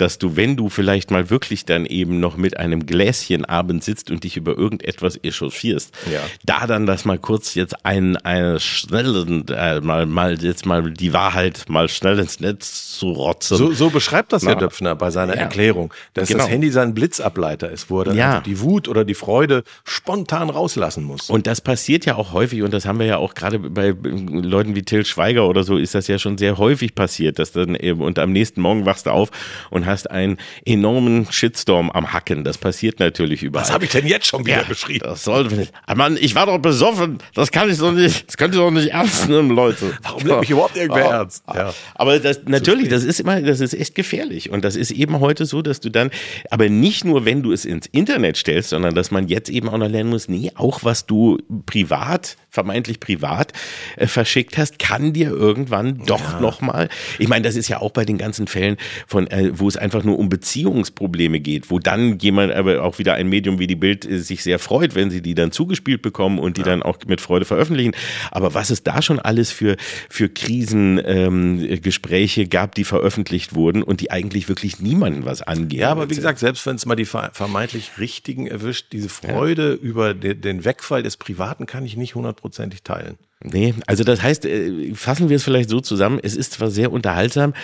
dass 0.00 0.18
du, 0.18 0.36
wenn 0.36 0.56
du 0.56 0.68
vielleicht 0.68 1.10
mal 1.10 1.30
wirklich 1.30 1.64
dann 1.64 1.86
eben 1.86 2.20
noch 2.20 2.36
mit 2.36 2.56
einem 2.56 2.86
Gläschen 2.86 3.44
abends 3.44 3.86
sitzt 3.86 4.10
und 4.10 4.24
dich 4.24 4.36
über 4.36 4.56
irgendetwas 4.56 5.18
echauffierst, 5.22 5.92
Ja. 6.12 6.20
da 6.44 6.66
dann 6.66 6.86
das 6.86 7.04
mal 7.04 7.18
kurz 7.18 7.54
jetzt 7.54 7.84
ein, 7.84 8.16
eine 8.18 8.58
schnellen, 8.60 9.46
äh, 9.48 9.80
mal, 9.80 10.06
mal 10.06 10.42
jetzt 10.42 10.66
mal 10.66 10.90
die 10.90 11.12
Wahrheit 11.12 11.64
mal 11.68 11.88
schnell 11.88 12.18
ins 12.18 12.40
Netz 12.40 12.96
zu 12.98 13.10
rotzen. 13.12 13.56
So, 13.56 13.72
so 13.72 13.90
beschreibt 13.90 14.32
das 14.32 14.42
Na. 14.42 14.54
Döpfner 14.54 14.94
bei 14.96 15.10
seiner 15.10 15.34
Ja. 15.34 15.40
Erklärung, 15.42 15.92
dass 16.14 16.28
Genau. 16.28 16.40
das 16.44 16.50
Handy 16.50 16.70
sein 16.70 16.94
Blitzableiter 16.94 17.70
ist, 17.70 17.90
wo 17.90 18.00
er 18.00 18.04
dann 18.06 18.16
Ja. 18.16 18.28
einfach 18.30 18.42
die 18.44 18.60
Wut 18.60 18.88
oder 18.88 19.04
die 19.04 19.14
Freude 19.14 19.64
spontan 19.84 20.50
rauslassen 20.50 21.04
muss. 21.04 21.28
Und 21.30 21.46
das 21.46 21.60
passiert 21.60 22.06
ja 22.06 22.16
auch 22.16 22.32
häufig 22.32 22.62
und 22.62 22.72
das 22.72 22.86
haben 22.86 22.98
wir 22.98 23.06
ja 23.06 23.16
auch 23.18 23.34
gerade 23.34 23.58
bei 23.58 23.94
Leuten 24.02 24.74
wie 24.76 24.82
Till 24.82 25.04
Schweiger 25.04 25.48
oder 25.48 25.64
so 25.64 25.76
ist 25.76 25.94
das 25.94 26.06
ja 26.08 26.18
schon 26.18 26.38
sehr 26.38 26.58
häufig 26.58 26.94
passiert, 26.94 27.38
dass 27.38 27.52
dann 27.52 27.74
eben 27.74 28.00
und 28.00 28.18
am 28.18 28.32
nächsten 28.32 28.60
Morgen 28.60 28.86
wachst 28.86 29.06
du 29.06 29.10
auf 29.10 29.30
und 29.70 29.86
hast 29.90 30.10
einen 30.10 30.38
enormen 30.64 31.26
Shitstorm 31.30 31.90
am 31.90 32.12
Hacken. 32.12 32.44
Das 32.44 32.56
passiert 32.58 33.00
natürlich 33.00 33.42
überall. 33.42 33.64
Was 33.66 33.72
habe 33.72 33.84
ich 33.84 33.90
denn 33.90 34.06
jetzt 34.06 34.26
schon 34.26 34.46
wieder 34.46 34.62
ja, 34.62 34.62
geschrieben? 34.62 35.00
Das 35.04 35.24
sollte 35.24 35.54
nicht. 35.56 35.72
Ah, 35.86 35.94
Mann, 35.94 36.16
ich 36.18 36.34
war 36.34 36.46
doch 36.46 36.58
besoffen. 36.58 37.18
Das 37.34 37.50
kann 37.50 37.68
ich 37.70 37.78
doch 37.78 37.92
nicht. 37.92 38.28
Das 38.28 38.36
könnt 38.36 38.54
ihr 38.54 38.60
doch 38.60 38.70
nicht 38.70 38.88
ernst 38.92 39.28
nehmen, 39.28 39.50
Leute. 39.50 39.92
Warum 40.02 40.22
nimmt 40.22 40.40
mich 40.40 40.50
überhaupt 40.50 40.76
irgendwer 40.76 41.10
Ah, 41.10 41.16
ernst? 41.18 41.44
Ja. 41.54 41.74
Aber 41.94 42.18
das, 42.18 42.40
natürlich, 42.46 42.88
das 42.88 43.04
ist 43.04 43.20
immer, 43.20 43.40
das 43.42 43.60
ist 43.60 43.74
echt 43.74 43.94
gefährlich. 43.94 44.50
Und 44.50 44.64
das 44.64 44.76
ist 44.76 44.90
eben 44.92 45.20
heute 45.20 45.44
so, 45.44 45.60
dass 45.62 45.80
du 45.80 45.90
dann, 45.90 46.10
aber 46.50 46.68
nicht 46.68 47.04
nur, 47.04 47.24
wenn 47.24 47.42
du 47.42 47.52
es 47.52 47.64
ins 47.64 47.86
Internet 47.86 48.36
stellst, 48.36 48.70
sondern 48.70 48.94
dass 48.94 49.10
man 49.10 49.28
jetzt 49.28 49.50
eben 49.50 49.68
auch 49.68 49.76
noch 49.78 49.88
lernen 49.88 50.10
muss, 50.10 50.28
nee, 50.28 50.52
auch 50.54 50.84
was 50.84 51.06
du 51.06 51.38
privat, 51.66 52.36
vermeintlich 52.50 53.00
privat 53.00 53.52
äh, 53.96 54.06
verschickt 54.06 54.56
hast, 54.58 54.78
kann 54.78 55.12
dir 55.12 55.30
irgendwann 55.30 55.98
doch 56.06 56.34
Ja. 56.34 56.40
noch 56.40 56.60
mal. 56.60 56.88
Ich 57.18 57.28
meine, 57.28 57.42
das 57.44 57.56
ist 57.56 57.68
ja 57.68 57.80
auch 57.80 57.90
bei 57.90 58.04
den 58.04 58.18
ganzen 58.18 58.46
Fällen 58.46 58.76
von, 59.06 59.26
äh, 59.28 59.50
wo 59.52 59.68
es 59.68 59.76
einfach 59.80 60.04
nur 60.04 60.18
um 60.18 60.28
Beziehungsprobleme 60.28 61.40
geht, 61.40 61.70
wo 61.70 61.78
dann 61.78 62.18
jemand, 62.18 62.52
aber 62.52 62.82
auch 62.82 62.98
wieder 62.98 63.14
ein 63.14 63.28
Medium 63.28 63.58
wie 63.58 63.66
die 63.66 63.76
Bild 63.76 64.08
äh, 64.08 64.18
sich 64.18 64.42
sehr 64.42 64.58
freut, 64.58 64.94
wenn 64.94 65.10
sie 65.10 65.22
die 65.22 65.34
dann 65.34 65.52
zugespielt 65.52 66.02
bekommen 66.02 66.38
und 66.38 66.56
die 66.56 66.62
dann 66.62 66.82
auch 66.82 66.98
mit 67.06 67.20
Freude 67.20 67.44
veröffentlichen. 67.44 67.92
Aber 68.30 68.54
was 68.54 68.70
es 68.70 68.82
da 68.82 69.02
schon 69.02 69.18
alles 69.18 69.50
für, 69.50 69.76
für 70.08 70.28
Krisengespräche 70.28 71.26
ähm, 71.26 71.80
Gespräche 71.82 72.46
gab, 72.46 72.74
die 72.74 72.84
veröffentlicht 72.84 73.54
wurden 73.54 73.82
und 73.82 74.00
die 74.00 74.10
eigentlich 74.10 74.48
wirklich 74.48 74.80
niemanden 74.80 75.24
was 75.24 75.42
angehen. 75.42 75.80
Ja, 75.80 75.90
aber 75.90 76.10
wie 76.10 76.14
gesagt, 76.14 76.38
selbst 76.38 76.64
wenn 76.66 76.76
es 76.76 76.86
mal 76.86 76.94
die 76.94 77.04
ver- 77.04 77.30
vermeintlich 77.32 77.92
Richtigen 77.98 78.46
erwischt, 78.46 78.92
diese 78.92 79.08
Freude 79.08 79.72
über 79.72 80.14
de 80.14 80.34
den 80.34 80.64
Wegfall 80.64 81.02
des 81.02 81.16
Privaten 81.16 81.66
kann 81.66 81.84
ich 81.84 81.96
nicht 81.96 82.14
hundertprozentig 82.14 82.82
teilen. 82.82 83.16
Nee, 83.42 83.74
also 83.86 84.04
das 84.04 84.22
heißt, 84.22 84.44
äh, 84.44 84.92
fassen 84.94 85.30
wir 85.30 85.36
es 85.36 85.44
vielleicht 85.44 85.70
so 85.70 85.80
zusammen, 85.80 86.20
es 86.22 86.36
ist 86.36 86.52
zwar 86.52 86.70
sehr 86.70 86.92
unterhaltsam, 86.92 87.54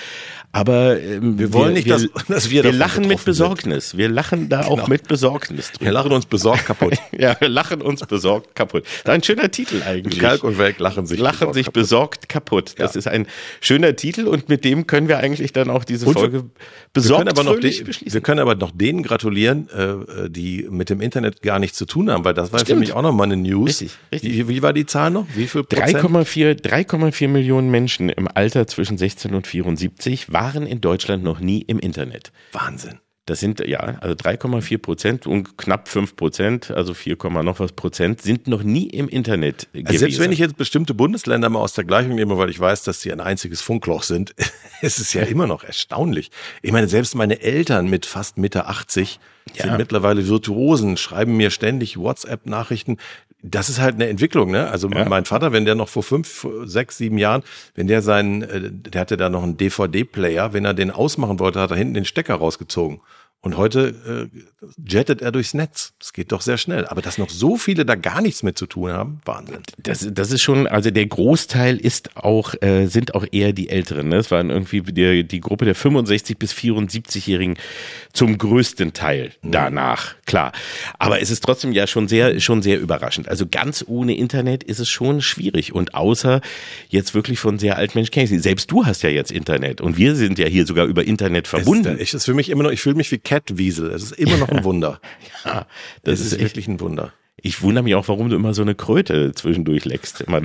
aber 0.50 0.98
ähm, 0.98 1.38
Wir 1.38 1.52
wollen 1.52 1.74
nicht, 1.74 1.90
dass- 1.90 2.08
dass 2.28 2.48
wir 2.48 2.64
wir 2.64 2.72
lachen 2.72 3.02
mit 3.02 3.08
betroffen 3.10 3.18
sind. 3.18 3.26
Besorgnis. 3.26 3.96
Wir 3.98 4.08
lachen 4.08 4.48
da 4.48 4.62
auch 4.64 4.88
mit 4.88 5.06
Besorgnis 5.06 5.72
Wir 5.72 5.78
drüber. 5.78 5.92
lachen 5.92 6.12
uns 6.12 6.24
besorgt 6.24 6.64
kaputt. 6.64 6.94
Ja, 7.18 7.36
wir 7.38 7.50
lachen 7.50 7.82
uns 7.82 8.00
besorgt 8.06 8.54
kaputt. 8.54 8.84
Das 8.84 8.90
ist 8.94 9.06
ein 9.10 9.22
schöner 9.22 9.50
Titel 9.50 9.82
eigentlich. 9.84 10.18
Kalk 10.18 10.44
und 10.44 10.56
Welk 10.56 10.78
lachen 10.78 11.04
sich 11.04 11.18
lachen 11.20 11.40
besorgt 11.40 11.54
sich 11.56 11.64
kaputt. 11.66 11.74
besorgt 11.74 12.28
kaputt. 12.30 12.74
Das 12.78 12.94
Ja. 12.94 12.98
ist 13.00 13.08
ein 13.08 13.26
schöner 13.60 13.94
Titel 13.96 14.26
und 14.28 14.48
mit 14.48 14.64
dem 14.64 14.86
können 14.86 15.08
wir 15.08 15.18
eigentlich 15.18 15.52
dann 15.52 15.68
auch 15.68 15.84
diese 15.84 16.06
Und 16.06 16.14
wir- 16.14 16.20
Folge 16.20 16.38
Wir 16.44 16.50
besorgt 16.94 17.18
können, 17.26 17.28
aber 17.28 17.44
noch 17.44 17.52
fröhlich 17.52 17.76
de- 17.78 17.84
beschließen. 17.84 18.14
wir 18.14 18.20
können 18.22 18.40
aber 18.40 18.54
noch 18.54 18.70
denen 18.70 19.02
gratulieren, 19.02 19.68
äh, 19.68 20.30
die 20.30 20.66
mit 20.70 20.88
dem 20.88 21.02
Internet 21.02 21.42
gar 21.42 21.58
nichts 21.58 21.76
zu 21.76 21.84
tun 21.84 22.10
haben, 22.10 22.24
weil 22.24 22.32
das 22.32 22.50
war 22.52 22.60
für 22.60 22.64
Stimmt. 22.64 22.80
mich 22.80 22.92
auch 22.94 23.02
nochmal 23.02 23.26
eine 23.26 23.36
News. 23.36 23.68
Richtig, 23.82 23.90
richtig. 24.10 24.32
Wie, 24.32 24.48
wie 24.48 24.62
war 24.62 24.72
die 24.72 24.86
Zahl 24.86 25.10
noch? 25.10 25.26
Wie 25.34 25.46
viel? 25.46 25.65
3,4 25.70 26.60
3,4 26.60 27.28
Millionen 27.28 27.70
Menschen 27.70 28.08
im 28.08 28.28
Alter 28.32 28.66
zwischen 28.66 28.98
16 28.98 29.34
und 29.34 29.46
74 29.46 30.32
waren 30.32 30.66
in 30.66 30.80
Deutschland 30.80 31.22
noch 31.24 31.40
nie 31.40 31.62
im 31.62 31.78
Internet. 31.78 32.32
Wahnsinn. 32.52 33.00
Das 33.26 33.40
sind 33.40 33.58
ja, 33.58 33.80
also 33.80 34.14
3,4 34.14 34.78
Prozent 34.78 35.26
und 35.26 35.58
knapp 35.58 35.88
5 35.88 36.14
Prozent, 36.14 36.70
also 36.70 36.94
4, 36.94 37.16
noch 37.42 37.58
was 37.58 37.72
Prozent, 37.72 38.22
sind 38.22 38.46
noch 38.46 38.62
nie 38.62 38.86
im 38.86 39.08
Internet 39.08 39.66
gewesen. 39.72 39.88
Also 39.88 39.98
selbst 39.98 40.20
wenn 40.20 40.30
ich 40.30 40.38
jetzt 40.38 40.56
bestimmte 40.56 40.94
Bundesländer 40.94 41.48
mal 41.48 41.58
aus 41.58 41.72
der 41.72 41.82
Gleichung 41.82 42.14
nehme, 42.14 42.38
weil 42.38 42.50
ich 42.50 42.60
weiß, 42.60 42.84
dass 42.84 43.00
sie 43.00 43.12
ein 43.12 43.20
einziges 43.20 43.62
Funkloch 43.62 44.04
sind, 44.04 44.32
ist 44.80 45.00
es 45.00 45.12
ja 45.12 45.22
immer 45.22 45.48
noch 45.48 45.64
erstaunlich. 45.64 46.30
Ich 46.62 46.70
meine, 46.70 46.86
selbst 46.86 47.16
meine 47.16 47.42
Eltern 47.42 47.90
mit 47.90 48.06
fast 48.06 48.38
Mitte 48.38 48.66
80 48.66 49.18
Ja. 49.54 49.64
sind 49.64 49.78
mittlerweile 49.78 50.28
Virtuosen, 50.28 50.96
schreiben 50.96 51.36
mir 51.36 51.50
ständig 51.50 51.96
WhatsApp-Nachrichten. 51.96 52.98
Das 53.48 53.68
ist 53.68 53.80
halt 53.80 53.94
eine 53.94 54.08
Entwicklung, 54.08 54.50
ne? 54.50 54.68
Also 54.70 54.88
Ja. 54.88 55.04
mein 55.08 55.24
Vater, 55.24 55.52
wenn 55.52 55.64
der 55.64 55.74
noch 55.74 55.88
vor 55.88 56.02
fünf, 56.02 56.46
sechs, 56.64 56.98
sieben 56.98 57.18
Jahren, 57.18 57.42
wenn 57.74 57.86
der 57.86 58.02
seinen, 58.02 58.42
äh, 58.42 58.70
der 58.72 59.00
hatte 59.00 59.16
da 59.16 59.28
noch 59.28 59.42
einen 59.42 59.56
DVD-Player, 59.56 60.52
wenn 60.52 60.64
er 60.64 60.74
den 60.74 60.90
ausmachen 60.90 61.38
wollte, 61.38 61.60
hat 61.60 61.70
er 61.70 61.76
hinten 61.76 61.94
den 61.94 62.04
Stecker 62.04 62.34
rausgezogen. 62.34 63.00
Und 63.46 63.56
heute 63.56 64.28
äh, 64.34 64.66
jettet 64.84 65.22
er 65.22 65.30
durchs 65.30 65.54
Netz. 65.54 65.92
Das 66.00 66.12
geht 66.12 66.32
doch 66.32 66.40
sehr 66.40 66.58
schnell. 66.58 66.84
Aber 66.84 67.00
dass 67.00 67.16
noch 67.16 67.30
so 67.30 67.56
viele 67.56 67.84
da 67.84 67.94
gar 67.94 68.20
nichts 68.20 68.42
mit 68.42 68.58
zu 68.58 68.66
tun 68.66 68.90
haben, 68.90 69.20
Wahnsinn. 69.24 69.58
Das, 69.78 70.04
das 70.10 70.32
ist 70.32 70.42
schon, 70.42 70.66
also 70.66 70.90
der 70.90 71.06
Großteil 71.06 71.76
ist 71.76 72.16
auch, 72.16 72.60
äh, 72.60 72.86
sind 72.86 73.14
auch 73.14 73.24
eher 73.30 73.52
die 73.52 73.68
Älteren. 73.68 74.08
Ne? 74.08 74.16
Es 74.16 74.32
waren 74.32 74.50
irgendwie 74.50 74.80
die, 74.80 75.22
die 75.22 75.38
Gruppe 75.38 75.64
der 75.64 75.76
65 75.76 76.36
bis 76.36 76.54
74-Jährigen 76.54 77.56
zum 78.12 78.36
größten 78.36 78.94
Teil 78.94 79.30
danach, 79.42 80.16
klar. 80.24 80.50
Aber 80.98 81.20
es 81.20 81.30
ist 81.30 81.44
trotzdem 81.44 81.70
ja 81.70 81.86
schon 81.86 82.08
sehr, 82.08 82.40
schon 82.40 82.62
sehr 82.62 82.80
überraschend. 82.80 83.28
Also 83.28 83.46
ganz 83.48 83.84
ohne 83.86 84.16
Internet 84.16 84.64
ist 84.64 84.80
es 84.80 84.88
schon 84.88 85.22
schwierig. 85.22 85.72
Und 85.72 85.94
außer 85.94 86.40
jetzt 86.88 87.14
wirklich 87.14 87.38
von 87.38 87.60
sehr 87.60 87.76
alten 87.76 87.96
Menschen 87.96 88.10
kenne 88.10 88.24
ich 88.24 88.30
sie. 88.30 88.40
Selbst 88.40 88.72
du 88.72 88.86
hast 88.86 89.04
ja 89.04 89.08
jetzt 89.08 89.30
Internet 89.30 89.80
und 89.80 89.96
wir 89.96 90.16
sind 90.16 90.36
ja 90.40 90.48
hier 90.48 90.66
sogar 90.66 90.86
über 90.86 91.04
Internet 91.04 91.46
verbunden. 91.46 91.96
Es 92.00 92.12
ist, 92.12 92.24
für 92.24 92.34
mich 92.34 92.50
immer 92.50 92.64
noch, 92.64 92.72
ich 92.72 92.80
fühle 92.80 92.96
mich 92.96 93.12
wie 93.12 93.18
Cat 93.18 93.35
Wiesel. 93.48 93.90
Es 93.90 94.04
ist 94.04 94.12
immer 94.12 94.36
noch 94.36 94.48
ein 94.48 94.64
Wunder. 94.64 95.00
ja, 95.44 95.66
Das, 96.02 96.18
das 96.18 96.20
ist, 96.20 96.32
ist 96.34 96.40
wirklich 96.40 96.68
ein 96.68 96.80
Wunder. 96.80 97.12
Ich 97.42 97.60
wundere 97.60 97.84
mich 97.84 97.94
auch, 97.94 98.08
warum 98.08 98.30
du 98.30 98.34
immer 98.36 98.54
so 98.54 98.62
eine 98.62 98.74
Kröte 98.74 99.32
zwischendurch 99.34 99.84
leckst. 99.84 100.22
Immer. 100.22 100.40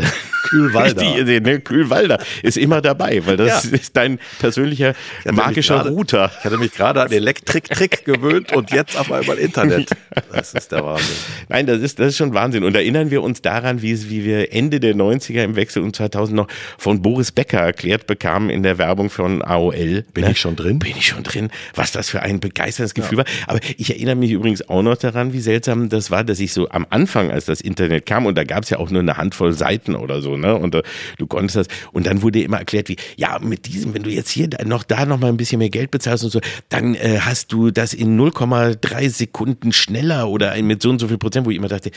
Kühlwalder. 0.50 1.02
Ne, 1.42 1.60
Kühlwalder 1.62 2.20
ist 2.44 2.58
immer 2.58 2.82
dabei, 2.82 3.26
weil 3.26 3.38
das 3.38 3.64
Ja. 3.72 3.78
ist 3.78 3.96
dein 3.96 4.20
persönlicher 4.40 4.94
magischer 5.32 5.76
gerade- 5.78 5.90
Router. 5.92 6.32
Ich 6.40 6.44
hatte 6.46 6.58
mich 6.58 6.74
gerade 6.74 7.02
an 7.02 7.12
Elektrik-Trick 7.12 8.04
gewöhnt 8.04 8.54
und 8.54 8.72
jetzt 8.72 8.98
auf 9.00 9.10
einmal 9.12 9.38
Internet. 9.38 9.90
Das 10.34 10.54
ist 10.54 10.74
der 10.74 10.84
Wahnsinn. 10.84 11.16
Nein, 11.48 11.66
das 11.66 11.80
ist, 11.82 11.98
das 12.00 12.08
ist 12.10 12.18
schon 12.18 12.34
Wahnsinn. 12.34 12.66
Und 12.66 12.76
erinnern 12.76 13.10
wir 13.10 13.24
uns 13.24 13.42
daran, 13.42 13.82
wie, 13.82 13.92
es- 13.92 14.10
wie 14.10 14.26
wir 14.26 14.52
Ende 14.54 14.82
der 14.82 14.94
90er 14.94 15.44
im 15.44 15.56
Wechsel 15.56 15.82
und 15.84 15.96
2000 15.96 16.36
noch 16.36 16.48
von 16.78 17.02
Boris 17.02 17.32
Becker 17.32 17.60
erklärt 17.60 18.06
bekamen 18.06 18.50
in 18.50 18.64
der 18.64 18.78
Werbung 18.78 19.10
von 19.10 19.42
AOL. 19.42 20.04
Bin 20.14 20.26
ich 20.30 20.40
schon 20.42 20.58
drin? 20.58 20.80
Bin 20.80 20.98
ich 20.98 21.08
schon 21.08 21.24
drin? 21.24 21.50
Was 21.74 21.94
das 21.94 22.10
für 22.10 22.22
ein 22.22 22.42
begeisterndes 22.42 22.94
Gefühl 22.94 23.20
war. 23.20 23.26
Aber 23.48 23.60
ich 23.78 23.90
erinnere 23.92 24.16
mich 24.16 24.32
übrigens 24.32 24.68
auch 24.68 24.82
noch 24.82 24.98
daran, 24.98 25.32
wie 25.32 25.40
seltsam 25.40 25.88
das 25.88 26.12
war, 26.12 26.26
dass 26.26 26.40
ich 26.42 26.52
so 26.52 26.68
am 26.70 26.81
Anfang, 26.90 27.32
als 27.32 27.46
das 27.46 27.62
Internet 27.62 28.06
kam, 28.06 28.26
und 28.26 28.38
da 28.38 28.44
gab 28.44 28.64
es 28.64 28.70
ja 28.70 28.78
auch 28.78 28.90
nur 28.90 29.02
eine 29.02 29.18
Handvoll 29.18 29.54
Seiten 29.54 29.96
oder 29.96 30.22
so, 30.22 30.38
ne? 30.38 30.56
Und 30.56 30.76
äh, 30.76 30.84
du 31.18 31.28
konntest 31.28 31.56
das, 31.56 31.68
und 31.92 32.06
dann 32.06 32.22
wurde 32.22 32.42
immer 32.42 32.58
erklärt, 32.58 32.90
wie, 32.90 32.98
ja, 33.18 33.40
mit 33.40 33.68
diesem, 33.68 33.94
wenn 33.94 34.04
du 34.04 34.10
jetzt 34.10 34.30
hier 34.30 34.50
noch 34.66 34.84
da 34.84 35.06
noch 35.06 35.20
mal 35.20 35.28
ein 35.28 35.38
bisschen 35.38 35.60
mehr 35.60 35.70
Geld 35.70 35.92
bezahlst 35.92 36.24
und 36.24 36.30
so, 36.32 36.42
dann 36.70 36.96
äh, 36.96 37.20
hast 37.22 37.52
du 37.52 37.72
das 37.72 37.94
in 37.94 38.20
0,3 38.20 39.10
Sekunden 39.10 39.72
schneller 39.72 40.30
oder 40.30 40.60
mit 40.62 40.82
so 40.82 40.90
und 40.90 41.00
so 41.00 41.08
viel 41.08 41.18
Prozent, 41.18 41.46
wo 41.46 41.52
ich 41.52 41.58
immer 41.58 41.68
dachte, 41.68 41.92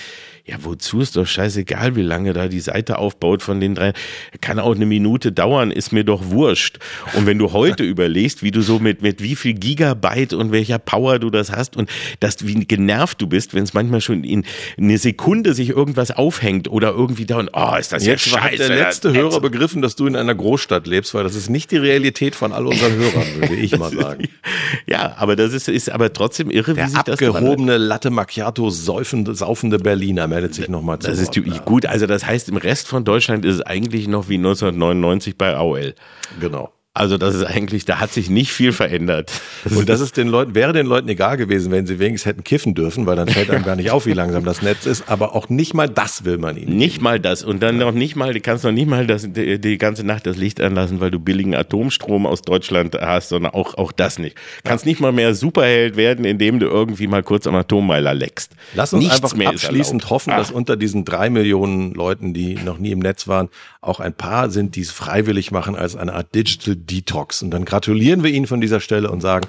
ja, 0.47 0.57
wozu 0.61 1.01
ist 1.01 1.17
doch 1.17 1.27
scheißegal, 1.27 1.97
wie 1.97 2.03
lange 2.03 2.35
da 2.35 2.49
die 2.49 2.61
Seite 2.61 2.99
aufbaut 2.99 3.43
von 3.43 3.61
den 3.61 3.75
drei. 3.75 3.93
Kann 4.41 4.59
auch 4.59 4.75
eine 4.75 4.85
Minute 4.85 5.33
dauern, 5.33 5.71
ist 5.71 5.93
mir 5.93 6.05
doch 6.05 6.31
wurscht. 6.31 6.79
Und 7.15 7.27
wenn 7.27 7.39
du 7.39 7.53
heute 7.53 7.83
überlegst, 7.95 8.43
wie 8.43 8.51
du 8.51 8.61
so 8.61 8.79
mit, 8.79 9.01
mit 9.01 9.23
wie 9.23 9.37
viel 9.37 9.55
Gigabyte 9.55 10.35
und 10.35 10.53
welcher 10.53 10.79
Power 10.79 11.19
du 11.19 11.31
das 11.31 11.51
hast 11.51 11.77
und 11.77 11.89
dass, 12.21 12.47
wie 12.47 12.55
genervt 12.67 13.23
du 13.23 13.27
bist, 13.27 13.55
wenn 13.55 13.65
es 13.65 13.73
manchmal 13.73 14.01
schon 14.03 14.23
in 14.23 14.45
eine 14.77 14.99
Sekunde 14.99 15.55
sich 15.55 15.71
irgendwas 15.71 16.11
aufhängt 16.11 16.69
oder 16.69 16.91
irgendwie 16.91 17.27
dauert, 17.27 17.51
oh, 17.53 17.77
ist 17.79 17.93
das 17.93 18.05
Jetzt 18.05 18.35
hat 18.35 18.43
scheiße. 18.51 18.69
der 18.69 18.77
letzte 18.77 19.13
Hörer 19.13 19.41
begriffen, 19.41 19.83
dass 19.83 19.97
du 19.97 20.07
in 20.07 20.17
einer 20.17 20.35
Großstadt 20.35 20.87
lebst, 20.87 21.15
weil 21.15 21.25
das 21.25 21.35
ist 21.35 21.49
nicht 21.49 21.71
die 21.71 21.77
Realität 21.77 22.35
von 22.35 22.53
all 22.53 22.67
unseren 22.67 22.95
Hörern, 22.95 23.27
würde 23.37 23.55
ich 23.57 23.77
mal 23.79 23.91
sagen. 23.93 24.29
Ja, 24.87 25.15
aber 25.19 25.37
das 25.37 25.53
ist, 25.53 25.69
ist 25.69 25.91
aber 25.91 26.13
trotzdem 26.13 26.51
irre, 26.51 26.73
wie 26.73 26.75
Der 26.77 26.89
sich 26.89 26.99
das 26.99 27.15
abgehobene 27.15 27.79
Latte 27.79 28.11
Macchiato 28.11 28.71
säufende, 28.71 29.35
saufende 29.35 29.79
Berliner 29.79 30.27
meldet 30.27 30.55
sich 30.55 30.69
nochmal 30.69 30.99
zu 30.99 31.09
Das 31.09 31.19
ist 31.19 31.35
die, 31.37 31.43
gut, 31.65 31.87
also 31.87 32.07
das 32.07 32.27
heißt, 32.27 32.49
im 32.49 32.57
Rest 32.57 32.89
von 32.89 33.05
Deutschland 33.05 33.45
ist 33.45 33.57
es 33.57 33.63
eigentlich 33.63 34.09
noch 34.09 34.29
wie 34.29 34.35
1999 34.35 35.39
bei 35.39 35.55
AOL. 35.55 35.95
Genau. 36.41 36.73
Also 36.97 37.19
das 37.19 37.35
ist 37.35 37.43
eigentlich, 37.43 37.85
da 37.85 37.99
hat 37.99 38.13
sich 38.13 38.31
nicht 38.31 38.53
viel 38.53 38.71
verändert. 38.71 39.33
Und 39.65 39.89
das 39.89 40.01
ist 40.01 40.17
den 40.17 40.29
Leuten, 40.29 40.55
wäre 40.55 40.73
den 40.73 40.87
Leuten 40.87 41.09
egal 41.09 41.37
gewesen, 41.37 41.73
wenn 41.73 41.89
sie 41.89 41.99
wenigstens 41.99 42.31
hätten 42.31 42.45
kiffen 42.45 42.75
dürfen, 42.75 43.05
weil 43.05 43.17
dann 43.17 43.27
fällt 43.27 43.51
einem 43.51 43.65
gar 43.65 43.75
nicht 43.75 43.91
auf, 43.91 44.07
wie 44.07 44.13
langsam 44.13 44.45
das 44.45 44.63
Netz 44.63 44.87
ist. 44.87 45.09
Aber 45.09 45.35
auch 45.35 45.49
nicht 45.49 45.75
mal 45.75 45.89
das 45.89 46.25
will 46.25 46.39
man 46.39 46.57
ihnen. 46.57 46.77
Nicht 46.77 47.03
mal 47.03 47.19
das. 47.19 47.43
Und 47.43 47.65
dann 47.65 47.79
noch 47.79 47.91
nicht 47.91 48.15
mal, 48.15 48.33
du 48.33 48.41
kannst 48.41 48.63
noch 48.63 48.71
nicht 48.71 48.87
mal 48.87 49.09
das, 49.09 49.27
die, 49.29 49.59
die 49.59 49.77
ganze 49.77 50.05
Nacht 50.05 50.25
das 50.25 50.37
Licht 50.37 50.61
anlassen, 50.61 51.01
weil 51.01 51.11
du 51.11 51.19
billigen 51.19 51.57
Atomstrom 51.57 52.27
aus 52.27 52.43
Deutschland 52.43 52.95
hast, 52.95 53.31
sondern 53.31 53.55
auch, 53.55 53.75
auch 53.75 53.91
das 53.91 54.21
nicht. 54.21 54.37
Kannst 54.63 54.87
nicht 54.87 55.01
mal 55.01 55.11
mehr 55.11 55.35
Superheld 55.35 55.97
werden, 55.97 56.25
indem 56.25 56.61
du 56.61 56.67
irgendwie 56.67 57.09
mal 57.09 57.25
kurz 57.25 57.49
am 57.49 57.57
Atommeiler 57.57 58.15
leckst. 58.15 58.53
Lass 58.75 58.93
uns 58.93 59.03
Nichts 59.03 59.21
einfach 59.21 59.47
abschließend 59.47 60.11
hoffen, 60.11 60.31
dass 60.31 60.53
Ach. 60.53 60.55
unter 60.55 60.77
diesen 60.77 61.05
drei 61.05 61.29
Millionen 61.29 61.93
Leuten, 61.93 62.35
die 62.35 62.55
noch 62.55 62.79
nie 62.79 62.93
im 62.93 63.01
Netz 63.01 63.27
waren, 63.27 63.49
auch 63.81 63.99
ein 63.99 64.15
paar 64.15 64.51
sind, 64.51 64.77
die 64.77 64.83
es 64.83 64.93
freiwillig 64.93 65.51
machen 65.51 65.75
als 65.75 65.97
eine 65.97 66.15
Art 66.15 66.35
Digital 66.35 66.77
Detox. 66.87 67.43
Und 67.43 67.51
dann 67.51 67.65
gratulieren 67.65 68.23
wir 68.23 68.31
ihnen 68.31 68.47
von 68.47 68.61
dieser 68.61 68.81
Stelle 68.81 69.11
und 69.11 69.21
sagen, 69.21 69.47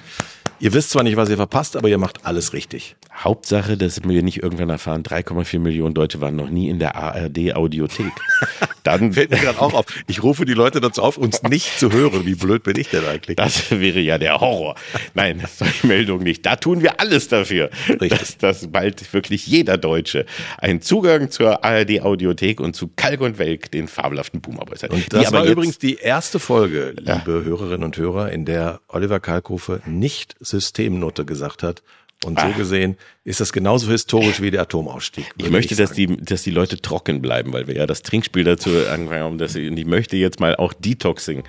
ihr 0.60 0.74
wisst 0.74 0.92
zwar 0.92 1.04
nicht, 1.04 1.18
was 1.18 1.30
ihr 1.30 1.38
verpasst, 1.38 1.76
aber 1.76 1.90
ihr 1.90 1.98
macht 1.98 2.26
alles 2.26 2.54
richtig. 2.54 2.96
Hauptsache, 3.14 3.78
dass 3.78 4.04
wir 4.04 4.24
nicht 4.24 4.44
irgendwann 4.44 4.70
erfahren, 4.70 5.04
3,4 5.04 5.60
Millionen 5.60 5.94
Deutsche 5.94 6.22
waren 6.22 6.36
noch 6.36 6.50
nie 6.50 6.70
in 6.70 6.80
der 6.80 6.96
ARD-Audiothek. 6.96 8.12
Dann 8.86 9.14
Fällt 9.14 9.32
mir 9.32 9.38
gerade 9.38 9.60
auch 9.60 9.74
auf. 9.74 9.86
Ich 10.06 10.22
rufe 10.22 10.46
die 10.46 10.54
Leute 10.54 10.80
dazu 10.80 11.02
auf, 11.02 11.18
uns 11.18 11.42
nicht 11.42 11.80
zu 11.80 11.92
hören. 11.92 12.26
Wie 12.26 12.36
blöd 12.36 12.62
bin 12.62 12.78
ich 12.80 12.90
denn 12.90 13.04
eigentlich? 13.06 13.36
Das 13.36 13.72
wäre 13.72 14.00
ja 14.00 14.20
der 14.20 14.40
Horror. 14.40 14.76
Nein, 15.16 15.44
solche 15.58 15.88
Meldung 15.88 16.22
nicht. 16.22 16.46
Da 16.46 16.56
tun 16.56 16.84
wir 16.84 17.00
alles 17.00 17.28
dafür, 17.28 17.72
Richtig. 17.90 18.10
dass, 18.10 18.38
dass 18.38 18.68
bald 18.72 19.12
wirklich 19.12 19.48
jeder 19.48 19.78
Deutsche 19.78 20.28
einen 20.60 20.82
Zugang 20.82 21.32
zur 21.32 21.66
ARD-Audiothek 21.66 22.60
und 22.60 22.76
zu 22.76 22.92
Kalk 22.96 23.22
und 23.22 23.40
Welk, 23.40 23.72
den 23.72 23.88
fabelhaften 23.88 24.40
Boomerboys 24.40 24.84
hat. 24.84 24.92
Und 24.92 25.12
das 25.12 25.32
war 25.32 25.46
übrigens 25.46 25.80
die 25.80 25.96
erste 25.96 26.40
Folge, 26.40 26.94
liebe 26.96 27.44
Hörerinnen 27.44 27.84
und 27.84 27.98
Hörer, 27.98 28.32
in 28.32 28.46
der 28.46 28.82
Oliver 28.88 29.20
Kalkofe 29.20 29.82
nicht 29.88 30.36
Systemnote 30.40 31.26
gesagt 31.26 31.64
hat. 31.64 31.82
Und 32.26 32.40
so 32.40 32.48
gesehen 32.58 32.98
ist 33.24 33.40
das 33.40 33.54
genauso 33.54 33.90
historisch 33.90 34.42
wie 34.42 34.52
der 34.52 34.62
Atomausstieg. 34.62 35.26
Ah. 35.30 35.34
Ich 35.38 35.50
möchte, 35.52 35.76
dass 35.76 35.92
sagen. 35.92 36.18
die, 36.18 36.26
dass 36.26 36.44
die 36.44 36.52
Leute 36.52 36.82
trocken 36.82 37.22
bleiben, 37.22 37.54
weil 37.54 37.68
wir 37.68 37.76
ja 37.76 37.86
das 37.86 38.02
Trinkspiel 38.02 38.44
dazu 38.44 38.70
angefangen 38.92 39.24
haben. 39.24 39.38
Dass 39.38 39.56
ich, 39.56 39.70
und 39.70 39.78
ich 39.78 39.86
möchte 39.86 40.18
jetzt 40.18 40.40
mal 40.40 40.56
auch 40.56 40.74
Detoxing 40.74 41.44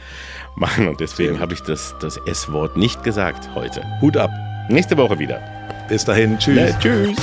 machen. 0.57 0.89
Und 0.89 1.01
deswegen 1.01 1.41
habe 1.41 1.55
ich 1.55 1.61
das, 1.61 1.95
das 2.01 2.19
S-Wort 2.27 2.77
nicht 2.77 3.03
gesagt 3.05 3.55
heute. 3.55 3.83
Hut 4.01 4.17
ab. 4.17 4.31
Nächste 4.69 4.97
Woche 4.97 5.19
wieder. 5.19 5.41
Bis 5.89 6.05
dahin. 6.05 6.39
Tschüss. 6.39 6.57
Ja, 6.57 6.79
tschüss. 6.79 7.17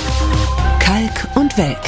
Kalk 0.80 1.28
und 1.36 1.56
Welk. 1.56 1.78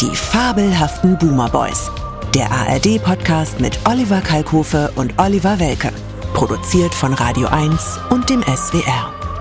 Die 0.00 0.14
fabelhaften 0.14 1.18
Boomer 1.18 1.48
Boys. 1.48 1.90
Der 2.34 2.50
ARD-Podcast 2.50 3.60
mit 3.60 3.78
Oliver 3.88 4.20
Kalkofe 4.20 4.92
und 4.96 5.14
Oliver 5.18 5.58
Welke. 5.58 5.90
Produziert 6.34 6.94
von 6.94 7.14
Radio 7.14 7.48
1 7.48 7.98
und 8.10 8.30
dem 8.30 8.42
SWR. 8.42 9.17